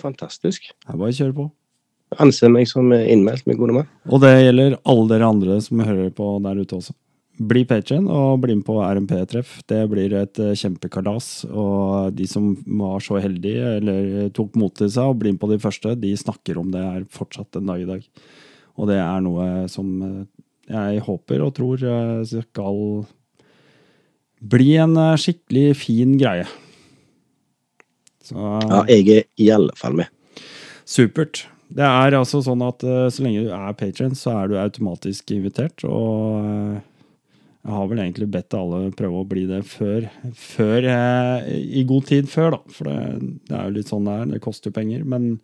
[0.00, 0.70] Fantastisk.
[0.72, 1.46] Det er bare å kjøre på.
[2.24, 3.92] Anser meg som innmeldt, min gode mann.
[4.08, 6.96] Og det gjelder alle dere andre som hører på der ute også.
[7.40, 9.62] Bli patron og bli med på RMP-treff.
[9.70, 11.46] Det blir et eh, kjempekalas.
[11.48, 15.48] Og de som var så heldige, eller tok mot til seg og bli med på
[15.48, 18.04] de første, de snakker om det her fortsatt en dag i dag.
[18.76, 20.18] Og det er noe som eh,
[20.70, 22.82] jeg håper og tror eh, skal
[24.52, 26.44] bli en skikkelig fin greie.
[28.20, 30.12] Så, ja, jeg er i alle fall med.
[30.84, 31.46] Supert.
[31.72, 35.84] Det er altså sånn at så lenge du er patron, så er du automatisk invitert.
[35.86, 36.80] og
[37.60, 42.06] jeg har vel egentlig bedt alle prøve å bli det før, før eh, i god
[42.08, 42.60] tid før, da.
[42.72, 43.00] For det,
[43.50, 44.30] det, er jo litt sånn det er.
[44.30, 45.02] Det koster jo penger.
[45.04, 45.34] Men,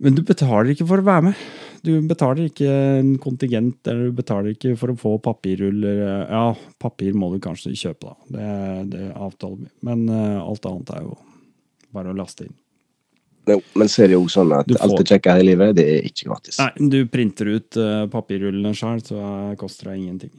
[0.00, 1.42] men, du betaler ikke for å være med.
[1.84, 6.00] Du betaler ikke en kontingent, eller du betaler ikke for å få papirruller.
[6.24, 6.46] Ja,
[6.80, 8.32] papir må du kanskje kjøpe, da.
[8.38, 8.48] Det,
[8.96, 9.70] det avtaler vi.
[9.84, 11.18] Men eh, alt annet er jo
[11.92, 12.56] bare å laste inn.
[13.48, 14.82] Jo, men så er det jo sånn at får...
[14.84, 16.58] alt det kjekke her i livet, det er ikke gratis.
[16.60, 19.22] Nei, du printer ut uh, papirrullene sjøl, så
[19.60, 20.34] koster det ingenting.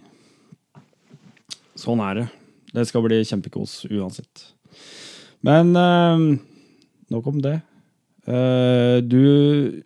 [1.79, 2.27] Sånn er det.
[2.75, 4.49] Det skal bli kjempekos uansett.
[5.45, 6.35] Men uh,
[7.13, 7.59] nok om det.
[8.27, 9.81] Uh, du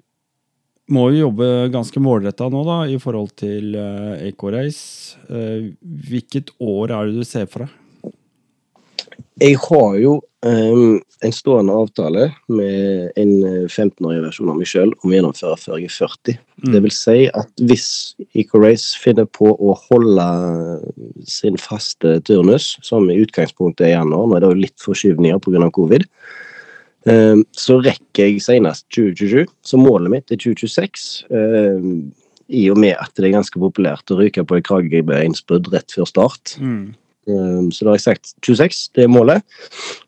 [0.91, 5.19] må jo jobbe ganske målretta nå, da, i forhold til uh, Ecorace.
[5.29, 7.79] Uh, hvilket år er det du ser for deg?
[9.41, 13.31] Jeg har jo um, en stående avtale med en
[13.65, 16.37] 15-årig eh, versjon av meg sjøl om å gjennomføre før jeg er 40.
[16.63, 16.69] Mm.
[16.75, 17.87] Det vil si at hvis
[18.37, 20.27] Ecorace finner på å holde
[21.29, 25.69] sin faste turnus, som i utgangspunktet er januar, nå er det jo litt forskyvninger pga.
[25.73, 26.07] covid,
[27.09, 29.47] um, så rekker jeg senest 2027.
[29.65, 31.07] Så målet mitt er 2026.
[31.33, 32.11] Um,
[32.53, 36.11] I og med at det er ganske populært å ryke på et kragebeinsbrudd rett før
[36.11, 36.59] start.
[36.61, 36.91] Mm.
[37.29, 39.45] Ehm, så da har jeg sagt 26, det er målet.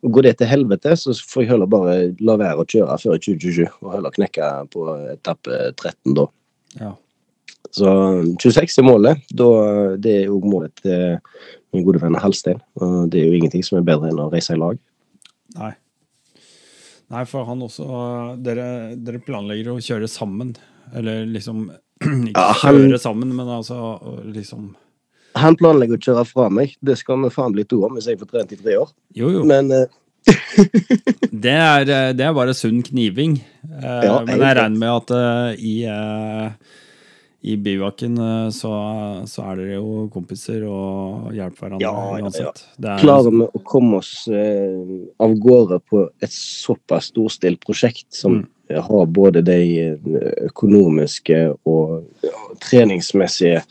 [0.03, 3.21] Og Går det til helvete, så får jeg heller bare la være å kjøre før
[3.21, 6.27] 2027, og heller knekke på etappe 13 da.
[6.81, 6.91] Ja.
[7.75, 7.87] Så
[8.39, 9.23] 26 er målet.
[9.35, 9.47] Da,
[9.99, 11.17] det er jo målet til
[11.73, 12.61] min gode venn Halstein.
[12.79, 14.79] Og det er jo ingenting som er bedre enn å reise i lag.
[15.57, 15.73] Nei.
[17.13, 17.85] Nei, for han også
[18.41, 20.55] Dere, dere planlegger å kjøre sammen.
[20.95, 21.67] Eller liksom
[22.29, 23.77] Ikke ja, han, kjøre sammen, men altså
[24.27, 24.73] liksom
[25.35, 26.75] han planlegger å kjøre fra meg.
[26.85, 28.91] Det skal vi faen bli to om hvis jeg får trent i tre år.
[29.17, 29.43] Jo, jo.
[29.47, 29.85] Men uh...
[31.45, 33.37] det, er, eh, det, er, bare sunn kniving.
[33.67, 35.75] Uh, ja, men jeg regner med at uh, i,
[37.45, 38.17] i byvakken
[38.53, 38.71] så,
[39.29, 42.63] så, er dere jo kompiser og hjelper hverandre ja, uansett.
[42.81, 48.45] Ja, Klarer vi å komme oss av gårde på et såpass storstilt prosjekt som mm
[48.69, 49.97] har både de
[50.45, 51.37] økonomiske
[51.69, 52.05] og
[52.65, 53.61] treningsmessige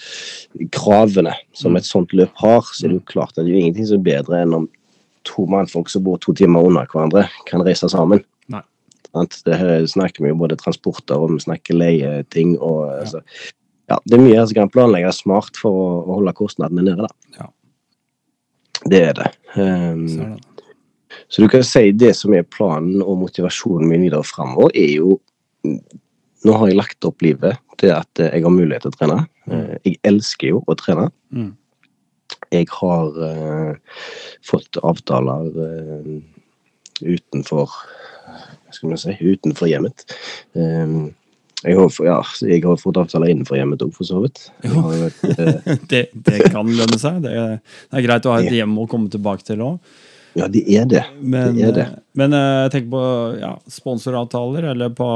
[0.75, 1.81] kravene som mm.
[1.81, 4.07] et sånt løp har, så er det jo klart at det er ingenting som er
[4.13, 4.69] bedre enn om
[5.27, 8.23] to mannfolk som bor to timer unna hverandre, kan reise sammen.
[8.53, 8.63] Nei.
[9.15, 12.57] Det her snakker vi jo både transporter og vi snakker leieting.
[12.61, 13.01] og ja.
[13.03, 13.25] Altså,
[13.91, 17.09] ja, Det er mye som kan planlegges smart for å, holde kostnadene nede.
[17.09, 17.39] da.
[17.41, 17.51] Ja.
[18.85, 19.31] Det er det.
[19.57, 20.37] Um,
[21.29, 25.19] Så du kan si det som er planen og motivasjonen min videre framover, er jo
[26.45, 29.15] Nå har jeg lagt opp livet til at jeg har mulighet til å trene.
[29.49, 31.07] Eh, jeg elsker jo å trene.
[31.33, 31.55] Mm.
[32.53, 33.73] Jeg har uh,
[34.45, 36.11] fått avtaler uh,
[37.01, 40.05] utenfor Hva skal vi si utenfor hjemmet.
[40.53, 41.15] Um,
[41.65, 44.43] jeg har, ja, jeg har, fått avtaler innenfor hjemmet òg, for så vidt.
[44.65, 47.23] Vet, uh, det, det, kan lønne seg.
[47.25, 49.95] Det er, det er, greit å ha et hjem å komme tilbake til òg.
[50.35, 51.05] Ja, det er det.
[51.21, 51.87] Men, det, er det.
[52.19, 53.05] men jeg tenker på
[53.39, 55.09] ja, sponsoravtaler eller på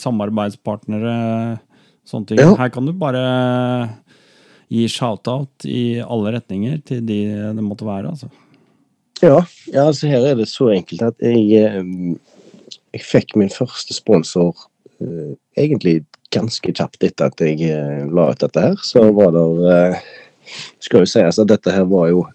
[0.00, 1.14] samarbeidspartnere.
[2.08, 2.40] Sånne ting.
[2.40, 2.54] Ja.
[2.56, 3.22] Her kan du bare
[4.72, 7.20] gi shout-out i alle retninger til de
[7.54, 8.14] det måtte være.
[8.14, 8.30] altså.
[9.22, 9.40] Ja,
[9.72, 14.66] ja altså her er det så enkelt at jeg, eh, jeg fikk min første sponsor
[15.56, 16.00] egentlig
[16.34, 18.78] ganske kjapt etter at jeg uh, la ut dette her.
[18.84, 20.00] Så var det uh,
[20.84, 22.26] Skal jo sies at dette her var jo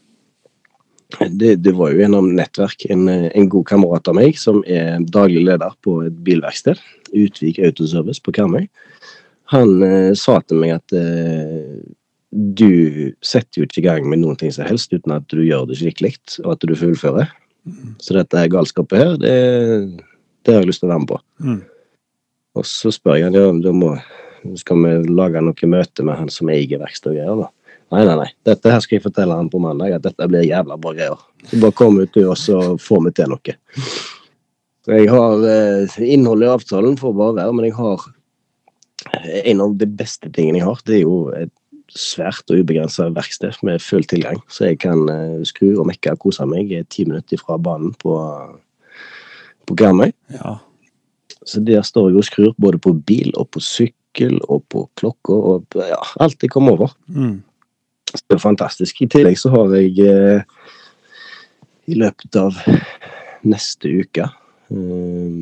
[1.28, 5.42] det, det, var jo gjennom nettverk en, en, god kamerat av meg som er daglig
[5.44, 6.80] leder på et bilverksted,
[7.12, 8.70] Utvik Autoservice på Karmøy.
[9.52, 9.84] Han
[10.16, 10.96] sa til meg at
[12.32, 15.68] du setter jo ikke i gang med noen ting som helst uten at du gjør
[15.68, 16.16] det skikkelig,
[16.46, 17.28] og at du fullfører.
[17.68, 17.96] Mm.
[18.00, 19.36] Så dette her galskapet her, det,
[20.46, 21.20] det, har jeg lyst til å være med på.
[21.44, 21.60] Mm.
[22.58, 23.94] Og så spør jeg han ja, da må,
[24.60, 27.44] skal vi lage noe møte med han som eier verksted og greier.
[27.46, 27.52] da.
[27.92, 28.30] Nei, nei, nei.
[28.48, 31.24] Dette her skal jeg fortelle han på mandag, at dette blir jævla bra greier.
[31.50, 33.56] Så bare kom ut du, og så får vi til noe.
[34.82, 38.10] Så jeg har eh, Innholdet i avtalen får bare være, men jeg har
[39.52, 41.52] En av de beste tingene jeg har, det er jo et
[41.98, 44.38] svært og ubegrensa verksted med full tilgang.
[44.48, 48.14] Så jeg kan eh, skru og mekke og kose meg ti minutter fra banen på,
[49.68, 50.14] på Karmøy.
[50.38, 50.60] Ja.
[51.46, 55.48] Så der står jeg og skrur både på bil og på sykkel og på klokker
[55.54, 56.94] og ja, alt jeg kommer over.
[57.08, 57.42] Mm.
[58.12, 59.02] Så det er fantastisk.
[59.02, 60.44] I tillegg så har jeg eh,
[61.90, 62.58] i løpet av
[63.48, 65.40] neste uke eh,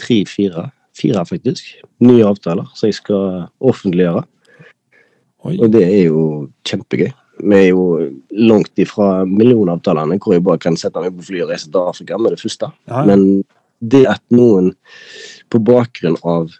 [0.00, 4.24] tre-fire, fire faktisk, nye avtaler som jeg skal offentliggjøre.
[5.44, 5.58] Oi.
[5.58, 6.24] Og det er jo
[6.64, 7.10] kjempegøy.
[7.44, 7.84] Vi er jo
[8.46, 12.18] langt ifra millionavtalene hvor jeg bare kan sette meg på fly og reise til Afrika
[12.20, 12.70] med det første.
[12.88, 13.02] Ja.
[13.08, 13.42] Men
[13.84, 14.72] det at noen
[15.54, 16.52] på bakgrunn av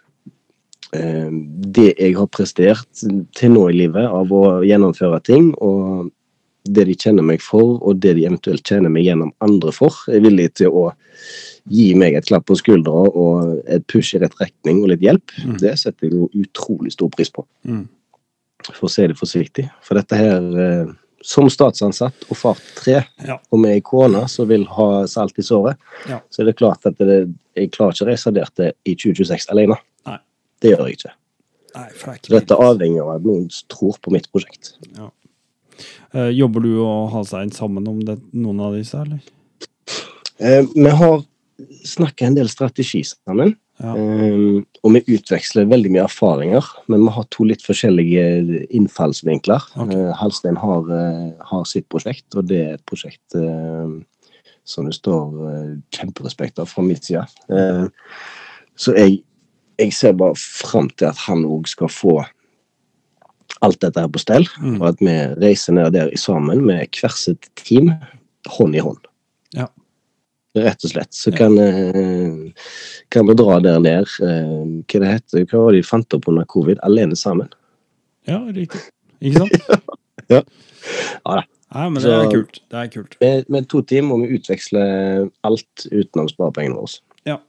[0.95, 1.31] eh,
[1.77, 3.05] det jeg har prestert
[3.35, 6.11] til nå i livet, av å gjennomføre ting, og
[6.65, 10.23] det de kjenner meg for, og det de eventuelt kjenner meg gjennom andre for, er
[10.23, 10.87] villig til å
[11.69, 15.35] gi meg et klapp på skuldra og et push i rett retning og litt hjelp,
[15.43, 15.59] mm.
[15.61, 17.45] det setter jeg jo utrolig stor pris på.
[17.69, 17.85] Mm
[18.73, 19.65] for å si det forsiktig.
[19.85, 20.93] For dette her, eh,
[21.25, 23.39] som statsansatt og far tre, ja.
[23.49, 26.19] og med ei kone som vil ha salt i såret, ja.
[26.29, 27.23] så er det klart at det,
[27.57, 29.79] jeg klarer ikke å reise der til i 2026 alene.
[30.05, 30.19] Nei.
[30.61, 31.13] Det gjør jeg ikke.
[31.75, 34.75] Nei, det ikke dette avhenger av at noen tror på mitt prosjekt.
[34.95, 35.09] Ja.
[36.15, 39.25] Eh, jobber du og Halstein sammen om det, noen av disse, eller?
[40.37, 41.23] Eh, vi har
[41.89, 43.55] snakka en del strategi sammen.
[43.83, 43.91] Ja.
[43.91, 48.23] Um, og vi utveksler veldig mye erfaringer, men vi har to litt forskjellige
[48.69, 49.65] innfallsvinkler.
[49.75, 49.97] Okay.
[49.99, 53.97] Uh, Halstein har, uh, har, sitt prosjekt, og det er et prosjekt uh,
[54.65, 55.35] som det står
[55.93, 57.21] kjemperespekt av fra min side.
[58.81, 59.19] så jeg,
[59.77, 62.15] jeg, ser bare fram til at han òg skal få
[63.61, 64.79] alt dette her på stell, mm.
[64.79, 67.93] og at vi reiser ned der sammen med hvert sitt team,
[68.57, 69.05] hånd i hånd.
[69.53, 69.69] Ja
[70.55, 71.13] rett og slett.
[71.15, 72.51] Så kan, eh,
[73.09, 74.07] kan, vi dra der ned.
[74.23, 74.53] Eh,
[74.85, 76.79] hva det heter Hva var det de fant opp under covid?
[76.87, 77.51] Alene sammen.
[78.29, 78.81] Ja, riktig.
[79.21, 79.51] Ikke sant?
[80.33, 80.41] ja.
[81.25, 81.43] ja da.
[81.75, 82.61] Nei, men det er kult.
[82.71, 83.17] Det er kult.
[83.19, 84.83] Med, med to team må vi utveksle
[85.43, 87.01] alt utenom sparepengene våre.
[87.27, 87.41] Ja.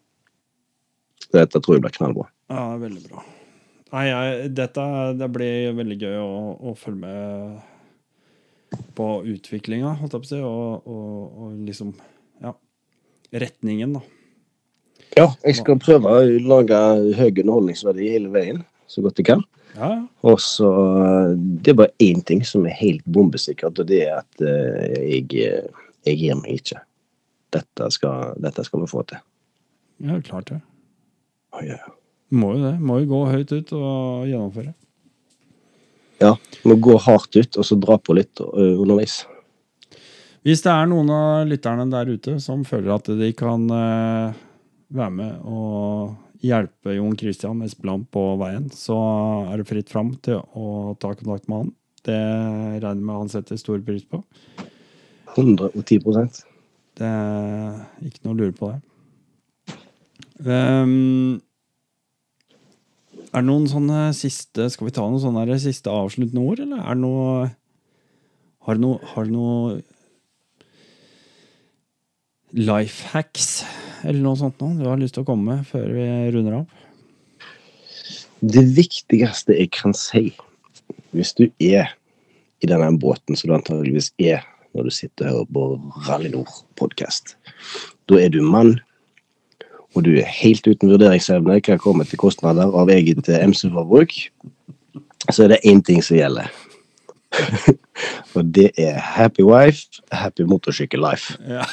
[1.36, 2.26] Dette tror jeg blir knallbra.
[2.50, 3.22] Ja, veldig bra.
[3.92, 4.82] Nei, jeg, dette
[5.20, 10.40] det blir veldig gøy å, å følge med på utviklinga, holdt jeg på å si,
[10.42, 11.94] og, og, og liksom
[13.32, 14.02] retningen, da.
[15.16, 16.78] Ja, jeg skal prøve å lage
[17.16, 19.44] høy underholdningsverdi hele veien, så godt jeg kan.
[19.76, 19.90] Ja.
[20.24, 20.68] Og så
[21.36, 25.28] Det er bare én ting som er helt bombesikkert, og det er at uh, jeg,
[26.04, 26.80] jeg gir meg ikke.
[27.56, 29.22] Dette skal, dette skal vi få til.
[30.04, 30.60] Ja, klart det.
[31.52, 31.78] Oh, ja.
[32.30, 32.74] Må jo det.
[32.80, 34.74] Må jo gå høyt ut og gjennomføre.
[36.20, 36.34] Ja.
[36.64, 39.22] Må gå hardt ut, og så dra på litt underveis.
[40.46, 44.36] Hvis det er noen av lytterne der ute som føler at de kan uh,
[44.94, 46.12] være med og
[46.46, 48.94] hjelpe Jon Christian Espeland på veien, så
[49.50, 51.72] er det fritt fram til å ta kontakt med han.
[52.06, 52.20] Det
[52.84, 54.20] regner med han setter stor pris på.
[55.34, 56.38] 110%
[56.96, 58.84] Det er ikke noe å lure på der.
[60.46, 61.42] Um,
[63.32, 66.94] er det noen sånne siste Skal vi ta noen sånne siste avsluttende ord, eller er
[66.94, 67.46] det noe
[68.68, 69.78] Har du noe, har du noe
[72.54, 73.64] life hacks
[74.06, 76.66] eller noe sånt noe du har lyst til å komme med før vi runder av?
[78.44, 80.28] Det viktigste jeg kan si,
[81.16, 81.94] hvis du er
[82.62, 84.44] i denne båten som du antageligvis er
[84.76, 87.36] når du sitter og hører på Rally Nord-podkast,
[88.10, 88.76] da er du mann,
[89.96, 94.12] og du er helt uten vurderingsevne hva kommer til kostnader av eget eh, MC-forbruk,
[95.32, 96.52] så er det én ting som gjelder.
[98.36, 101.40] og det er happy wife, happy motorsykkel life.
[101.48, 101.64] Ja.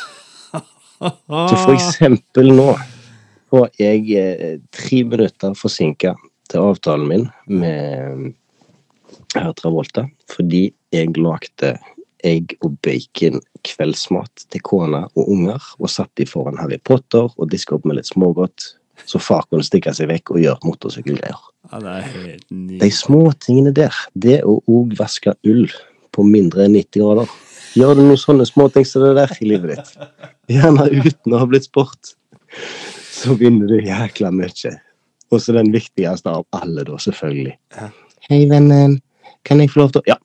[1.00, 2.70] Så for eksempel nå
[3.54, 6.16] var jeg eh, tre minutter forsinka
[6.52, 8.32] til avtalen min med
[9.36, 11.76] Herr Travolta fordi jeg lagde
[12.24, 17.50] egg og bacon kveldsmat til kona og unger, og satt de foran Harry Potter og
[17.52, 18.74] diska opp med litt smågodt,
[19.10, 21.42] så far kunne stikke seg vekk og gjøre motorsykkelgreier.
[21.72, 21.80] Ja,
[22.80, 25.68] De småtingene der, det å òg vaske ull
[26.14, 27.36] på mindre enn 90 grader
[27.74, 30.10] Gjør du noen sånne småting som det der i livet ditt,
[30.52, 32.14] gjerne uten å ha blitt sport,
[33.10, 34.76] så vinner du jækla mye.
[35.34, 37.56] Og så den viktigste av alle, da, selvfølgelig.
[38.30, 39.00] Hei, vennen.
[39.44, 40.20] Kan jeg få lov til å Ja,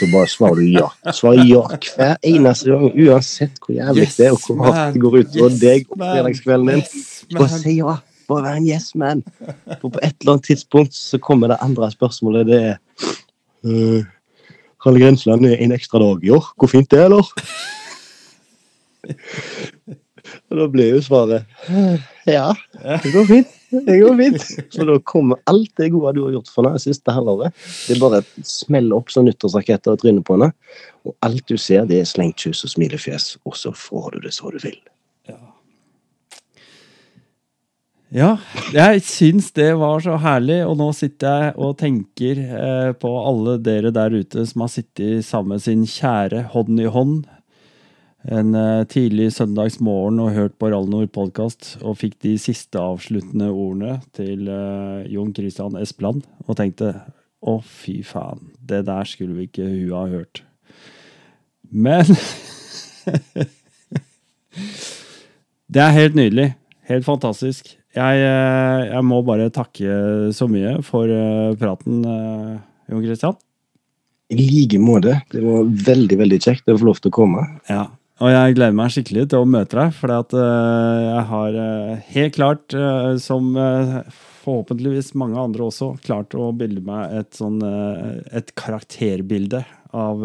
[0.00, 0.86] da bare svarer du ja.
[1.16, 5.02] Svar ja hver eneste gang, uansett hvor jævlig yes, det er, og hvor hardt det
[5.02, 6.84] går ut over yes, deg og fredagskvelden din.
[6.84, 7.96] Yes, bare si ja.
[8.30, 9.24] Bare vær en yes man.
[9.80, 12.46] For på et eller annet tidspunkt så kommer det andre spørsmålet.
[12.46, 12.76] Det er
[13.66, 14.08] uh,
[14.80, 16.52] Kalle Grensland en ekstra dag i år.
[16.56, 17.26] Hvor fint det er, eller?
[20.50, 21.48] Og da ble jo svaret
[22.28, 22.50] ja,
[23.02, 23.56] det går fint.
[23.70, 24.44] Det går fint.
[24.74, 27.54] Så da kommer alt det gode du har gjort for det siste halvåret.
[27.86, 30.50] Det er bare smeller opp som nyttårsraketter i trynet på henne.
[31.06, 34.34] Og alt du ser, det er slengt kyss og smilefjes, og så får du det
[34.36, 34.78] så du vil.
[38.10, 38.32] Ja.
[38.74, 43.54] jeg syns det var så herlig, og nå sitter jeg og tenker eh, på alle
[43.62, 47.20] dere der ute som har sittet sammen med sin kjære hånd i hånd
[48.28, 54.00] en uh, tidlig søndagsmorgen og hørt på Rallnord podkast og fikk de siste avsluttende ordene
[54.16, 56.92] til uh, Jon Christian Espeland og tenkte
[57.40, 60.42] å, fy faen, det der skulle vi ikke hun ha hørt.
[61.70, 62.04] Men
[65.70, 66.48] Det er helt nydelig.
[66.90, 67.79] Helt fantastisk.
[67.96, 71.10] Jeg, uh, jeg, må bare takke så mye for
[71.58, 72.04] praten,
[72.90, 73.38] Jon Christian.
[74.30, 75.16] I like måte.
[75.32, 77.42] Det var veldig veldig kjekt å få lov til å komme.
[77.66, 77.88] Ja,
[78.22, 81.60] og jeg gleder meg skikkelig til å møte deg, for jeg har
[82.14, 82.76] helt klart,
[83.24, 87.58] som forhåpentligvis mange andre også, klart å bilde meg et, sånn,
[88.30, 89.64] et karakterbilde
[89.96, 90.22] av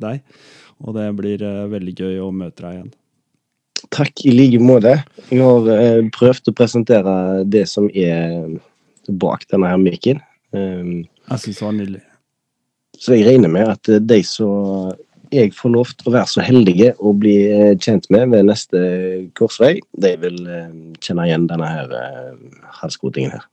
[0.00, 0.22] deg.
[0.80, 2.94] Og det blir veldig gøy å møte deg igjen.
[3.94, 4.96] Takk i like måte.
[5.30, 8.56] Jeg har prøvd å presentere det som er
[9.06, 10.22] bak denne her mikken.
[10.56, 12.04] Um, jeg syns det var nydelig.
[12.96, 14.94] Så jeg regner med at de som
[15.34, 18.80] jeg får lov til å være så heldige å bli eh, kjent med ved neste
[19.38, 23.46] korsvei, de vil eh, kjenne igjen denne her eh, halskrotingen her.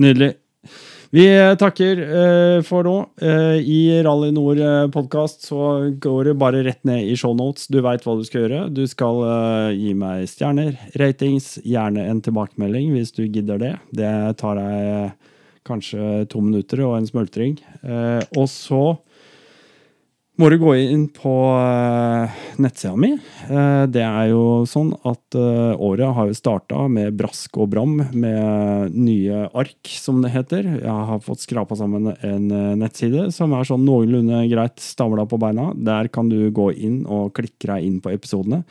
[0.00, 0.32] Nydelig.
[1.14, 1.24] Vi
[1.60, 2.00] takker
[2.66, 2.94] for nå.
[3.62, 7.68] I Rally Nord-podkast så går det bare rett ned i shownotes.
[7.70, 8.62] Du veit hva du skal gjøre.
[8.74, 9.20] Du skal
[9.78, 13.70] gi meg stjerner, ratings, gjerne en tilbakemelding hvis du gidder det.
[13.94, 14.10] Det
[14.42, 15.14] tar deg
[15.70, 17.54] kanskje to minutter og en smultring.
[18.34, 18.82] Og så
[20.40, 23.12] må du gå inn på uh, nettsida mi.
[23.46, 27.94] Uh, det er jo sånn at uh, året har jo starta med brask og bram
[28.10, 30.66] med nye ark, som det heter.
[30.80, 32.50] Jeg har fått skrapa sammen en
[32.80, 35.70] nettside som er sånn noenlunde greit stamla på beina.
[35.74, 38.64] Der kan du gå inn og klikke deg inn på episodene.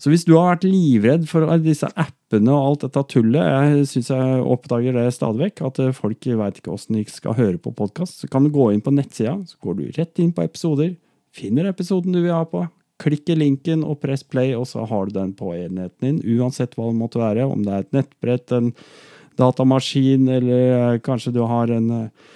[0.00, 4.08] Så hvis du har vært livredd for disse appene og alt dette tullet, jeg syns
[4.14, 8.22] jeg oppdager det stadig vekk, at folk veit ikke åssen de skal høre på podkast,
[8.22, 10.94] så kan du gå inn på nettsida, så går du rett inn på episoder,
[11.36, 12.64] finner episoden du vil ha på,
[13.00, 16.88] klikker linken og press play, og så har du den på enheten din, uansett hva
[16.88, 18.72] det måtte være, om det er et nettbrett, en
[19.40, 22.28] datamaskin, eller eh, kanskje du har en eh,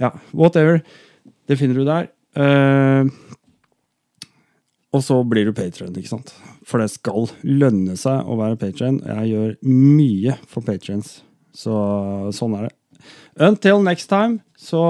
[0.00, 0.80] Ja, whatever.
[1.46, 2.08] Det finner du der.
[2.34, 3.06] Uh,
[4.90, 6.32] og så blir du patron, ikke sant?
[6.72, 9.02] For det skal lønne seg å være patrion.
[9.04, 11.20] Jeg gjør mye for patrions.
[11.52, 11.76] så
[12.32, 12.72] sånn er det.
[13.44, 14.80] Until next time, så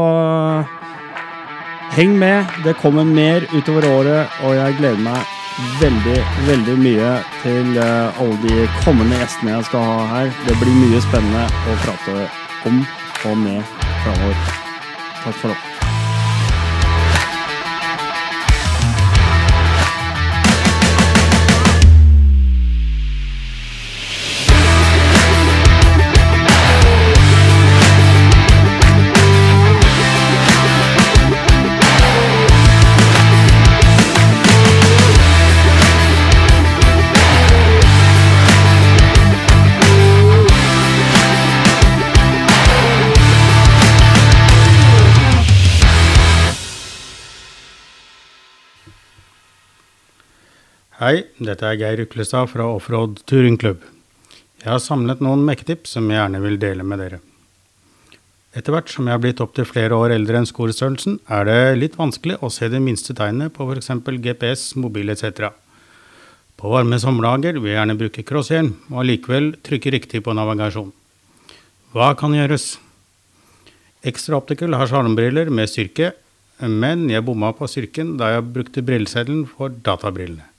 [1.97, 2.47] heng med.
[2.63, 5.27] Det kommer mer utover året, og jeg gleder meg
[5.83, 7.11] veldig, veldig mye
[7.43, 10.33] til alle de kommende gjestene jeg skal ha her.
[10.47, 12.17] Det blir mye spennende å prate
[12.71, 12.81] om
[13.27, 13.77] og med
[14.07, 14.49] framover.
[15.23, 15.72] Takk for nå.
[51.03, 53.81] Hei, dette er Geir Uklestad fra Offroad Turingklubb.
[54.63, 57.17] Jeg har samlet noen mekketips som jeg gjerne vil dele med dere.
[58.55, 61.97] Etter hvert som jeg har blitt opptil flere år eldre enn skolestørrelsen, er det litt
[61.99, 63.91] vanskelig å se de minste tegnene på f.eks.
[64.29, 65.49] GPS, mobil etc.
[66.55, 70.95] På varme sommerdager vil jeg gjerne bruke crosshjelm, og allikevel trykke riktig på navigasjon.
[71.97, 72.77] Hva kan gjøres?
[74.07, 76.15] Extra Optical har sjarmbriller med styrke,
[76.63, 80.52] men jeg bomma på styrken da jeg brukte brilleseddelen for databrillene.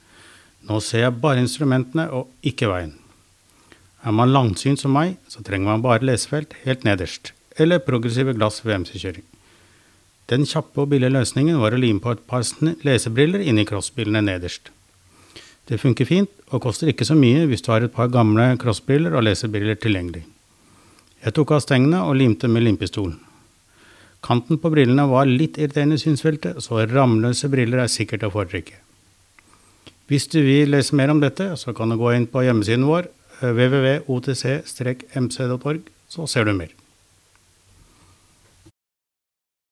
[0.64, 2.94] Nå ser jeg bare instrumentene og ikke veien.
[4.04, 8.62] Er man langsynt som meg, så trenger man bare lesefelt helt nederst, eller progressive glass
[8.64, 9.24] ved MC-kjøring.
[10.32, 12.44] Den kjappe og billige løsningen var å lime på et par
[12.84, 14.70] lesebriller inni crossbrillene nederst.
[15.68, 19.16] Det funker fint, og koster ikke så mye hvis du har et par gamle crossbriller
[19.16, 20.24] og lesebriller tilgjengelig.
[21.24, 23.16] Jeg tok av stengene og limte med limpistolen.
[24.24, 28.83] Kanten på brillene var litt irriterende i synsfeltet, så ramløse briller er sikkert å foretrekke.
[30.10, 33.04] Hvis du vil lese mer om dette, så kan du gå inn på hjemmesiden vår
[33.40, 35.82] eh, www.otc-mc.org,
[36.12, 36.73] så ser du mer.